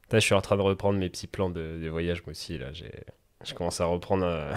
Là, 0.10 0.18
je 0.18 0.26
suis 0.26 0.34
en 0.34 0.42
train 0.42 0.58
de 0.58 0.64
reprendre 0.64 0.98
mes 0.98 1.12
petits 1.12 1.28
plans 1.28 1.52
de, 1.52 1.80
de 1.80 1.90
voyage, 1.90 2.24
moi 2.26 2.32
aussi. 2.32 2.58
Là, 2.58 2.74
j'ai, 2.74 2.92
je 3.44 3.54
commence 3.54 3.82
à 3.82 3.86
reprendre. 3.86 4.26
euh, 4.26 4.54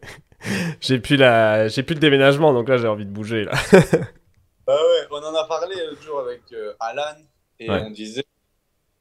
j'ai 0.80 0.98
plus 0.98 1.16
la, 1.16 1.68
j'ai 1.68 1.82
plus 1.82 1.94
le 1.94 2.00
déménagement, 2.00 2.52
donc 2.52 2.68
là, 2.68 2.76
j'ai 2.78 2.88
envie 2.88 3.04
de 3.06 3.10
bouger 3.10 3.44
là. 3.44 3.52
Bah 4.66 4.76
ouais, 4.76 5.06
on 5.10 5.16
en 5.16 5.34
a 5.34 5.44
parlé 5.48 5.74
l'autre 5.86 6.02
jour 6.02 6.20
avec 6.20 6.42
euh, 6.52 6.72
Alan 6.78 7.16
et 7.58 7.68
Ouais. 7.68 7.82
on 7.84 7.90
disait 7.90 8.22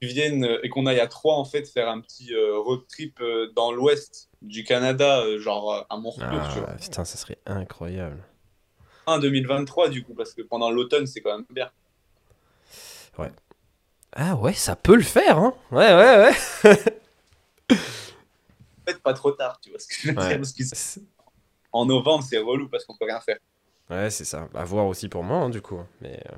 qu'ils 0.02 0.10
viennent 0.10 0.44
euh, 0.44 0.60
et 0.64 0.70
qu'on 0.70 0.88
aille 0.88 1.00
à 1.00 1.06
trois 1.08 1.36
en 1.36 1.46
fait 1.46 1.66
faire 1.70 1.88
un 1.88 2.02
petit 2.02 2.34
euh, 2.34 2.58
road 2.58 2.82
trip 2.90 3.22
dans 3.56 3.72
l'ouest 3.72 4.30
du 4.42 4.64
Canada, 4.64 5.24
genre 5.38 5.86
à 5.88 5.98
mon 5.98 6.10
retour, 6.10 6.50
tu 6.52 6.60
vois. 6.60 6.70
Ah, 6.72 6.78
putain, 6.80 7.06
ça 7.06 7.16
serait 7.16 7.38
incroyable. 7.46 8.24
En 9.06 9.20
2023 9.20 9.90
du 9.90 10.04
coup, 10.04 10.16
parce 10.16 10.34
que 10.34 10.42
pendant 10.42 10.72
l'automne 10.72 11.06
c'est 11.06 11.22
quand 11.22 11.38
même 11.38 11.46
bien. 11.52 11.70
Ah 14.14 14.36
ouais, 14.36 14.54
ça 14.54 14.76
peut 14.76 14.96
le 14.96 15.04
faire, 15.04 15.38
hein. 15.38 15.54
Ouais, 15.72 15.94
ouais, 15.94 16.34
ouais. 16.66 16.76
En 18.88 18.92
fait, 18.92 19.00
pas 19.02 19.14
trop 19.14 19.32
tard, 19.32 19.60
tu 19.62 19.70
vois 19.70 19.80
ce 19.80 19.88
que 19.88 19.94
je 19.96 20.08
veux 20.12 20.18
Ouais. 20.18 20.28
dire, 20.28 20.38
parce 20.38 20.54
que 20.54 20.64
c'est- 20.64 21.02
en 21.72 21.86
novembre 21.86 22.24
c'est 22.28 22.38
relou 22.38 22.68
parce 22.68 22.86
qu'on 22.86 22.96
peut 22.98 23.06
rien 23.06 23.22
faire. 23.22 23.38
Ouais, 23.90 24.10
c'est 24.10 24.26
ça. 24.26 24.50
À 24.54 24.64
voir 24.64 24.86
aussi 24.88 25.10
pour 25.10 25.24
moi, 25.24 25.38
hein, 25.38 25.50
du 25.50 25.62
coup. 25.62 25.80
Mais 26.02 26.22
euh, 26.32 26.36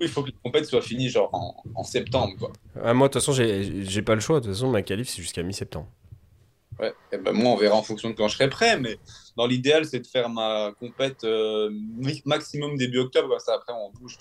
il 0.00 0.08
faut 0.08 0.22
que 0.22 0.30
la 0.30 0.36
compète 0.42 0.66
soit 0.66 0.82
finie 0.82 1.08
genre 1.08 1.30
en, 1.32 1.84
septembre. 1.84 2.34
Quoi. 2.38 2.52
Ah, 2.82 2.94
moi, 2.94 3.08
de 3.08 3.12
toute 3.12 3.22
façon, 3.22 3.32
j'ai 3.32 4.02
pas 4.02 4.14
le 4.14 4.20
choix. 4.20 4.40
De 4.40 4.46
toute 4.46 4.54
façon, 4.54 4.70
ma 4.70 4.82
qualif, 4.82 5.08
c'est 5.08 5.22
jusqu'à 5.22 5.42
mi-septembre. 5.42 5.88
Ouais, 6.80 6.92
et 7.12 7.18
ben 7.18 7.32
moi, 7.32 7.52
on 7.52 7.56
verra 7.56 7.76
en 7.76 7.82
fonction 7.82 8.10
de 8.10 8.14
quand 8.14 8.26
je 8.26 8.36
serai 8.36 8.48
prêt. 8.48 8.78
Mais 8.78 8.98
dans 9.36 9.46
l'idéal, 9.46 9.84
c'est 9.84 10.00
de 10.00 10.06
faire 10.06 10.28
ma 10.28 10.72
compète 10.80 11.22
euh, 11.24 11.70
maximum 12.24 12.76
début 12.76 12.98
octobre. 12.98 13.28
Comme 13.28 13.38
ça, 13.38 13.54
après, 13.54 13.72
on 13.72 13.90
bouge. 13.90 14.18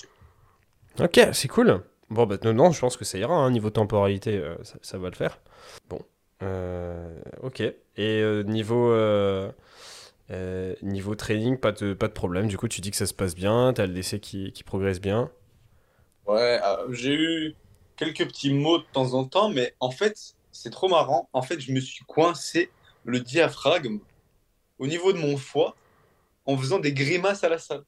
Ok, 1.00 1.20
c'est 1.34 1.48
cool. 1.48 1.82
Bon, 2.10 2.28
bah, 2.28 2.38
non, 2.44 2.72
je 2.72 2.80
pense 2.80 2.98
que 2.98 3.06
ça 3.06 3.18
ira. 3.18 3.34
Hein, 3.34 3.50
niveau 3.50 3.72
temporalité, 3.72 4.38
euh, 4.38 4.56
ça, 4.82 4.98
va 5.00 5.10
le 5.10 5.16
faire. 5.16 5.40
Bon. 5.90 6.00
Euh, 6.44 7.20
ok. 7.42 7.64
Et 7.98 8.44
niveau. 8.46 8.94
niveau 10.82 11.16
training, 11.16 11.58
pas 11.58 11.72
de, 11.72 11.94
pas 11.94 12.08
de 12.08 12.14
problème. 12.14 12.48
Du 12.48 12.58
coup, 12.58 12.68
tu 12.68 12.82
dis 12.82 12.92
que 12.92 12.98
ça 12.98 13.06
se 13.06 13.14
passe 13.14 13.36
bien, 13.36 13.74
tu 13.74 13.82
as 13.82 13.88
le 13.88 13.94
DC 13.94 14.20
qui, 14.20 14.52
qui 14.52 14.64
progresse 14.64 15.00
bien. 15.00 15.32
Ouais, 16.26 16.60
j'ai 16.92 17.14
eu 17.14 17.56
quelques 17.96 18.26
petits 18.26 18.54
mots 18.54 18.78
de 18.78 18.86
temps 18.94 19.14
en 19.14 19.26
temps, 19.26 19.50
mais 19.50 19.76
en 19.80 19.92
fait, 19.92 20.36
c'est 20.52 20.70
trop 20.70 20.88
marrant. 20.88 21.30
En 21.34 21.42
fait, 21.42 21.60
je 21.60 21.72
me 21.72 21.80
suis 21.80 22.06
coincé 22.06 22.70
le 23.06 23.20
diaphragme 23.20 24.00
au 24.80 24.88
niveau 24.88 25.14
de 25.14 25.18
mon 25.18 25.38
foie 25.38 25.76
en 26.46 26.58
faisant 26.58 26.80
des 26.80 26.94
grimaces 26.94 27.44
à 27.44 27.50
la 27.50 27.58
salle. 27.58 27.84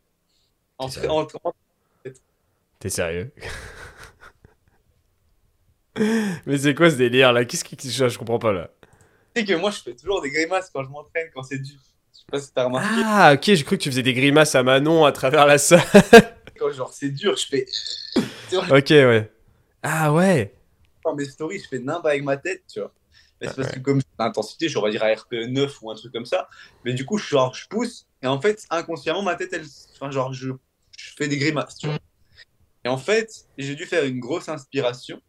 T'es 2.80 2.90
sérieux? 2.90 3.32
Mais 6.46 6.58
c'est 6.58 6.76
quoi 6.76 6.90
ce 6.90 6.96
délire 6.96 7.34
là? 7.34 7.46
Qu'est-ce 7.46 7.64
qui 7.64 7.78
je, 7.90 8.08
je 8.08 8.18
comprends 8.18 8.40
pas 8.40 8.52
là? 8.52 8.70
C'est 9.36 9.46
que 9.46 9.54
moi 9.54 9.72
je 9.72 9.80
fais 9.80 9.96
toujours 9.96 10.22
des 10.22 10.32
grimaces 10.32 10.70
quand 10.74 10.84
je 10.84 10.90
m'entraîne, 10.90 11.28
quand 11.34 11.44
c'est 11.44 11.60
dur. 11.60 11.78
Je 12.14 12.20
sais 12.20 12.26
pas 12.32 12.40
si 12.40 12.54
t'as 12.54 12.66
remarqué. 12.66 13.02
Ah 13.04 13.34
ok, 13.34 13.44
j'ai 13.44 13.64
cru 13.64 13.78
que 13.78 13.84
tu 13.84 13.90
faisais 13.90 14.04
des 14.04 14.14
grimaces 14.14 14.56
à 14.56 14.64
Manon 14.64 15.06
à 15.06 15.12
travers 15.12 15.46
la 15.46 15.58
salle. 15.58 15.82
quand 16.60 16.72
genre 16.72 16.94
c'est 16.94 17.10
dur, 17.10 17.36
je 17.36 17.48
fais. 17.48 17.66
ok 18.54 18.90
ouais. 18.90 19.32
Ah 19.84 20.14
ouais 20.14 20.54
dans 21.06 21.16
mes 21.16 21.26
stories, 21.26 21.60
je 21.60 21.68
fais 21.68 21.80
nimbe 21.80 22.06
avec 22.06 22.24
ma 22.24 22.36
tête, 22.36 22.64
tu 22.68 22.80
vois. 22.80 22.92
Mais 23.40 23.48
c'est 23.48 23.56
parce 23.56 23.72
que 23.72 23.80
comme 23.80 24.02
l'intensité, 24.18 24.68
je 24.68 24.80
vais 24.80 24.92
dire 24.92 25.04
à 25.04 25.14
RPE 25.14 25.48
9 25.50 25.82
ou 25.82 25.92
un 25.92 25.96
truc 25.96 26.12
comme 26.12 26.26
ça. 26.26 26.50
Mais 26.84 26.94
du 26.94 27.06
coup, 27.06 27.18
je, 27.18 27.28
genre, 27.28 27.54
je 27.54 27.68
pousse 27.68 28.08
et 28.22 28.28
en 28.28 28.42
fait, 28.42 28.66
inconsciemment, 28.70 29.22
ma 29.22 29.36
tête, 29.36 29.54
elle, 29.54 29.66
enfin, 29.94 30.10
genre, 30.10 30.34
je, 30.34 30.50
je 30.98 31.12
fais 31.16 31.28
des 31.28 31.38
grimaces, 31.38 31.78
tu 31.78 31.88
vois. 31.88 32.00
Et 32.84 32.88
en 32.88 32.98
fait, 32.98 33.30
j'ai 33.58 33.76
dû 33.76 33.86
faire 33.86 34.04
une 34.04 34.20
grosse 34.20 34.50
inspiration 34.50 35.22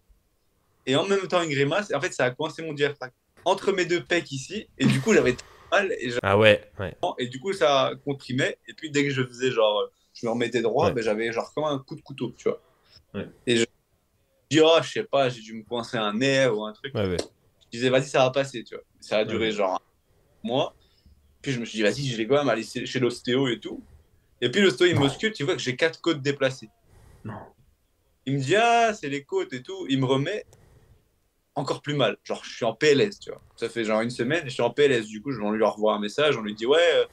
et 0.87 0.97
en 0.97 1.07
même 1.07 1.27
temps 1.29 1.43
une 1.43 1.51
grimace. 1.51 1.91
Et 1.91 1.95
en 1.95 2.01
fait, 2.01 2.13
ça 2.13 2.25
a 2.25 2.31
coincé 2.31 2.63
mon 2.63 2.73
diaphragme 2.73 3.13
entre 3.45 3.73
mes 3.73 3.85
deux 3.85 4.03
pecs 4.03 4.31
ici. 4.33 4.69
Et 4.79 4.87
du 4.87 5.01
coup, 5.01 5.13
j'avais 5.13 5.37
mal. 5.71 5.93
Et 6.01 6.13
ah 6.23 6.39
ouais, 6.39 6.71
ouais, 6.79 6.97
Et 7.19 7.29
du 7.29 7.41
coup, 7.41 7.53
ça 7.53 7.93
comprimait. 8.05 8.59
Et 8.69 8.75
puis, 8.75 8.91
dès 8.91 9.05
que 9.05 9.11
je 9.11 9.23
faisais 9.23 9.51
genre, 9.51 9.89
je 10.15 10.27
me 10.27 10.33
remettais 10.33 10.63
droit, 10.63 10.91
ben, 10.91 11.03
j'avais 11.03 11.33
genre 11.33 11.53
comme 11.55 11.65
un 11.65 11.79
coup 11.79 11.97
de 11.97 12.03
couteau, 12.03 12.33
tu 12.37 12.49
vois. 12.49 12.61
Et 13.47 13.57
je 13.57 13.67
dis, 14.51 14.61
oh, 14.61 14.79
je 14.83 14.91
sais 14.91 15.05
pas, 15.05 15.29
j'ai 15.29 15.41
dû 15.41 15.55
me 15.55 15.63
coincer 15.63 15.97
un 15.97 16.13
nerf 16.13 16.57
ou 16.57 16.65
un 16.65 16.73
truc. 16.73 16.93
Je 16.95 17.17
disais, 17.71 17.89
vas-y, 17.89 18.07
ça 18.07 18.21
va 18.21 18.31
passer, 18.31 18.63
tu 18.65 18.75
vois. 18.75 18.85
Ça 19.01 19.19
a 19.19 19.25
duré 19.25 19.53
genre 19.53 19.75
un 19.75 20.47
mois. 20.47 20.75
Puis 21.41 21.53
je 21.53 21.61
me 21.61 21.65
suis 21.65 21.77
dit, 21.77 21.83
vas-y, 21.83 22.07
je 22.07 22.17
vais 22.17 22.27
quand 22.27 22.37
même 22.37 22.49
aller 22.49 22.65
chez 22.65 22.99
l'ostéo 22.99 23.49
et 23.49 23.61
tout. 23.61 23.83
Et 24.41 24.51
puis 24.51 24.61
l'ostéo, 24.61 24.87
il 24.89 24.99
m'auscule, 24.99 25.33
tu 25.33 25.45
vois 25.45 25.55
que 25.55 25.63
j'ai 25.63 25.77
quatre 25.77 26.01
côtes 26.01 26.21
déplacées. 26.21 26.69
Non. 27.25 27.39
Il 28.27 28.35
me 28.35 28.41
dit, 28.41 28.57
ah, 28.57 28.93
c'est 28.93 29.09
les 29.09 29.23
côtes 29.23 29.53
et 29.53 29.63
tout. 29.63 29.87
Il 29.89 30.01
me 30.01 30.07
remet 30.07 30.45
encore 31.57 31.83
plus 31.83 31.95
mal. 31.95 32.17
Genre, 32.23 32.45
je 32.45 32.55
suis 32.55 32.65
en 32.65 32.75
PLS, 32.75 33.19
tu 33.19 33.31
vois. 33.31 33.41
Ça 33.57 33.69
fait 33.69 33.85
genre 33.85 34.03
une 34.03 34.11
semaine 34.11 34.45
je 34.45 34.51
suis 34.51 34.63
en 34.63 34.71
PLS. 34.71 35.07
Du 35.07 35.23
coup, 35.23 35.33
je 35.33 35.41
vais 35.41 35.57
lui 35.57 35.65
revoir 35.65 35.97
un 35.97 36.01
message. 36.01 36.37
On 36.37 36.43
lui 36.43 36.55
dit, 36.55 36.67
ouais, 36.67 36.79
euh, 36.95 37.07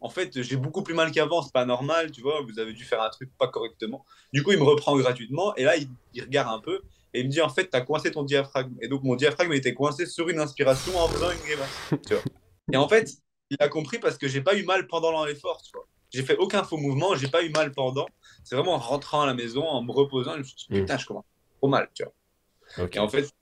en 0.00 0.08
fait, 0.08 0.42
j'ai 0.42 0.56
beaucoup 0.56 0.82
plus 0.82 0.94
mal 0.94 1.10
qu'avant, 1.10 1.42
c'est 1.42 1.52
pas 1.52 1.64
normal, 1.64 2.10
tu 2.10 2.20
vois, 2.20 2.40
vous 2.42 2.58
avez 2.58 2.72
dû 2.72 2.84
faire 2.84 3.02
un 3.02 3.10
truc 3.10 3.30
pas 3.38 3.48
correctement. 3.48 4.04
Du 4.32 4.42
coup, 4.42 4.52
il 4.52 4.58
me 4.58 4.64
reprend 4.64 4.96
gratuitement 4.96 5.54
et 5.56 5.64
là, 5.64 5.76
il, 5.76 6.22
regarde 6.22 6.54
un 6.54 6.60
peu 6.60 6.82
et 7.12 7.20
il 7.20 7.26
me 7.26 7.30
dit, 7.30 7.40
en 7.40 7.48
fait, 7.48 7.66
t'as 7.66 7.80
coincé 7.80 8.10
ton 8.10 8.22
diaphragme. 8.22 8.74
Et 8.80 8.88
donc, 8.88 9.02
mon 9.02 9.16
diaphragme 9.16 9.52
était 9.52 9.74
coincé 9.74 10.06
sur 10.06 10.28
une 10.28 10.38
inspiration 10.38 10.96
en 10.98 11.08
faisant 11.08 11.30
une 11.30 11.38
grimace, 11.38 11.94
Et 12.72 12.76
en 12.76 12.88
fait, 12.88 13.10
il 13.50 13.56
a 13.60 13.68
compris 13.68 13.98
parce 13.98 14.16
que 14.16 14.28
j'ai 14.28 14.42
pas 14.42 14.56
eu 14.56 14.64
mal 14.64 14.86
pendant 14.86 15.24
l'effort, 15.24 15.60
tu 15.62 15.72
vois. 15.74 15.86
J'ai 16.10 16.22
fait 16.22 16.36
aucun 16.36 16.64
faux 16.64 16.76
mouvement, 16.76 17.14
j'ai 17.14 17.28
pas 17.28 17.42
eu 17.42 17.50
mal 17.50 17.72
pendant. 17.72 18.06
C'est 18.44 18.56
vraiment 18.56 18.74
en 18.74 18.78
rentrant 18.78 19.22
à 19.22 19.26
la 19.26 19.34
maison, 19.34 19.64
en 19.64 19.82
me 19.82 19.92
reposant, 19.92 20.34
je 20.34 20.38
me 20.38 20.44
suis 20.44 20.56
dit, 20.56 20.66
putain, 20.68 20.98
je 20.98 21.06
commence 21.06 21.24
trop 21.58 21.68
mal, 21.68 21.88
tu 21.94 22.04
vois. 22.04 22.88
Et 22.92 22.98
en 22.98 23.08
fait, 23.08 23.32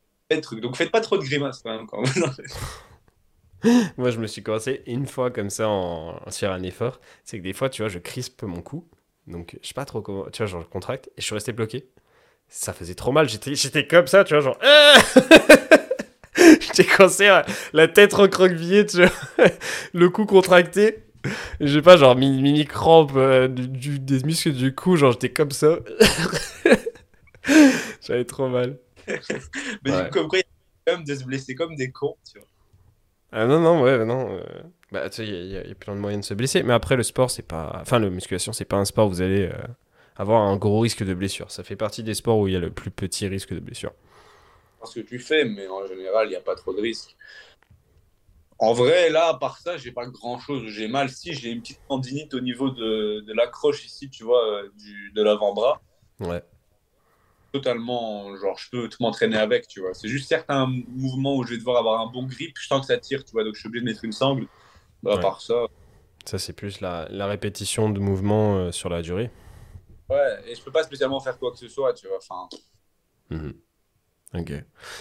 donc 0.60 0.76
faites 0.76 0.90
pas 0.90 1.00
trop 1.00 1.18
de 1.18 1.24
grimaces 1.24 1.62
quand 1.62 1.70
même 1.70 1.86
quand 1.86 2.02
Moi, 3.96 4.10
je 4.10 4.18
me 4.18 4.26
suis 4.26 4.42
commencé 4.42 4.82
une 4.86 5.06
fois 5.06 5.30
comme 5.30 5.50
ça 5.50 5.68
en, 5.68 6.20
sur 6.30 6.52
un 6.52 6.62
effort. 6.62 7.00
C'est 7.24 7.38
que 7.38 7.42
des 7.42 7.52
fois, 7.52 7.68
tu 7.68 7.82
vois, 7.82 7.88
je 7.88 7.98
crispe 7.98 8.42
mon 8.44 8.60
cou. 8.60 8.86
Donc, 9.26 9.58
je 9.62 9.68
sais 9.68 9.74
pas 9.74 9.84
trop 9.84 10.00
comment. 10.00 10.26
Tu 10.30 10.38
vois, 10.38 10.46
genre, 10.46 10.62
je 10.62 10.68
contracte 10.68 11.08
et 11.16 11.20
je 11.20 11.24
suis 11.24 11.34
resté 11.34 11.52
bloqué. 11.52 11.88
Ça 12.48 12.72
faisait 12.72 12.94
trop 12.94 13.10
mal. 13.10 13.28
J'étais 13.28 13.86
comme 13.86 14.06
ça, 14.06 14.22
tu 14.24 14.34
vois, 14.34 14.42
genre. 14.42 14.58
J'étais 16.60 16.84
coincé, 16.84 17.28
la 17.72 17.88
tête 17.88 18.12
recroquevillée, 18.12 18.86
tu 18.86 18.98
vois. 19.04 19.10
le 19.92 20.08
cou 20.08 20.24
contracté. 20.24 20.98
J'ai 21.60 21.82
pas, 21.82 21.96
genre, 21.96 22.14
mini, 22.14 22.40
mini 22.40 22.64
crampe 22.64 23.12
euh, 23.16 23.48
du, 23.48 23.98
des 23.98 24.22
muscles 24.22 24.52
du 24.52 24.72
cou. 24.72 24.94
Genre, 24.96 25.10
j'étais 25.12 25.30
comme 25.30 25.50
ça. 25.50 25.78
J'avais 28.06 28.24
trop 28.24 28.48
mal. 28.48 28.78
Mais 29.84 29.90
du 29.90 30.04
coup, 30.04 30.10
comme 30.10 30.28
quoi, 30.28 30.38
il 30.38 30.44
y 30.86 30.90
a 30.90 30.96
même 30.96 31.04
de 31.04 31.14
se 31.14 31.24
blesser 31.24 31.54
comme 31.54 31.74
des 31.76 31.90
cons, 31.90 32.16
tu 32.30 32.38
vois. 32.38 32.48
Ah 33.30 33.46
non, 33.46 33.60
non, 33.60 33.82
ouais, 33.82 34.04
non. 34.04 34.30
Euh, 34.32 34.42
bah, 34.90 35.08
tu 35.10 35.16
sais, 35.16 35.26
il 35.26 35.50
y, 35.50 35.56
a 35.56 35.74
plein 35.74 35.94
de 35.94 36.00
moyens 36.00 36.24
de 36.24 36.28
se 36.28 36.34
blesser. 36.34 36.62
Mais 36.62 36.72
après, 36.72 36.96
le 36.96 37.02
sport, 37.02 37.30
c'est 37.30 37.42
pas. 37.42 37.78
Enfin, 37.80 37.98
la 37.98 38.08
musculation, 38.08 38.52
c'est 38.52 38.64
pas 38.64 38.76
un 38.76 38.86
sport 38.86 39.06
où 39.08 39.10
vous 39.10 39.22
allez 39.22 39.46
euh, 39.46 39.66
avoir 40.16 40.42
un 40.42 40.56
gros 40.56 40.80
risque 40.80 41.04
de 41.04 41.12
blessure. 41.12 41.50
Ça 41.50 41.62
fait 41.62 41.76
partie 41.76 42.02
des 42.02 42.14
sports 42.14 42.38
où 42.38 42.48
il 42.48 42.54
y 42.54 42.56
a 42.56 42.60
le 42.60 42.70
plus 42.70 42.90
petit 42.90 43.26
risque 43.26 43.52
de 43.52 43.60
blessure. 43.60 43.92
Parce 44.80 44.94
que 44.94 45.00
tu 45.00 45.18
fais, 45.18 45.44
mais 45.44 45.68
en 45.68 45.86
général, 45.86 46.28
il 46.28 46.30
n'y 46.30 46.36
a 46.36 46.40
pas 46.40 46.54
trop 46.54 46.72
de 46.72 46.80
risques. 46.80 47.16
En 48.60 48.72
vrai, 48.72 49.10
là, 49.10 49.28
à 49.28 49.34
part 49.34 49.58
ça, 49.58 49.76
j'ai 49.76 49.92
pas 49.92 50.06
grand 50.06 50.38
chose. 50.38 50.64
J'ai 50.68 50.88
mal. 50.88 51.10
Si, 51.10 51.34
j'ai 51.34 51.50
une 51.50 51.60
petite 51.60 51.80
tendinite 51.86 52.32
au 52.32 52.40
niveau 52.40 52.70
de, 52.70 53.20
de 53.20 53.32
l'accroche 53.34 53.84
ici, 53.84 54.08
tu 54.08 54.24
vois, 54.24 54.44
euh, 54.46 54.68
du, 54.78 55.12
de 55.12 55.22
l'avant-bras. 55.22 55.82
Ouais 56.20 56.42
totalement, 57.52 58.36
genre, 58.36 58.58
je 58.58 58.70
peux 58.70 58.88
m'entraîner 59.00 59.36
avec, 59.36 59.66
tu 59.68 59.80
vois. 59.80 59.94
C'est 59.94 60.08
juste 60.08 60.28
certains 60.28 60.66
mouvements 60.88 61.36
où 61.36 61.44
je 61.44 61.50
vais 61.50 61.58
devoir 61.58 61.78
avoir 61.78 62.00
un 62.00 62.06
bon 62.06 62.24
grip, 62.24 62.56
je 62.58 62.66
sens 62.66 62.80
que 62.82 62.86
ça 62.86 62.98
tire, 62.98 63.24
tu 63.24 63.32
vois, 63.32 63.44
donc 63.44 63.54
je 63.54 63.60
suis 63.60 63.68
obligé 63.68 63.84
de 63.84 63.90
mettre 63.90 64.04
une 64.04 64.12
sangle. 64.12 64.46
Bah, 65.02 65.14
à 65.14 65.18
part 65.18 65.40
ça. 65.40 65.66
Ça, 66.24 66.38
c'est 66.38 66.52
plus 66.52 66.80
la, 66.80 67.08
la, 67.10 67.26
répétition 67.26 67.88
de 67.88 68.00
mouvements 68.00 68.56
euh, 68.56 68.72
sur 68.72 68.88
la 68.88 69.00
durée. 69.00 69.30
Ouais, 70.10 70.40
et 70.46 70.54
je 70.54 70.62
peux 70.62 70.72
pas 70.72 70.82
spécialement 70.82 71.20
faire 71.20 71.38
quoi 71.38 71.52
que 71.52 71.58
ce 71.58 71.68
soit, 71.68 71.94
tu 71.94 72.06
vois. 72.08 72.18
Enfin. 72.18 72.48
Mhm. 73.30 73.54
Ok. 74.34 74.52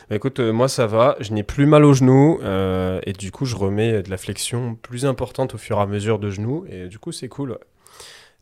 Bah, 0.10 0.16
écoute, 0.16 0.40
euh, 0.40 0.54
moi 0.54 0.70
ça 0.70 0.88
va, 0.88 1.18
je 1.20 1.34
n'ai 1.34 1.44
plus 1.44 1.66
mal 1.66 1.84
au 1.84 1.94
genou 1.94 2.40
euh, 2.44 3.02
et 3.04 3.12
du 3.12 3.30
coup 3.30 3.44
je 3.44 3.58
remets 3.58 4.02
de 4.02 4.10
la 4.10 4.16
flexion 4.16 4.76
plus 4.76 5.06
importante 5.06 5.54
au 5.54 5.58
fur 5.58 5.80
et 5.80 5.82
à 5.82 5.86
mesure 5.86 6.18
de 6.18 6.30
genou 6.30 6.66
et 6.70 6.88
du 6.88 6.98
coup 6.98 7.12
c'est 7.12 7.28
cool. 7.28 7.60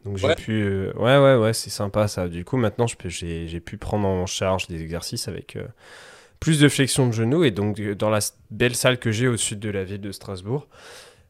Donc 0.05 0.17
j'ai 0.17 0.35
pu, 0.35 0.61
euh, 0.61 0.93
ouais 0.93 1.17
ouais 1.17 1.35
ouais, 1.35 1.53
c'est 1.53 1.71
sympa 1.71 2.07
ça. 2.07 2.27
Du 2.27 2.45
coup 2.45 2.57
maintenant 2.57 2.85
j'ai 2.87 3.59
pu 3.59 3.77
prendre 3.77 4.07
en 4.07 4.27
charge 4.27 4.67
des 4.67 4.81
exercices 4.81 5.27
avec 5.27 5.55
euh, 5.55 5.65
plus 6.39 6.59
de 6.59 6.69
flexion 6.69 7.07
de 7.07 7.11
genoux 7.11 7.43
et 7.43 7.49
donc 7.49 7.81
dans 7.81 8.11
la 8.11 8.19
belle 8.51 8.75
salle 8.75 8.99
que 8.99 9.11
j'ai 9.11 9.27
au 9.27 9.35
sud 9.35 9.59
de 9.59 9.69
la 9.69 9.83
ville 9.83 10.01
de 10.01 10.11
Strasbourg, 10.11 10.67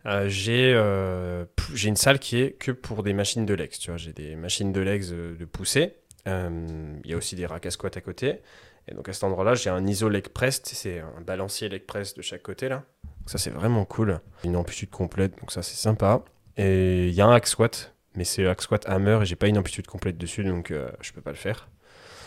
euh, 0.05 0.27
j'ai 0.27 1.88
une 1.88 1.95
salle 1.95 2.19
qui 2.19 2.41
est 2.41 2.51
que 2.51 2.71
pour 2.71 3.01
des 3.01 3.13
machines 3.13 3.45
de 3.45 3.53
legs. 3.53 3.71
Tu 3.79 3.91
vois, 3.91 3.97
j'ai 3.97 4.11
des 4.11 4.35
machines 4.35 4.73
de 4.73 4.81
legs 4.81 5.09
de 5.09 5.45
poussée. 5.45 5.95
Il 6.25 7.09
y 7.09 7.13
a 7.13 7.17
aussi 7.17 7.35
des 7.35 7.45
racks 7.45 7.65
à 7.65 7.71
squat 7.71 7.95
à 7.95 8.01
côté. 8.01 8.41
Et 8.88 8.93
donc 8.93 9.07
à 9.07 9.13
cet 9.13 9.23
endroit-là, 9.23 9.55
j'ai 9.55 9.69
un 9.69 9.88
iso 9.88 10.09
leg 10.09 10.27
press, 10.27 10.61
c'est 10.63 10.99
un 10.99 11.21
balancier 11.25 11.69
leg 11.69 11.85
press 11.85 12.13
de 12.13 12.21
chaque 12.21 12.43
côté 12.43 12.69
là. 12.69 12.83
ça 13.25 13.38
c'est 13.39 13.49
vraiment 13.49 13.85
cool. 13.85 14.19
Une 14.43 14.55
amplitude 14.55 14.91
complète, 14.91 15.39
donc 15.39 15.51
ça 15.51 15.63
c'est 15.63 15.77
sympa. 15.77 16.23
Et 16.57 17.07
il 17.07 17.13
y 17.13 17.21
a 17.21 17.25
un 17.25 17.33
hack 17.33 17.47
squat 17.47 17.94
mais 18.15 18.23
c'est 18.23 18.45
hack 18.45 18.62
squat 18.62 18.88
hammer 18.88 19.19
et 19.21 19.25
j'ai 19.25 19.36
pas 19.36 19.47
une 19.47 19.58
amplitude 19.58 19.88
complète 19.88 20.17
dessus, 20.17 20.43
donc 20.43 20.71
euh, 20.71 20.89
je 21.01 21.12
peux 21.12 21.21
pas 21.21 21.32
le 21.32 21.38
faire. 21.38 21.69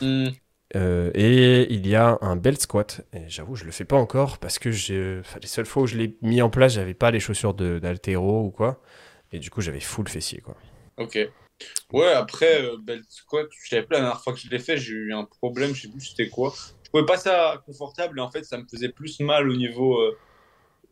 Hmm. 0.00 0.28
Euh, 0.76 1.10
et 1.14 1.72
il 1.72 1.86
y 1.86 1.94
a 1.94 2.18
un 2.20 2.36
belt 2.36 2.60
squat, 2.60 3.00
et 3.14 3.28
j'avoue, 3.28 3.56
je 3.56 3.64
le 3.64 3.70
fais 3.70 3.86
pas 3.86 3.96
encore 3.96 4.38
parce 4.38 4.58
que 4.58 4.68
les 4.68 5.46
seules 5.46 5.66
fois 5.66 5.84
où 5.84 5.86
je 5.86 5.96
l'ai 5.96 6.16
mis 6.20 6.42
en 6.42 6.50
place, 6.50 6.74
j'avais 6.74 6.94
pas 6.94 7.10
les 7.10 7.20
chaussures 7.20 7.54
d'altéro 7.54 8.42
ou 8.44 8.50
quoi, 8.50 8.82
et 9.32 9.38
du 9.38 9.50
coup, 9.50 9.60
j'avais 9.60 9.80
full 9.80 10.08
fessier 10.08 10.40
quoi. 10.40 10.56
Ok. 10.98 11.18
Ouais, 11.92 12.12
après, 12.12 12.62
euh, 12.62 12.76
belt 12.76 13.04
squat, 13.08 13.46
je 13.50 13.68
savais 13.68 13.82
plus 13.82 13.94
la 13.94 14.00
dernière 14.00 14.22
fois 14.22 14.32
que 14.32 14.38
je 14.38 14.48
l'ai 14.48 14.58
fait, 14.58 14.76
j'ai 14.76 14.92
eu 14.92 15.14
un 15.14 15.24
problème, 15.24 15.74
je 15.74 15.82
sais 15.82 15.88
plus 15.88 16.00
c'était 16.00 16.28
quoi. 16.28 16.52
Je 16.82 16.90
trouvais 16.90 17.06
pas 17.06 17.16
ça 17.16 17.62
confortable 17.66 18.18
et 18.18 18.22
en 18.22 18.30
fait, 18.30 18.44
ça 18.44 18.58
me 18.58 18.64
faisait 18.70 18.90
plus 18.90 19.20
mal 19.20 19.48
au 19.48 19.56
niveau 19.56 19.98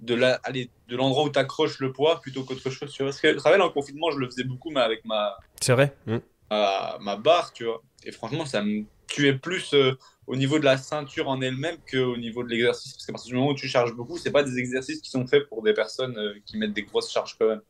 de 0.00 0.14
la, 0.14 0.40
de 0.52 0.96
l'endroit 0.96 1.24
où 1.24 1.30
tu 1.30 1.38
accroches 1.38 1.78
le 1.80 1.92
poids 1.92 2.20
plutôt 2.20 2.44
qu'autre 2.44 2.70
chose. 2.70 2.92
Tu 2.92 3.02
vois 3.02 3.10
Parce 3.10 3.20
que 3.20 3.28
le 3.28 3.36
travail 3.36 3.60
en 3.60 3.70
confinement, 3.70 4.10
je 4.10 4.18
le 4.18 4.26
faisais 4.26 4.44
beaucoup, 4.44 4.70
mais 4.70 4.80
avec 4.80 5.04
ma. 5.04 5.36
C'est 5.60 5.72
vrai. 5.72 5.96
Mmh. 6.06 6.18
Ma, 6.50 7.16
barre, 7.16 7.52
tu 7.52 7.64
vois. 7.64 7.82
Et 8.04 8.12
franchement, 8.12 8.46
ça 8.46 8.62
me 8.62 8.84
tuait 9.08 9.34
plus 9.34 9.72
euh, 9.74 9.92
au 10.26 10.36
niveau 10.36 10.58
de 10.58 10.64
la 10.64 10.76
ceinture 10.76 11.28
en 11.28 11.40
elle-même 11.40 11.76
qu'au 11.90 12.16
niveau 12.16 12.42
de 12.42 12.48
l'exercice. 12.48 12.92
Parce 12.92 13.06
qu'à 13.06 13.12
partir 13.12 13.30
du 13.30 13.36
moment 13.36 13.50
où 13.50 13.54
tu 13.54 13.68
charges 13.68 13.94
beaucoup, 13.94 14.18
c'est 14.18 14.30
pas 14.30 14.42
des 14.42 14.58
exercices 14.58 15.00
qui 15.00 15.10
sont 15.10 15.26
faits 15.26 15.48
pour 15.48 15.62
des 15.62 15.72
personnes 15.72 16.16
euh, 16.18 16.34
qui 16.44 16.56
mettent 16.58 16.72
des 16.72 16.82
grosses 16.82 17.12
charges 17.12 17.36
quand 17.38 17.48
même. 17.48 17.62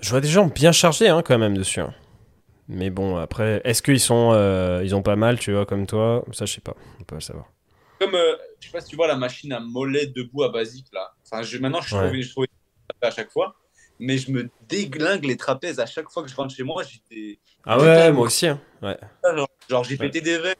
Je 0.00 0.10
vois 0.10 0.20
des 0.20 0.28
gens 0.28 0.46
bien 0.46 0.72
chargés 0.72 1.08
hein, 1.08 1.22
quand 1.22 1.38
même 1.38 1.56
dessus. 1.56 1.80
Hein. 1.80 1.94
Mais 2.68 2.90
bon, 2.90 3.16
après, 3.16 3.60
est-ce 3.64 3.82
qu'ils 3.82 4.00
sont, 4.00 4.32
euh, 4.32 4.82
ils 4.84 4.94
ont 4.94 5.02
pas 5.02 5.16
mal, 5.16 5.38
tu 5.38 5.52
vois, 5.52 5.64
comme 5.64 5.86
toi? 5.86 6.24
Ça, 6.32 6.44
je 6.44 6.54
sais 6.54 6.60
pas. 6.60 6.74
On 6.94 6.98
peut 6.98 7.04
pas 7.04 7.14
le 7.16 7.20
savoir. 7.20 7.46
Comme, 7.98 8.14
euh, 8.14 8.36
je 8.60 8.66
sais 8.66 8.72
pas 8.72 8.80
si 8.80 8.88
tu 8.88 8.96
vois 8.96 9.08
la 9.08 9.16
machine 9.16 9.52
à 9.52 9.60
mollet 9.60 10.06
debout 10.06 10.44
à 10.44 10.50
basique 10.50 10.86
là. 10.92 11.14
Enfin, 11.30 11.42
je, 11.42 11.58
maintenant, 11.58 11.80
je 11.80 11.88
trouve, 11.94 12.10
Ouais. 12.10 12.22
je 12.22 12.30
trouve 12.30 12.46
à 13.02 13.10
chaque 13.10 13.30
fois, 13.30 13.54
mais 13.98 14.16
je 14.18 14.30
me 14.30 14.48
déglingue 14.68 15.24
les 15.24 15.36
trapèzes 15.36 15.78
à 15.80 15.86
chaque 15.86 16.08
fois 16.10 16.22
que 16.22 16.28
je 16.28 16.34
rentre 16.36 16.54
chez 16.54 16.62
moi. 16.62 16.82
J'étais 16.82 17.38
Ah 17.64 17.78
ouais, 17.78 18.12
moi- 18.12 18.26
aussi. 18.26 18.46
hein. 18.46 18.60
Ouais. 18.82 18.96
genre, 19.34 19.48
genre, 19.68 19.84
j'ai 19.84 19.96
Ouais. 19.98 20.06
pété 20.06 20.20
des 20.20 20.38
verres 20.38 20.54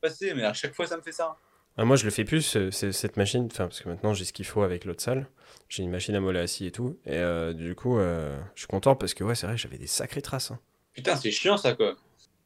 passé, 0.00 0.32
mais 0.34 0.44
à 0.44 0.52
chaque 0.52 0.74
fois 0.74 0.86
ça 0.86 0.96
me 0.96 1.02
fait 1.02 1.12
ça. 1.12 1.36
Ah, 1.76 1.84
moi, 1.86 1.96
je 1.96 2.04
le 2.04 2.10
fais 2.10 2.24
plus, 2.24 2.42
ce- 2.42 2.70
ce- 2.70 2.92
cette 2.92 3.16
machine, 3.16 3.48
enfin, 3.50 3.66
parce 3.66 3.80
que 3.80 3.88
maintenant, 3.88 4.12
j'ai 4.12 4.24
ce 4.26 4.32
qu'il 4.34 4.44
faut 4.44 4.62
avec 4.62 4.84
l'autre 4.84 5.02
salle. 5.02 5.26
J'ai 5.70 5.82
une 5.82 5.90
machine 5.90 6.14
à 6.14 6.20
mollet 6.20 6.40
assis 6.40 6.66
et 6.66 6.70
tout. 6.72 6.98
Et 7.06 7.12
euh, 7.16 7.54
du 7.54 7.74
coup, 7.74 7.98
euh, 7.98 8.38
je 8.54 8.60
suis 8.60 8.66
content 8.66 8.94
parce 8.94 9.14
que, 9.14 9.24
ouais, 9.24 9.34
c'est 9.34 9.46
vrai, 9.46 9.56
j'avais 9.56 9.78
des 9.78 9.86
sacrées 9.86 10.20
traces. 10.20 10.50
hein. 10.50 10.58
Putain, 10.92 11.16
c'est 11.16 11.30
chiant 11.30 11.56
ça 11.56 11.72
quoi. 11.74 11.94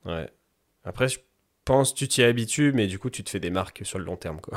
Ouais. 0.04 0.30
Après, 0.84 1.08
je 1.08 1.18
pense 1.64 1.92
que 1.92 1.98
tu 1.98 2.06
t'y 2.06 2.22
habitues, 2.22 2.70
mais 2.72 2.86
du 2.86 3.00
coup, 3.00 3.10
tu 3.10 3.24
te 3.24 3.30
fais 3.30 3.40
des 3.40 3.50
marques 3.50 3.80
sur 3.84 3.98
le 3.98 4.04
long 4.04 4.16
terme, 4.16 4.40
quoi. 4.40 4.56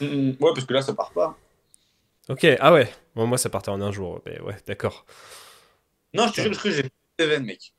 Mm, 0.00 0.06
mm. 0.06 0.36
Ouais, 0.40 0.52
parce 0.54 0.64
que 0.64 0.72
là 0.72 0.80
ça 0.80 0.94
part 0.94 1.12
pas. 1.12 1.36
Ok, 2.28 2.44
ah 2.58 2.72
ouais. 2.72 2.92
Bon, 3.14 3.26
moi, 3.26 3.38
ça 3.38 3.50
partait 3.50 3.70
en 3.70 3.80
un 3.80 3.92
jour. 3.92 4.20
Mais 4.26 4.40
ouais, 4.40 4.56
d'accord. 4.66 5.06
Non, 6.12 6.26
je 6.26 6.32
te 6.32 6.40
jure, 6.40 6.50
crois 6.52 6.62
que 6.62 6.70
j'ai 6.70 6.82
des 7.18 7.26
veines, 7.26 7.44
mec. 7.44 7.72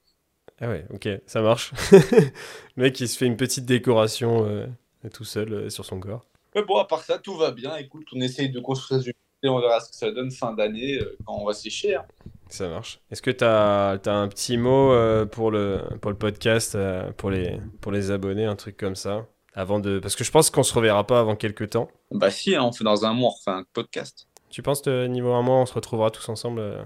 Ah 0.60 0.70
ouais, 0.70 0.86
ok, 0.92 1.08
ça 1.26 1.42
marche. 1.42 1.74
le 1.92 2.32
mec, 2.78 3.00
il 3.00 3.08
se 3.10 3.18
fait 3.18 3.26
une 3.26 3.38
petite 3.38 3.66
décoration 3.66 4.46
euh, 4.46 4.66
tout 5.14 5.26
seul 5.26 5.54
euh, 5.54 5.70
sur 5.70 5.86
son 5.86 6.00
corps. 6.00 6.26
Mais 6.56 6.64
bon, 6.64 6.78
à 6.78 6.86
part 6.86 7.04
ça, 7.04 7.20
tout 7.20 7.36
va 7.36 7.52
bien. 7.52 7.76
Écoute, 7.76 8.08
on 8.16 8.22
essaye 8.22 8.50
de 8.50 8.60
construire 8.60 9.02
jeu 9.02 9.12
et 9.44 9.50
on 9.50 9.60
verra 9.60 9.80
ce 9.82 9.90
que 9.90 9.96
ça 9.96 10.10
donne 10.12 10.32
fin 10.32 10.54
d'année 10.54 10.98
euh, 11.00 11.16
quand 11.26 11.36
on 11.36 11.46
va 11.46 11.54
sécher. 11.54 11.96
hein. 11.96 12.06
Ça 12.50 12.70
marche. 12.70 13.02
Est-ce 13.12 13.22
que 13.22 13.30
tu 13.30 13.44
as, 13.44 14.00
un 14.06 14.28
petit 14.30 14.58
mot 14.58 14.94
pour, 15.28 15.52
le, 15.52 15.82
pour 16.02 16.10
le 16.10 16.18
podcast, 16.18 16.78
pour, 17.18 17.30
les, 17.30 17.60
pour 17.82 17.92
les 17.92 18.10
abonnés, 18.10 18.46
un 18.46 18.56
truc 18.56 18.78
comme 18.78 18.96
ça 18.96 19.28
avant 19.54 19.80
de... 19.80 20.00
Parce 20.00 20.16
que 20.16 20.24
je 20.24 20.32
pense 20.32 20.50
qu'on 20.50 20.64
se 20.64 20.74
reverra 20.74 21.06
pas 21.06 21.20
avant 21.20 21.36
quelques 21.36 21.72
temps. 21.72 21.90
Bah 22.12 22.32
si, 22.32 22.56
hein, 22.56 22.64
on 22.64 22.72
fait 22.72 22.86
dans 22.86 23.06
un 23.06 23.14
mois, 23.14 23.30
on 23.30 23.32
refait 23.32 23.52
un 23.52 23.66
podcast. 23.74 24.28
Tu 24.50 24.62
penses 24.62 24.82
que 24.82 25.06
niveau 25.08 25.34
un 25.34 25.42
mois, 25.42 25.56
on 25.58 25.66
se 25.66 25.74
retrouvera 25.74 26.12
tous 26.12 26.28
ensemble 26.30 26.60
euh 26.60 26.84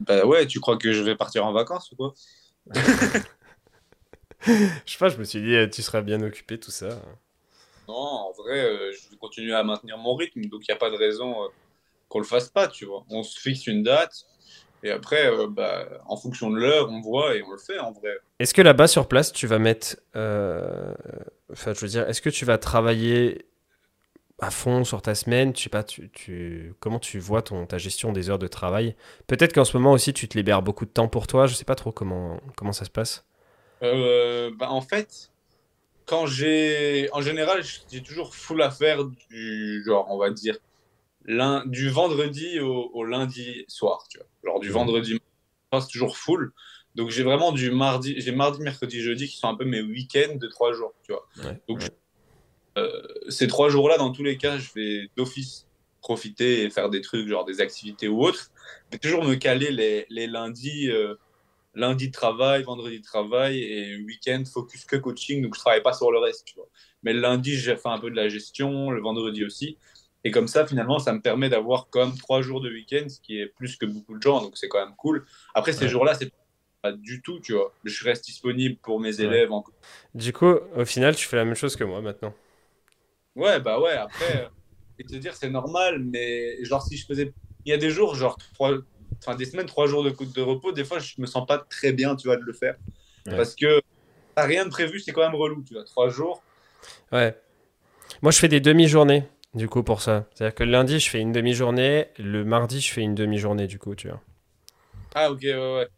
Bah 0.00 0.24
ouais, 0.26 0.46
tu 0.46 0.60
crois 0.60 0.76
que 0.78 0.92
je 0.92 1.02
vais 1.02 1.16
partir 1.16 1.46
en 1.46 1.52
vacances 1.52 1.90
ou 1.92 1.96
quoi? 1.96 2.14
Je 4.86 4.92
sais 4.92 4.98
pas, 4.98 5.08
je 5.08 5.18
me 5.18 5.24
suis 5.24 5.40
dit, 5.42 5.54
euh, 5.54 5.68
tu 5.68 5.82
seras 5.82 6.00
bien 6.02 6.22
occupé, 6.22 6.58
tout 6.58 6.70
ça. 6.70 7.00
Non, 7.88 7.94
en 7.94 8.32
vrai, 8.32 8.60
euh, 8.64 8.92
je 8.92 9.10
vais 9.10 9.16
continuer 9.16 9.54
à 9.54 9.64
maintenir 9.64 9.98
mon 9.98 10.14
rythme, 10.14 10.44
donc 10.46 10.62
il 10.66 10.70
n'y 10.70 10.74
a 10.74 10.78
pas 10.78 10.90
de 10.90 10.96
raison 10.96 11.44
euh, 11.44 11.48
qu'on 12.08 12.20
le 12.20 12.24
fasse 12.24 12.48
pas, 12.48 12.68
tu 12.68 12.84
vois. 12.84 13.04
On 13.10 13.22
se 13.22 13.38
fixe 13.40 13.66
une 13.66 13.82
date, 13.82 14.14
et 14.82 14.90
après, 14.90 15.26
euh, 15.26 15.48
bah, 15.48 15.86
en 16.06 16.16
fonction 16.16 16.50
de 16.50 16.56
l'heure, 16.56 16.88
on 16.90 17.00
voit 17.00 17.36
et 17.36 17.42
on 17.42 17.50
le 17.50 17.58
fait, 17.58 17.78
en 17.78 17.92
vrai. 17.92 18.16
Est-ce 18.38 18.54
que 18.54 18.62
là-bas, 18.62 18.86
sur 18.88 19.08
place, 19.08 19.32
tu 19.32 19.46
vas 19.46 19.58
mettre... 19.58 19.96
euh, 20.16 20.94
Enfin, 21.52 21.74
je 21.74 21.80
veux 21.80 21.88
dire, 21.88 22.08
est-ce 22.08 22.22
que 22.22 22.30
tu 22.30 22.44
vas 22.44 22.58
travailler 22.58 23.46
à 24.40 24.50
fond 24.50 24.84
sur 24.84 25.02
ta 25.02 25.14
semaine 25.14 25.54
Je 25.56 25.62
sais 25.62 25.68
pas, 25.68 25.84
tu, 25.84 26.10
tu... 26.10 26.74
comment 26.80 26.98
tu 26.98 27.18
vois 27.18 27.42
ton, 27.42 27.66
ta 27.66 27.78
gestion 27.78 28.12
des 28.12 28.30
heures 28.30 28.38
de 28.38 28.48
travail? 28.48 28.96
Peut-être 29.26 29.52
qu'en 29.52 29.64
ce 29.64 29.76
moment 29.76 29.92
aussi, 29.92 30.12
tu 30.12 30.28
te 30.28 30.36
libères 30.38 30.62
beaucoup 30.62 30.84
de 30.86 30.90
temps 30.90 31.08
pour 31.08 31.26
toi. 31.26 31.46
Je 31.46 31.54
sais 31.54 31.64
pas 31.64 31.74
trop 31.74 31.92
comment, 31.92 32.40
comment 32.56 32.72
ça 32.72 32.84
se 32.84 32.90
passe. 32.90 33.24
Euh, 33.82 34.50
bah, 34.58 34.70
en 34.70 34.80
fait, 34.80 35.30
quand 36.06 36.26
j'ai... 36.26 37.08
En 37.12 37.22
général, 37.22 37.62
j'ai 37.90 38.02
toujours 38.02 38.34
full 38.34 38.62
à 38.62 38.70
faire 38.70 39.04
du 39.04 39.82
genre, 39.86 40.06
on 40.10 40.18
va 40.18 40.30
dire, 40.30 40.58
du 41.66 41.88
vendredi 41.90 42.60
au, 42.60 42.90
au 42.94 43.04
lundi 43.04 43.64
soir, 43.68 44.06
tu 44.08 44.18
vois. 44.18 44.26
Genre 44.44 44.60
du 44.60 44.68
Mhm. 44.68 44.74
vendredi 44.74 45.20
c'est 45.80 45.88
toujours 45.88 46.16
full. 46.16 46.52
Donc 46.96 47.10
j'ai 47.10 47.22
vraiment 47.22 47.52
du 47.52 47.70
mardi, 47.70 48.16
j'ai 48.20 48.32
mardi, 48.32 48.60
mercredi, 48.60 49.00
jeudi 49.00 49.28
qui 49.28 49.36
sont 49.36 49.48
un 49.48 49.54
peu 49.54 49.64
mes 49.64 49.82
week-ends 49.82 50.34
de 50.34 50.48
trois 50.48 50.72
jours, 50.72 50.92
tu 51.04 51.12
vois. 51.12 51.28
Ouais, 51.36 51.60
Donc, 51.68 51.80
ouais. 51.82 51.90
Euh, 52.80 53.02
ces 53.28 53.46
trois 53.46 53.68
jours-là, 53.68 53.98
dans 53.98 54.10
tous 54.12 54.22
les 54.24 54.36
cas, 54.36 54.58
je 54.58 54.70
vais 54.74 55.08
d'office 55.16 55.66
profiter 56.00 56.62
et 56.64 56.70
faire 56.70 56.88
des 56.88 57.00
trucs, 57.02 57.28
genre 57.28 57.44
des 57.44 57.60
activités 57.60 58.08
ou 58.08 58.22
autres, 58.22 58.50
mais 58.90 58.98
toujours 58.98 59.24
me 59.24 59.34
caler 59.34 59.70
les, 59.70 60.06
les 60.08 60.26
lundis, 60.26 60.88
euh, 60.90 61.14
lundi 61.74 62.08
de 62.08 62.12
travail, 62.12 62.62
vendredi 62.62 62.98
de 63.00 63.04
travail 63.04 63.58
et 63.62 63.96
week-end 63.98 64.42
focus 64.50 64.84
que 64.84 64.96
coaching, 64.96 65.42
donc 65.42 65.54
je 65.54 65.60
travaille 65.60 65.82
pas 65.82 65.92
sur 65.92 66.10
le 66.10 66.18
reste, 66.18 66.44
tu 66.46 66.54
vois. 66.54 66.68
Mais 67.02 67.12
le 67.12 67.20
lundi, 67.20 67.54
j'ai 67.56 67.76
fait 67.76 67.88
un 67.88 67.98
peu 67.98 68.10
de 68.10 68.16
la 68.16 68.28
gestion, 68.28 68.90
le 68.90 69.00
vendredi 69.00 69.44
aussi. 69.44 69.76
Et 70.24 70.30
comme 70.30 70.48
ça, 70.48 70.66
finalement, 70.66 70.98
ça 70.98 71.12
me 71.12 71.20
permet 71.20 71.48
d'avoir 71.48 71.88
même 71.94 72.16
trois 72.18 72.42
jours 72.42 72.60
de 72.60 72.70
week-end, 72.70 73.08
ce 73.08 73.20
qui 73.20 73.38
est 73.38 73.46
plus 73.46 73.76
que 73.76 73.86
beaucoup 73.86 74.16
de 74.16 74.22
gens, 74.22 74.40
donc 74.42 74.56
c'est 74.56 74.68
quand 74.68 74.84
même 74.84 74.96
cool. 74.96 75.26
Après, 75.54 75.72
ces 75.72 75.84
Ouais. 75.84 75.88
jours-là, 75.88 76.14
c'est 76.14 76.30
pas 76.82 76.92
du 76.92 77.22
tout, 77.22 77.40
tu 77.40 77.52
vois. 77.52 77.72
Je 77.84 78.04
reste 78.04 78.24
disponible 78.24 78.76
pour 78.76 79.00
mes 79.00 79.18
Ouais. 79.20 79.26
élèves 79.26 79.52
en 79.52 79.64
Du 80.14 80.32
coup, 80.32 80.54
au 80.76 80.84
final, 80.84 81.14
tu 81.14 81.26
fais 81.26 81.36
la 81.36 81.44
même 81.44 81.54
chose 81.54 81.76
que 81.76 81.84
moi 81.84 82.00
maintenant. 82.00 82.34
Ouais, 83.40 83.58
bah 83.58 83.80
ouais, 83.80 83.94
après, 83.94 84.44
euh, 84.44 84.48
et 84.98 85.04
te 85.04 85.16
dire, 85.16 85.34
c'est 85.34 85.48
normal, 85.48 85.98
mais 85.98 86.62
genre, 86.62 86.82
si 86.82 86.98
je 86.98 87.06
faisais. 87.06 87.32
Il 87.64 87.70
y 87.70 87.72
a 87.72 87.78
des 87.78 87.88
jours, 87.88 88.14
genre, 88.14 88.36
trois... 88.52 88.72
enfin, 89.18 89.34
des 89.34 89.46
semaines, 89.46 89.66
trois 89.66 89.86
jours 89.86 90.04
de, 90.04 90.10
coup 90.10 90.26
de 90.26 90.40
repos, 90.42 90.72
des 90.72 90.84
fois, 90.84 90.98
je 90.98 91.14
me 91.18 91.26
sens 91.26 91.46
pas 91.46 91.56
très 91.58 91.92
bien, 91.92 92.16
tu 92.16 92.28
vois, 92.28 92.36
de 92.36 92.42
le 92.42 92.52
faire. 92.52 92.76
Ouais. 93.26 93.36
Parce 93.36 93.54
que 93.54 93.80
t'as 94.34 94.44
rien 94.44 94.66
de 94.66 94.70
prévu, 94.70 95.00
c'est 95.00 95.12
quand 95.12 95.22
même 95.22 95.34
relou, 95.34 95.64
tu 95.66 95.72
vois. 95.72 95.84
Trois 95.84 96.10
jours. 96.10 96.42
Ouais. 97.12 97.34
Moi, 98.20 98.30
je 98.30 98.38
fais 98.38 98.48
des 98.48 98.60
demi-journées, 98.60 99.24
du 99.54 99.68
coup, 99.68 99.82
pour 99.82 100.02
ça. 100.02 100.26
C'est-à-dire 100.34 100.54
que 100.54 100.64
le 100.64 100.72
lundi, 100.72 101.00
je 101.00 101.08
fais 101.08 101.20
une 101.20 101.32
demi-journée. 101.32 102.08
Le 102.18 102.44
mardi, 102.44 102.82
je 102.82 102.92
fais 102.92 103.00
une 103.00 103.14
demi-journée, 103.14 103.66
du 103.66 103.78
coup, 103.78 103.94
tu 103.94 104.08
vois. 104.08 104.20
Ah, 105.14 105.30
ok, 105.30 105.40
ouais, 105.42 105.54
ouais. 105.54 105.88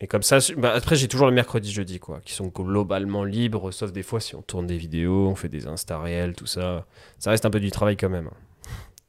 Et 0.00 0.06
comme 0.06 0.22
ça, 0.22 0.38
bah, 0.56 0.72
après, 0.74 0.96
j'ai 0.96 1.08
toujours 1.08 1.26
le 1.26 1.32
mercredi, 1.34 1.70
jeudi, 1.72 1.98
quoi, 1.98 2.20
qui 2.20 2.32
sont 2.32 2.46
globalement 2.48 3.24
libres, 3.24 3.70
sauf 3.70 3.92
des 3.92 4.02
fois 4.02 4.18
si 4.20 4.34
on 4.34 4.42
tourne 4.42 4.66
des 4.66 4.78
vidéos, 4.78 5.28
on 5.28 5.34
fait 5.34 5.48
des 5.50 5.66
Insta 5.66 6.00
réels, 6.00 6.34
tout 6.34 6.46
ça. 6.46 6.86
Ça 7.18 7.30
reste 7.30 7.44
un 7.44 7.50
peu 7.50 7.60
du 7.60 7.70
travail 7.70 7.96
quand 7.96 8.08
même. 8.08 8.30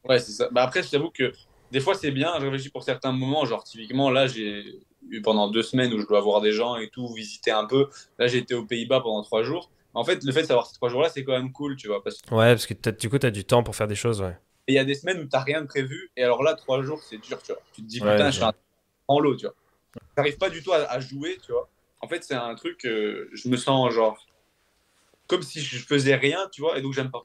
Ouais, 0.07 0.19
c'est 0.19 0.31
ça. 0.31 0.49
Bah 0.51 0.63
après, 0.63 0.83
je 0.83 0.89
t'avoue 0.89 1.11
que 1.11 1.31
des 1.71 1.79
fois, 1.79 1.95
c'est 1.95 2.11
bien. 2.11 2.33
Je 2.39 2.45
réfléchis 2.45 2.69
pour 2.69 2.83
certains 2.83 3.11
moments. 3.11 3.45
Genre, 3.45 3.63
typiquement, 3.63 4.09
là, 4.09 4.27
j'ai 4.27 4.79
eu 5.09 5.21
pendant 5.21 5.49
deux 5.49 5.63
semaines 5.63 5.93
où 5.93 5.99
je 5.99 6.07
dois 6.07 6.21
voir 6.21 6.41
des 6.41 6.51
gens 6.51 6.75
et 6.77 6.89
tout, 6.89 7.07
visiter 7.13 7.51
un 7.51 7.65
peu. 7.65 7.87
Là, 8.17 8.27
j'ai 8.27 8.39
été 8.39 8.53
aux 8.55 8.65
Pays-Bas 8.65 9.01
pendant 9.01 9.21
trois 9.23 9.43
jours. 9.43 9.71
En 9.93 10.03
fait, 10.03 10.23
le 10.23 10.31
fait 10.31 10.41
de 10.43 10.47
savoir 10.47 10.65
ces 10.67 10.73
trois 10.75 10.89
jours-là, 10.89 11.09
c'est 11.09 11.23
quand 11.23 11.33
même 11.33 11.51
cool, 11.51 11.75
tu 11.75 11.87
vois. 11.87 12.03
Parce 12.03 12.17
Ouais, 12.31 12.53
parce 12.55 12.65
que 12.65 12.73
du 12.91 13.09
coup, 13.09 13.19
tu 13.19 13.27
as 13.27 13.31
du 13.31 13.45
temps 13.45 13.61
pour 13.63 13.75
faire 13.75 13.87
des 13.87 13.93
choses, 13.95 14.21
ouais. 14.21 14.35
qu'il 14.67 14.75
y 14.75 14.79
a 14.79 14.85
des 14.85 14.95
semaines 14.95 15.19
où 15.21 15.25
t'as 15.25 15.41
rien 15.43 15.61
de 15.61 15.67
prévu. 15.67 16.11
Et 16.17 16.23
alors 16.23 16.43
là, 16.43 16.53
trois 16.55 16.81
jours, 16.83 17.01
c'est 17.03 17.17
dur, 17.17 17.41
tu 17.43 17.51
vois. 17.53 17.61
Tu 17.73 17.81
te 17.81 17.87
dis, 17.87 18.01
Ouais, 18.01 18.07
putain, 18.07 18.31
je 18.31 18.31
je 18.31 18.37
suis 18.37 18.45
un- 18.45 18.53
en 19.07 19.19
l'eau, 19.19 19.35
tu 19.35 19.45
vois. 19.45 19.55
J'arrive 20.17 20.37
pas 20.37 20.49
du 20.49 20.61
tout 20.63 20.73
à, 20.73 20.77
à 20.89 20.99
jouer, 20.99 21.37
tu 21.43 21.51
vois. 21.51 21.69
En 22.01 22.07
fait, 22.07 22.23
c'est 22.23 22.33
un 22.35 22.55
truc, 22.55 22.85
euh, 22.85 23.29
je 23.33 23.47
me 23.49 23.57
sens 23.57 23.91
genre 23.93 24.17
comme 25.27 25.43
si 25.43 25.61
je 25.61 25.77
faisais 25.85 26.15
rien, 26.15 26.49
tu 26.51 26.61
vois, 26.61 26.77
et 26.77 26.81
donc 26.81 26.93
j'aime 26.93 27.09
pas. 27.11 27.23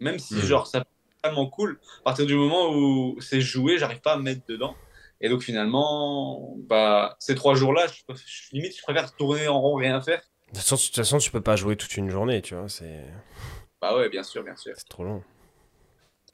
Même 0.00 0.18
si, 0.18 0.34
Mhm. 0.36 0.40
genre, 0.46 0.66
ça 0.66 0.84
tellement 1.22 1.46
cool. 1.48 1.78
À 2.00 2.02
partir 2.04 2.26
du 2.26 2.34
moment 2.34 2.70
où 2.72 3.20
c'est 3.20 3.40
joué, 3.42 3.78
j'arrive 3.78 4.00
pas 4.00 4.14
à 4.14 4.16
me 4.16 4.22
mettre 4.22 4.40
dedans. 4.48 4.74
Et 5.20 5.28
donc 5.28 5.42
finalement, 5.42 6.54
bah, 6.60 7.14
ces 7.18 7.34
trois 7.34 7.54
jours-là, 7.54 7.86
je, 7.88 8.14
je- 8.14 8.48
limite, 8.56 8.74
je 8.76 8.82
préfère 8.82 9.14
tourner 9.14 9.46
en 9.48 9.60
rond, 9.60 9.74
rien 9.76 10.00
faire. 10.00 10.20
De 10.20 10.54
toute 10.54 10.56
façon, 10.62 10.76
de 10.76 10.80
toute 10.80 10.96
façon, 10.96 11.18
tu 11.18 11.30
peux 11.30 11.42
pas 11.42 11.56
jouer 11.56 11.76
toute 11.76 11.94
une 11.98 12.08
journée, 12.08 12.40
tu 12.40 12.54
vois, 12.54 12.68
c'est 12.70 13.04
Bah 13.82 13.94
ouais, 13.96 14.08
bien 14.08 14.22
sûr, 14.22 14.42
bien 14.42 14.56
sûr. 14.56 14.72
c'est 14.76 14.88
trop 14.88 15.04
long. 15.04 15.22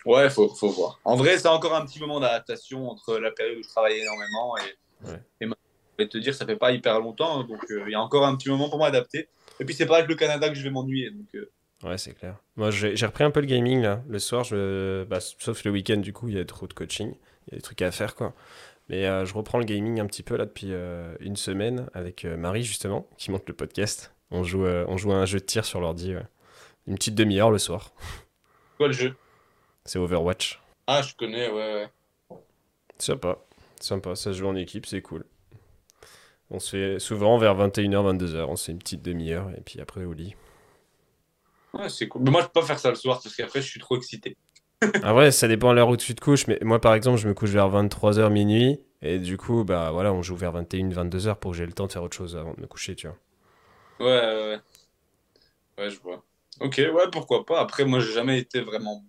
Ouais, 0.04 0.30
faut, 0.30 0.48
faut 0.54 0.70
voir. 0.70 1.00
En 1.04 1.16
vrai, 1.16 1.36
c'est 1.36 1.48
encore 1.48 1.74
un 1.74 1.84
petit 1.84 1.98
moment 1.98 2.20
d'adaptation 2.20 2.88
entre 2.88 3.18
la 3.18 3.32
période 3.32 3.58
où 3.58 3.62
je 3.64 3.68
travaillais 3.68 4.02
énormément 4.02 4.56
et, 4.58 4.78
Ouais. 5.04 5.20
et 5.40 5.46
maintenant, 5.46 5.62
je 5.98 6.04
vais 6.04 6.08
te 6.08 6.18
dire, 6.18 6.34
ça 6.34 6.46
fait 6.46 6.56
pas 6.56 6.72
hyper 6.72 7.00
longtemps, 7.00 7.44
donc 7.44 7.70
euh, 7.70 7.84
il 7.86 7.92
y 7.92 7.94
a 7.94 8.00
encore 8.00 8.26
un 8.26 8.36
petit 8.36 8.48
moment 8.48 8.68
pour 8.68 8.78
m'adapter. 8.78 9.28
Et 9.60 9.64
puis 9.64 9.74
c'est 9.74 9.86
pas 9.86 9.96
avec 9.98 10.08
le 10.08 10.14
Canada 10.14 10.48
que 10.48 10.54
je 10.54 10.62
vais 10.62 10.70
m'ennuyer, 10.70 11.10
donc 11.10 11.26
euh, 11.34 11.50
Ouais, 11.82 11.98
c'est 11.98 12.14
clair. 12.14 12.36
Moi, 12.56 12.70
j'ai 12.70 12.94
repris 13.04 13.22
un 13.24 13.30
peu 13.30 13.40
le 13.40 13.46
gaming, 13.46 13.82
là. 13.82 14.02
Le 14.08 14.18
soir, 14.18 14.44
je... 14.44 15.04
bah, 15.04 15.20
sauf 15.20 15.62
le 15.64 15.70
week-end, 15.70 15.98
du 15.98 16.12
coup, 16.14 16.28
il 16.28 16.36
y 16.36 16.40
a 16.40 16.44
trop 16.44 16.66
de 16.66 16.72
coaching. 16.72 17.14
Il 17.46 17.52
y 17.52 17.54
a 17.54 17.56
des 17.56 17.62
trucs 17.62 17.82
à 17.82 17.90
faire, 17.90 18.14
quoi. 18.14 18.34
Mais 18.88 19.06
euh, 19.06 19.26
je 19.26 19.34
reprends 19.34 19.58
le 19.58 19.64
gaming 19.66 20.00
un 20.00 20.06
petit 20.06 20.22
peu, 20.22 20.36
là, 20.36 20.46
depuis 20.46 20.72
une 21.20 21.36
semaine, 21.36 21.88
avec 21.92 22.24
Marie, 22.24 22.62
justement, 22.62 23.06
qui 23.18 23.30
monte 23.30 23.46
le 23.46 23.54
podcast. 23.54 24.14
On 24.30 24.42
joue, 24.42 24.64
on 24.66 24.96
joue 24.96 25.12
à 25.12 25.16
un 25.16 25.26
jeu 25.26 25.38
de 25.38 25.44
tir 25.44 25.66
sur 25.66 25.80
l'ordi, 25.80 26.14
ouais. 26.14 26.26
Une 26.86 26.94
petite 26.94 27.14
demi-heure 27.14 27.50
le 27.50 27.58
soir. 27.58 27.92
quoi 28.78 28.86
le 28.86 28.94
jeu? 28.94 29.14
C'est 29.84 29.98
Overwatch. 29.98 30.60
Ah, 30.86 31.02
je 31.02 31.14
connais, 31.14 31.50
ouais, 31.50 31.88
ouais. 32.30 32.36
Sympa. 32.98 33.38
Sympa, 33.80 34.14
ça 34.16 34.32
se 34.32 34.38
joue 34.38 34.46
en 34.46 34.56
équipe, 34.56 34.86
c'est 34.86 35.02
cool. 35.02 35.24
On 36.50 36.58
se 36.60 36.70
fait 36.70 36.98
souvent 36.98 37.38
vers 37.38 37.56
21h, 37.56 38.16
22h, 38.16 38.46
on 38.48 38.56
se 38.56 38.66
fait 38.66 38.72
une 38.72 38.78
petite 38.78 39.02
demi-heure, 39.02 39.50
et 39.56 39.60
puis 39.60 39.80
après 39.80 40.04
au 40.04 40.12
lit. 40.12 40.34
Ouais, 41.74 41.88
c'est 41.88 42.08
cool. 42.08 42.22
Mais 42.22 42.30
moi, 42.30 42.40
je 42.42 42.46
peux 42.46 42.60
pas 42.60 42.66
faire 42.66 42.78
ça 42.78 42.88
le 42.88 42.94
soir 42.94 43.20
parce 43.22 43.34
qu'après, 43.34 43.60
je 43.60 43.68
suis 43.68 43.80
trop 43.80 43.96
excité. 43.96 44.36
Ah 45.02 45.14
ouais, 45.14 45.30
ça 45.30 45.48
dépend 45.48 45.70
de 45.70 45.76
l'heure 45.76 45.88
où 45.88 45.96
tu 45.96 46.14
te 46.14 46.20
couches, 46.20 46.46
mais 46.48 46.58
moi 46.60 46.78
par 46.80 46.92
exemple, 46.92 47.18
je 47.18 47.26
me 47.26 47.32
couche 47.32 47.48
vers 47.48 47.70
23h 47.70 48.30
minuit, 48.30 48.78
et 49.00 49.18
du 49.18 49.38
coup, 49.38 49.64
bah 49.64 49.90
voilà, 49.90 50.12
on 50.12 50.20
joue 50.20 50.36
vers 50.36 50.52
21, 50.52 50.90
22h 50.90 51.36
pour 51.36 51.52
que 51.52 51.56
j'ai 51.56 51.64
le 51.64 51.72
temps 51.72 51.86
de 51.86 51.92
faire 51.92 52.02
autre 52.02 52.16
chose 52.16 52.36
avant 52.36 52.52
de 52.52 52.60
me 52.60 52.66
coucher, 52.66 52.94
tu 52.94 53.06
vois. 53.06 53.16
Ouais, 54.00 54.06
ouais, 54.06 54.50
ouais. 54.50 54.58
Ouais, 55.78 55.90
je 55.90 55.98
vois. 56.00 56.22
Ok, 56.60 56.76
ouais, 56.76 57.10
pourquoi 57.10 57.46
pas. 57.46 57.60
Après, 57.60 57.86
moi, 57.86 58.00
j'ai 58.00 58.12
jamais 58.12 58.38
été 58.38 58.60
vraiment 58.60 59.02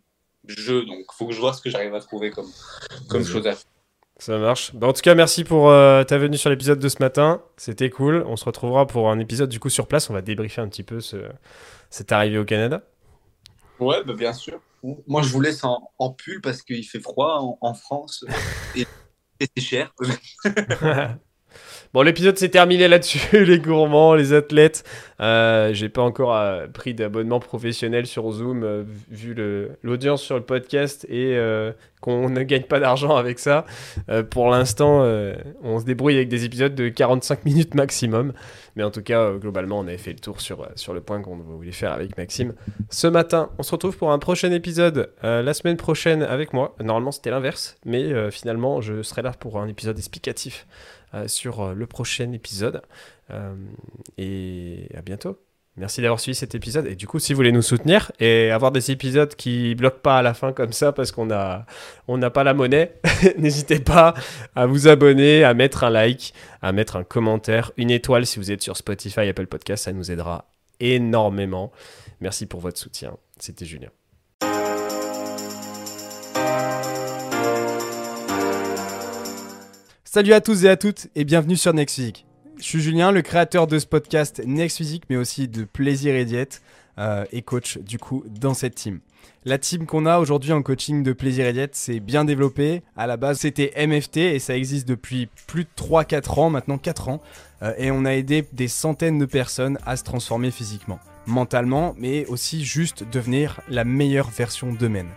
jeu, 0.45 0.85
donc 0.85 1.11
faut 1.11 1.27
que 1.27 1.33
je 1.33 1.39
vois 1.39 1.53
ce 1.53 1.61
que 1.61 1.69
j'arrive 1.69 1.93
à 1.93 1.99
trouver 1.99 2.31
comme, 2.31 2.49
comme 3.09 3.25
chose 3.25 3.45
à 3.45 3.53
faire. 3.53 3.65
Ça 4.19 4.37
marche. 4.39 4.73
Bah, 4.73 4.87
en 4.87 4.93
tout 4.93 5.01
cas, 5.01 5.15
merci 5.15 5.43
pour 5.43 5.69
euh, 5.69 6.03
ta 6.03 6.17
venue 6.17 6.37
sur 6.37 6.49
l'épisode 6.49 6.79
de 6.79 6.89
ce 6.89 6.97
matin. 6.99 7.43
C'était 7.55 7.89
cool. 7.89 8.23
On 8.27 8.35
se 8.35 8.45
retrouvera 8.45 8.87
pour 8.87 9.11
un 9.11 9.19
épisode 9.19 9.49
du 9.49 9.59
coup 9.59 9.69
sur 9.69 9.87
place. 9.87 10.09
On 10.09 10.13
va 10.13 10.21
débriefer 10.21 10.61
un 10.61 10.67
petit 10.67 10.83
peu 10.83 10.99
ce... 10.99 11.17
cette 11.89 12.11
arrivée 12.11 12.39
au 12.39 12.45
Canada. 12.45 12.81
Ouais, 13.79 14.03
bah, 14.03 14.13
bien 14.13 14.33
sûr. 14.33 14.59
Moi, 15.07 15.21
je 15.21 15.29
vous 15.29 15.41
laisse 15.41 15.63
en, 15.63 15.91
en 15.99 16.11
pull 16.11 16.41
parce 16.41 16.61
qu'il 16.61 16.85
fait 16.85 16.99
froid 16.99 17.39
en, 17.41 17.57
en 17.61 17.73
France 17.73 18.25
et, 18.75 18.87
et 19.39 19.47
c'est 19.55 19.63
cher. 19.63 19.93
Bon, 21.97 22.03
l'épisode 22.03 22.37
s'est 22.37 22.49
terminé 22.49 22.87
là-dessus, 22.87 23.43
les 23.43 23.57
gourmands, 23.57 24.13
les 24.13 24.31
athlètes. 24.31 24.83
Euh, 25.19 25.73
J'ai 25.73 25.89
pas 25.89 26.03
encore 26.03 26.35
euh, 26.35 26.67
pris 26.67 26.93
d'abonnement 26.93 27.39
professionnel 27.39 28.05
sur 28.05 28.31
Zoom, 28.31 28.63
euh, 28.63 28.83
vu 29.09 29.35
l'audience 29.81 30.21
sur 30.21 30.35
le 30.35 30.43
podcast 30.43 31.07
et 31.09 31.35
euh, 31.35 31.71
qu'on 31.99 32.29
ne 32.29 32.43
gagne 32.43 32.65
pas 32.65 32.79
d'argent 32.79 33.15
avec 33.15 33.39
ça. 33.39 33.65
pour 34.29 34.51
l'instant, 34.51 35.01
on 35.63 35.79
se 35.79 35.85
débrouille 35.85 36.17
avec 36.17 36.29
des 36.29 36.45
épisodes 36.45 36.75
de 36.75 36.89
45 36.89 37.43
minutes 37.43 37.73
maximum. 37.73 38.33
Mais 38.75 38.83
en 38.83 38.91
tout 38.91 39.01
cas, 39.01 39.31
globalement, 39.31 39.79
on 39.79 39.87
avait 39.87 39.97
fait 39.97 40.13
le 40.13 40.19
tour 40.19 40.39
sur, 40.39 40.69
sur 40.75 40.93
le 40.93 41.01
point 41.01 41.19
qu'on 41.23 41.37
voulait 41.37 41.71
faire 41.71 41.91
avec 41.91 42.15
Maxime 42.15 42.53
ce 42.91 43.07
matin. 43.07 43.49
On 43.57 43.63
se 43.63 43.71
retrouve 43.71 43.97
pour 43.97 44.11
un 44.11 44.19
prochain 44.19 44.51
épisode 44.51 45.09
la 45.23 45.53
semaine 45.55 45.77
prochaine 45.77 46.21
avec 46.21 46.53
moi. 46.53 46.75
Normalement, 46.79 47.11
c'était 47.11 47.31
l'inverse, 47.31 47.77
mais 47.83 48.29
finalement, 48.29 48.79
je 48.79 49.01
serai 49.01 49.23
là 49.23 49.31
pour 49.31 49.59
un 49.59 49.67
épisode 49.67 49.97
explicatif 49.97 50.67
sur 51.27 51.61
euh, 51.61 51.73
le 51.73 51.87
prochain 51.87 52.31
épisode. 52.31 52.81
Euh, 53.31 53.55
et 54.17 54.89
à 54.95 55.01
bientôt. 55.01 55.39
Merci 55.75 56.01
d'avoir 56.01 56.19
suivi 56.19 56.33
cet 56.33 56.55
épisode. 56.55 56.87
Et 56.87 56.95
du 56.95 57.05
coup, 57.05 57.19
si 57.19 57.33
vous 57.33 57.37
voulez 57.37 57.51
nous 57.51 57.61
soutenir 57.61 58.11
et 58.19 58.49
avoir 58.49 58.71
des 58.71 58.89
épisodes 58.89 59.35
qui 59.35 59.75
bloquent 59.75 59.99
pas 60.01 60.17
à 60.17 60.21
la 60.23 60.33
fin 60.33 60.51
comme 60.51 60.73
ça 60.73 60.91
parce 60.91 61.11
qu'on 61.11 61.29
a 61.29 61.67
on 62.07 62.17
n'a 62.17 62.31
pas 62.31 62.43
la 62.43 62.55
monnaie, 62.55 62.99
n'hésitez 63.37 63.79
pas 63.79 64.15
à 64.55 64.65
vous 64.65 64.87
abonner, 64.87 65.43
à 65.43 65.53
mettre 65.53 65.83
un 65.83 65.91
like, 65.91 66.33
à 66.63 66.71
mettre 66.71 66.95
un 66.95 67.03
commentaire, 67.03 67.71
une 67.77 67.91
étoile 67.91 68.25
si 68.25 68.39
vous 68.39 68.51
êtes 68.51 68.63
sur 68.63 68.75
Spotify, 68.75 69.21
Apple 69.21 69.45
Podcast, 69.45 69.83
ça 69.83 69.93
nous 69.93 70.09
aidera 70.09 70.45
énormément. 70.79 71.71
Merci 72.21 72.47
pour 72.47 72.59
votre 72.59 72.79
soutien. 72.79 73.15
C'était 73.37 73.65
Julien. 73.65 73.89
Salut 80.17 80.33
à 80.33 80.41
tous 80.41 80.65
et 80.65 80.69
à 80.69 80.77
toutes 80.77 81.09
et 81.15 81.25
bienvenue 81.25 81.55
sur 81.55 81.75
Next 81.75 81.93
Physique. 81.93 82.25
Je 82.57 82.63
suis 82.63 82.81
Julien, 82.81 83.11
le 83.11 83.21
créateur 83.21 83.67
de 83.67 83.77
ce 83.77 83.85
podcast 83.85 84.41
Next 84.43 84.81
mais 85.11 85.15
aussi 85.15 85.47
de 85.47 85.63
Plaisir 85.63 86.15
et 86.15 86.25
Diète 86.25 86.63
euh, 86.97 87.23
et 87.31 87.43
coach 87.43 87.77
du 87.77 87.99
coup 87.99 88.23
dans 88.27 88.55
cette 88.55 88.73
team. 88.73 88.99
La 89.45 89.59
team 89.59 89.85
qu'on 89.85 90.07
a 90.07 90.17
aujourd'hui 90.17 90.53
en 90.53 90.63
coaching 90.63 91.03
de 91.03 91.13
Plaisir 91.13 91.45
et 91.45 91.53
Diète, 91.53 91.75
c'est 91.75 91.99
bien 91.99 92.25
développé. 92.25 92.81
À 92.95 93.05
la 93.05 93.15
base, 93.15 93.41
c'était 93.41 93.71
MFT 93.77 94.17
et 94.17 94.39
ça 94.39 94.57
existe 94.57 94.87
depuis 94.87 95.29
plus 95.45 95.65
de 95.65 95.69
3-4 95.77 96.39
ans, 96.39 96.49
maintenant 96.49 96.79
4 96.79 97.09
ans. 97.09 97.21
Euh, 97.61 97.73
et 97.77 97.91
on 97.91 98.03
a 98.03 98.15
aidé 98.15 98.43
des 98.53 98.67
centaines 98.67 99.19
de 99.19 99.25
personnes 99.25 99.77
à 99.85 99.97
se 99.97 100.03
transformer 100.03 100.49
physiquement, 100.49 100.97
mentalement, 101.27 101.93
mais 101.95 102.25
aussi 102.25 102.65
juste 102.65 103.03
devenir 103.11 103.61
la 103.69 103.83
meilleure 103.83 104.31
version 104.31 104.73
d'eux-mêmes. 104.73 105.11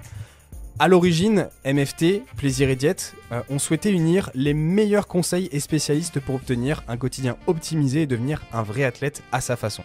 À 0.83 0.89
l'origine, 0.89 1.51
MFT, 1.67 2.23
Plaisir 2.39 2.71
et 2.71 2.75
Diète, 2.75 3.15
euh, 3.33 3.43
ont 3.51 3.59
souhaité 3.59 3.91
unir 3.91 4.31
les 4.35 4.55
meilleurs 4.55 5.09
conseils 5.09 5.51
et 5.53 5.61
spécialistes 5.61 6.21
pour 6.21 6.37
obtenir 6.37 6.85
un 6.89 6.97
quotidien 6.97 7.37
optimisé 7.47 8.01
et 8.01 8.07
devenir 8.07 8.41
un 8.51 8.63
vrai 8.63 8.85
athlète 8.85 9.23
à 9.31 9.43
sa 9.43 9.57
façon. 9.57 9.85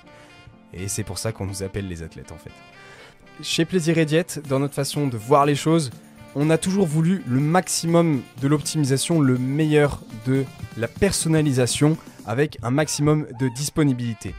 Et 0.74 0.88
c'est 0.88 1.04
pour 1.04 1.18
ça 1.18 1.34
qu'on 1.34 1.48
nous 1.48 1.64
appelle 1.64 1.90
les 1.90 2.02
athlètes 2.02 2.32
en 2.32 2.38
fait. 2.38 2.52
Chez 3.44 3.66
Plaisir 3.66 3.98
et 3.98 4.06
Diète, 4.06 4.42
dans 4.48 4.60
notre 4.60 4.74
façon 4.74 5.08
de 5.08 5.18
voir 5.18 5.46
les 5.46 5.56
choses, 5.56 5.92
on 6.34 6.50
a 6.50 6.58
toujours 6.58 6.88
voulu 6.88 7.24
le 7.28 7.42
maximum 7.42 8.22
de 8.42 8.48
l'optimisation, 8.48 9.20
le 9.20 9.38
meilleur 9.38 10.00
de 10.26 10.46
la 10.78 10.88
personnalisation 10.88 11.98
avec 12.26 12.58
un 12.64 12.72
maximum 12.72 13.28
de 13.38 13.50
disponibilité. 13.50 14.34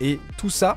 Et 0.00 0.20
tout 0.36 0.50
ça 0.50 0.76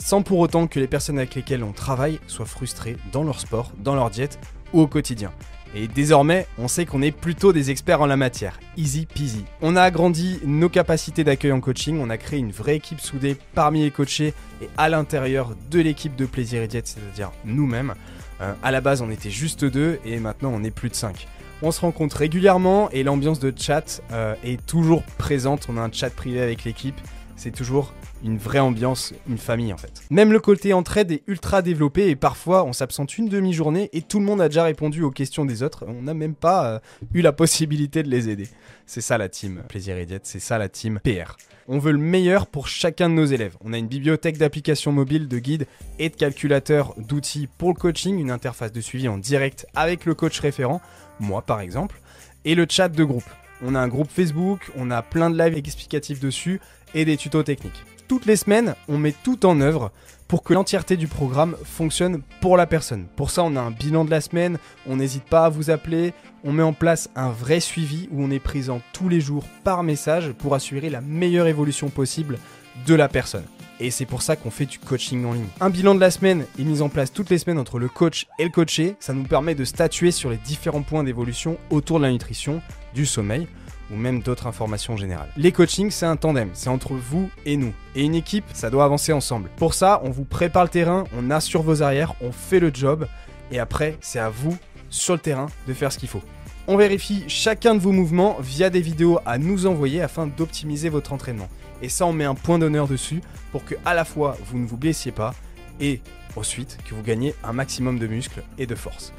sans 0.00 0.22
pour 0.22 0.38
autant 0.38 0.66
que 0.66 0.80
les 0.80 0.86
personnes 0.86 1.18
avec 1.18 1.34
lesquelles 1.34 1.62
on 1.62 1.72
travaille 1.72 2.20
soient 2.26 2.46
frustrées 2.46 2.96
dans 3.12 3.22
leur 3.22 3.38
sport, 3.38 3.72
dans 3.78 3.94
leur 3.94 4.10
diète 4.10 4.38
au 4.72 4.86
quotidien. 4.86 5.32
Et 5.74 5.86
désormais, 5.86 6.46
on 6.58 6.66
sait 6.66 6.84
qu'on 6.84 7.00
est 7.00 7.12
plutôt 7.12 7.52
des 7.52 7.70
experts 7.70 8.00
en 8.00 8.06
la 8.06 8.16
matière. 8.16 8.58
Easy 8.76 9.06
peasy. 9.06 9.44
On 9.62 9.76
a 9.76 9.82
agrandi 9.82 10.40
nos 10.44 10.68
capacités 10.68 11.22
d'accueil 11.22 11.52
en 11.52 11.60
coaching, 11.60 12.00
on 12.00 12.10
a 12.10 12.18
créé 12.18 12.40
une 12.40 12.50
vraie 12.50 12.76
équipe 12.76 13.00
soudée 13.00 13.36
parmi 13.54 13.82
les 13.82 13.92
coachés 13.92 14.34
et 14.60 14.68
à 14.76 14.88
l'intérieur 14.88 15.54
de 15.70 15.78
l'équipe 15.78 16.16
de 16.16 16.26
Plaisir 16.26 16.62
et 16.62 16.68
Diète, 16.68 16.88
c'est-à-dire 16.88 17.30
nous-mêmes. 17.44 17.94
Euh, 18.40 18.52
à 18.62 18.72
la 18.72 18.80
base, 18.80 19.00
on 19.00 19.10
était 19.10 19.30
juste 19.30 19.64
deux 19.64 20.00
et 20.04 20.18
maintenant 20.18 20.50
on 20.52 20.64
est 20.64 20.72
plus 20.72 20.88
de 20.88 20.94
cinq. 20.94 21.28
On 21.62 21.70
se 21.70 21.80
rencontre 21.82 22.16
régulièrement 22.16 22.90
et 22.90 23.02
l'ambiance 23.02 23.38
de 23.38 23.52
chat 23.56 24.02
euh, 24.12 24.34
est 24.42 24.64
toujours 24.66 25.02
présente. 25.18 25.66
On 25.68 25.76
a 25.76 25.82
un 25.82 25.92
chat 25.92 26.10
privé 26.10 26.40
avec 26.40 26.64
l'équipe. 26.64 26.98
C'est 27.36 27.50
toujours 27.50 27.92
une 28.24 28.38
vraie 28.38 28.58
ambiance, 28.58 29.12
une 29.28 29.38
famille 29.38 29.72
en 29.72 29.76
fait. 29.76 30.02
Même 30.10 30.32
le 30.32 30.40
côté 30.40 30.72
entraide 30.72 31.10
est 31.12 31.22
ultra 31.26 31.62
développé 31.62 32.08
et 32.08 32.16
parfois 32.16 32.64
on 32.64 32.72
s'absente 32.72 33.16
une 33.18 33.28
demi-journée 33.28 33.90
et 33.92 34.02
tout 34.02 34.18
le 34.18 34.24
monde 34.24 34.40
a 34.40 34.48
déjà 34.48 34.64
répondu 34.64 35.02
aux 35.02 35.10
questions 35.10 35.44
des 35.44 35.62
autres. 35.62 35.84
On 35.86 36.02
n'a 36.02 36.14
même 36.14 36.34
pas 36.34 36.66
euh, 36.66 36.78
eu 37.14 37.22
la 37.22 37.32
possibilité 37.32 38.02
de 38.02 38.08
les 38.08 38.28
aider. 38.28 38.48
C'est 38.86 39.00
ça 39.00 39.18
la 39.18 39.28
team 39.28 39.62
Plaisir 39.68 39.96
et 39.96 40.06
Diète, 40.06 40.26
c'est 40.26 40.40
ça 40.40 40.58
la 40.58 40.68
team 40.68 41.00
PR. 41.02 41.36
On 41.68 41.78
veut 41.78 41.92
le 41.92 41.98
meilleur 41.98 42.46
pour 42.46 42.66
chacun 42.66 43.08
de 43.08 43.14
nos 43.14 43.24
élèves. 43.24 43.56
On 43.64 43.72
a 43.72 43.78
une 43.78 43.86
bibliothèque 43.86 44.38
d'applications 44.38 44.90
mobiles, 44.90 45.28
de 45.28 45.38
guides 45.38 45.66
et 45.98 46.08
de 46.08 46.16
calculateurs 46.16 46.94
d'outils 46.98 47.46
pour 47.46 47.68
le 47.68 47.74
coaching, 47.74 48.18
une 48.18 48.30
interface 48.30 48.72
de 48.72 48.80
suivi 48.80 49.06
en 49.08 49.18
direct 49.18 49.66
avec 49.74 50.04
le 50.04 50.14
coach 50.14 50.40
référent, 50.40 50.80
moi 51.20 51.42
par 51.42 51.60
exemple, 51.60 52.00
et 52.44 52.54
le 52.54 52.66
chat 52.68 52.88
de 52.88 53.04
groupe. 53.04 53.22
On 53.62 53.74
a 53.74 53.80
un 53.80 53.88
groupe 53.88 54.10
Facebook, 54.10 54.72
on 54.76 54.90
a 54.90 55.02
plein 55.02 55.30
de 55.30 55.38
lives 55.38 55.56
explicatifs 55.56 56.18
dessus 56.18 56.60
et 56.94 57.04
des 57.04 57.16
tutos 57.16 57.42
techniques 57.42 57.84
toutes 58.10 58.26
les 58.26 58.34
semaines, 58.34 58.74
on 58.88 58.98
met 58.98 59.14
tout 59.22 59.46
en 59.46 59.60
œuvre 59.60 59.92
pour 60.26 60.42
que 60.42 60.52
l'entièreté 60.52 60.96
du 60.96 61.06
programme 61.06 61.54
fonctionne 61.62 62.22
pour 62.40 62.56
la 62.56 62.66
personne. 62.66 63.06
Pour 63.14 63.30
ça, 63.30 63.44
on 63.44 63.54
a 63.54 63.60
un 63.60 63.70
bilan 63.70 64.04
de 64.04 64.10
la 64.10 64.20
semaine, 64.20 64.58
on 64.88 64.96
n'hésite 64.96 65.22
pas 65.22 65.44
à 65.44 65.48
vous 65.48 65.70
appeler, 65.70 66.12
on 66.42 66.50
met 66.50 66.64
en 66.64 66.72
place 66.72 67.08
un 67.14 67.30
vrai 67.30 67.60
suivi 67.60 68.08
où 68.10 68.20
on 68.24 68.32
est 68.32 68.40
présent 68.40 68.80
tous 68.92 69.08
les 69.08 69.20
jours 69.20 69.44
par 69.62 69.84
message 69.84 70.32
pour 70.32 70.56
assurer 70.56 70.90
la 70.90 71.00
meilleure 71.00 71.46
évolution 71.46 71.88
possible 71.88 72.40
de 72.84 72.94
la 72.96 73.06
personne. 73.06 73.44
Et 73.78 73.92
c'est 73.92 74.06
pour 74.06 74.22
ça 74.22 74.34
qu'on 74.34 74.50
fait 74.50 74.66
du 74.66 74.80
coaching 74.80 75.24
en 75.24 75.34
ligne. 75.34 75.46
Un 75.60 75.70
bilan 75.70 75.94
de 75.94 76.00
la 76.00 76.10
semaine 76.10 76.46
est 76.58 76.64
mis 76.64 76.82
en 76.82 76.88
place 76.88 77.12
toutes 77.12 77.30
les 77.30 77.38
semaines 77.38 77.60
entre 77.60 77.78
le 77.78 77.88
coach 77.88 78.26
et 78.40 78.44
le 78.44 78.50
coaché. 78.50 78.96
Ça 78.98 79.12
nous 79.12 79.22
permet 79.22 79.54
de 79.54 79.64
statuer 79.64 80.10
sur 80.10 80.30
les 80.30 80.36
différents 80.36 80.82
points 80.82 81.04
d'évolution 81.04 81.58
autour 81.70 82.00
de 82.00 82.06
la 82.06 82.10
nutrition, 82.10 82.60
du 82.92 83.06
sommeil 83.06 83.46
ou 83.92 83.96
même 83.96 84.22
d'autres 84.22 84.46
informations 84.46 84.96
générales. 84.96 85.30
Les 85.36 85.52
coachings, 85.52 85.90
c'est 85.90 86.06
un 86.06 86.16
tandem, 86.16 86.50
c'est 86.52 86.68
entre 86.68 86.94
vous 86.94 87.30
et 87.44 87.56
nous. 87.56 87.72
Et 87.94 88.02
une 88.02 88.14
équipe, 88.14 88.44
ça 88.52 88.70
doit 88.70 88.84
avancer 88.84 89.12
ensemble. 89.12 89.50
Pour 89.56 89.74
ça, 89.74 90.00
on 90.04 90.10
vous 90.10 90.24
prépare 90.24 90.64
le 90.64 90.68
terrain, 90.70 91.04
on 91.16 91.30
assure 91.30 91.62
vos 91.62 91.82
arrières, 91.82 92.14
on 92.20 92.32
fait 92.32 92.60
le 92.60 92.70
job, 92.72 93.06
et 93.50 93.58
après, 93.58 93.96
c'est 94.00 94.18
à 94.18 94.28
vous, 94.28 94.56
sur 94.90 95.14
le 95.14 95.20
terrain, 95.20 95.46
de 95.66 95.74
faire 95.74 95.92
ce 95.92 95.98
qu'il 95.98 96.08
faut. 96.08 96.22
On 96.68 96.76
vérifie 96.76 97.24
chacun 97.26 97.74
de 97.74 97.80
vos 97.80 97.92
mouvements 97.92 98.36
via 98.40 98.70
des 98.70 98.80
vidéos 98.80 99.18
à 99.26 99.38
nous 99.38 99.66
envoyer 99.66 100.02
afin 100.02 100.26
d'optimiser 100.26 100.88
votre 100.88 101.12
entraînement. 101.12 101.48
Et 101.82 101.88
ça, 101.88 102.06
on 102.06 102.12
met 102.12 102.24
un 102.24 102.34
point 102.34 102.58
d'honneur 102.58 102.86
dessus 102.86 103.22
pour 103.50 103.64
que 103.64 103.74
à 103.84 103.94
la 103.94 104.04
fois 104.04 104.36
vous 104.46 104.58
ne 104.58 104.66
vous 104.66 104.76
blessiez 104.76 105.10
pas 105.10 105.34
et 105.80 106.00
ensuite 106.36 106.78
que 106.88 106.94
vous 106.94 107.02
gagnez 107.02 107.34
un 107.42 107.52
maximum 107.52 107.98
de 107.98 108.06
muscles 108.06 108.42
et 108.58 108.66
de 108.66 108.74
force. 108.74 109.12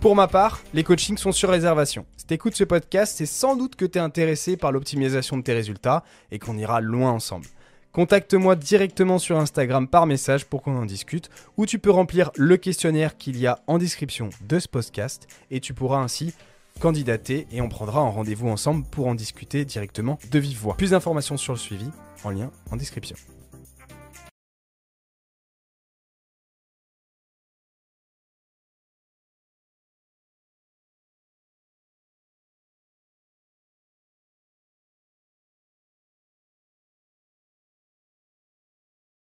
Pour 0.00 0.16
ma 0.16 0.28
part, 0.28 0.62
les 0.72 0.82
coachings 0.82 1.18
sont 1.18 1.30
sur 1.30 1.50
réservation. 1.50 2.06
Si 2.16 2.24
tu 2.24 2.32
écoutes 2.32 2.56
ce 2.56 2.64
podcast, 2.64 3.14
c'est 3.18 3.26
sans 3.26 3.54
doute 3.54 3.76
que 3.76 3.84
tu 3.84 3.98
es 3.98 4.00
intéressé 4.00 4.56
par 4.56 4.72
l'optimisation 4.72 5.36
de 5.36 5.42
tes 5.42 5.52
résultats 5.52 6.04
et 6.30 6.38
qu'on 6.38 6.56
ira 6.56 6.80
loin 6.80 7.10
ensemble. 7.10 7.44
Contacte-moi 7.92 8.56
directement 8.56 9.18
sur 9.18 9.38
Instagram 9.38 9.86
par 9.86 10.06
message 10.06 10.46
pour 10.46 10.62
qu'on 10.62 10.78
en 10.78 10.86
discute, 10.86 11.28
ou 11.58 11.66
tu 11.66 11.78
peux 11.78 11.90
remplir 11.90 12.30
le 12.36 12.56
questionnaire 12.56 13.18
qu'il 13.18 13.36
y 13.36 13.46
a 13.46 13.58
en 13.66 13.76
description 13.76 14.30
de 14.40 14.58
ce 14.58 14.68
podcast 14.68 15.26
et 15.50 15.60
tu 15.60 15.74
pourras 15.74 15.98
ainsi 15.98 16.32
candidater 16.80 17.46
et 17.52 17.60
on 17.60 17.68
prendra 17.68 18.00
un 18.00 18.08
rendez-vous 18.08 18.48
ensemble 18.48 18.86
pour 18.90 19.06
en 19.06 19.14
discuter 19.14 19.66
directement 19.66 20.18
de 20.30 20.38
vive 20.38 20.60
voix. 20.60 20.76
Plus 20.78 20.92
d'informations 20.92 21.36
sur 21.36 21.52
le 21.52 21.58
suivi 21.58 21.90
en 22.24 22.30
lien 22.30 22.50
en 22.70 22.76
description. 22.76 23.16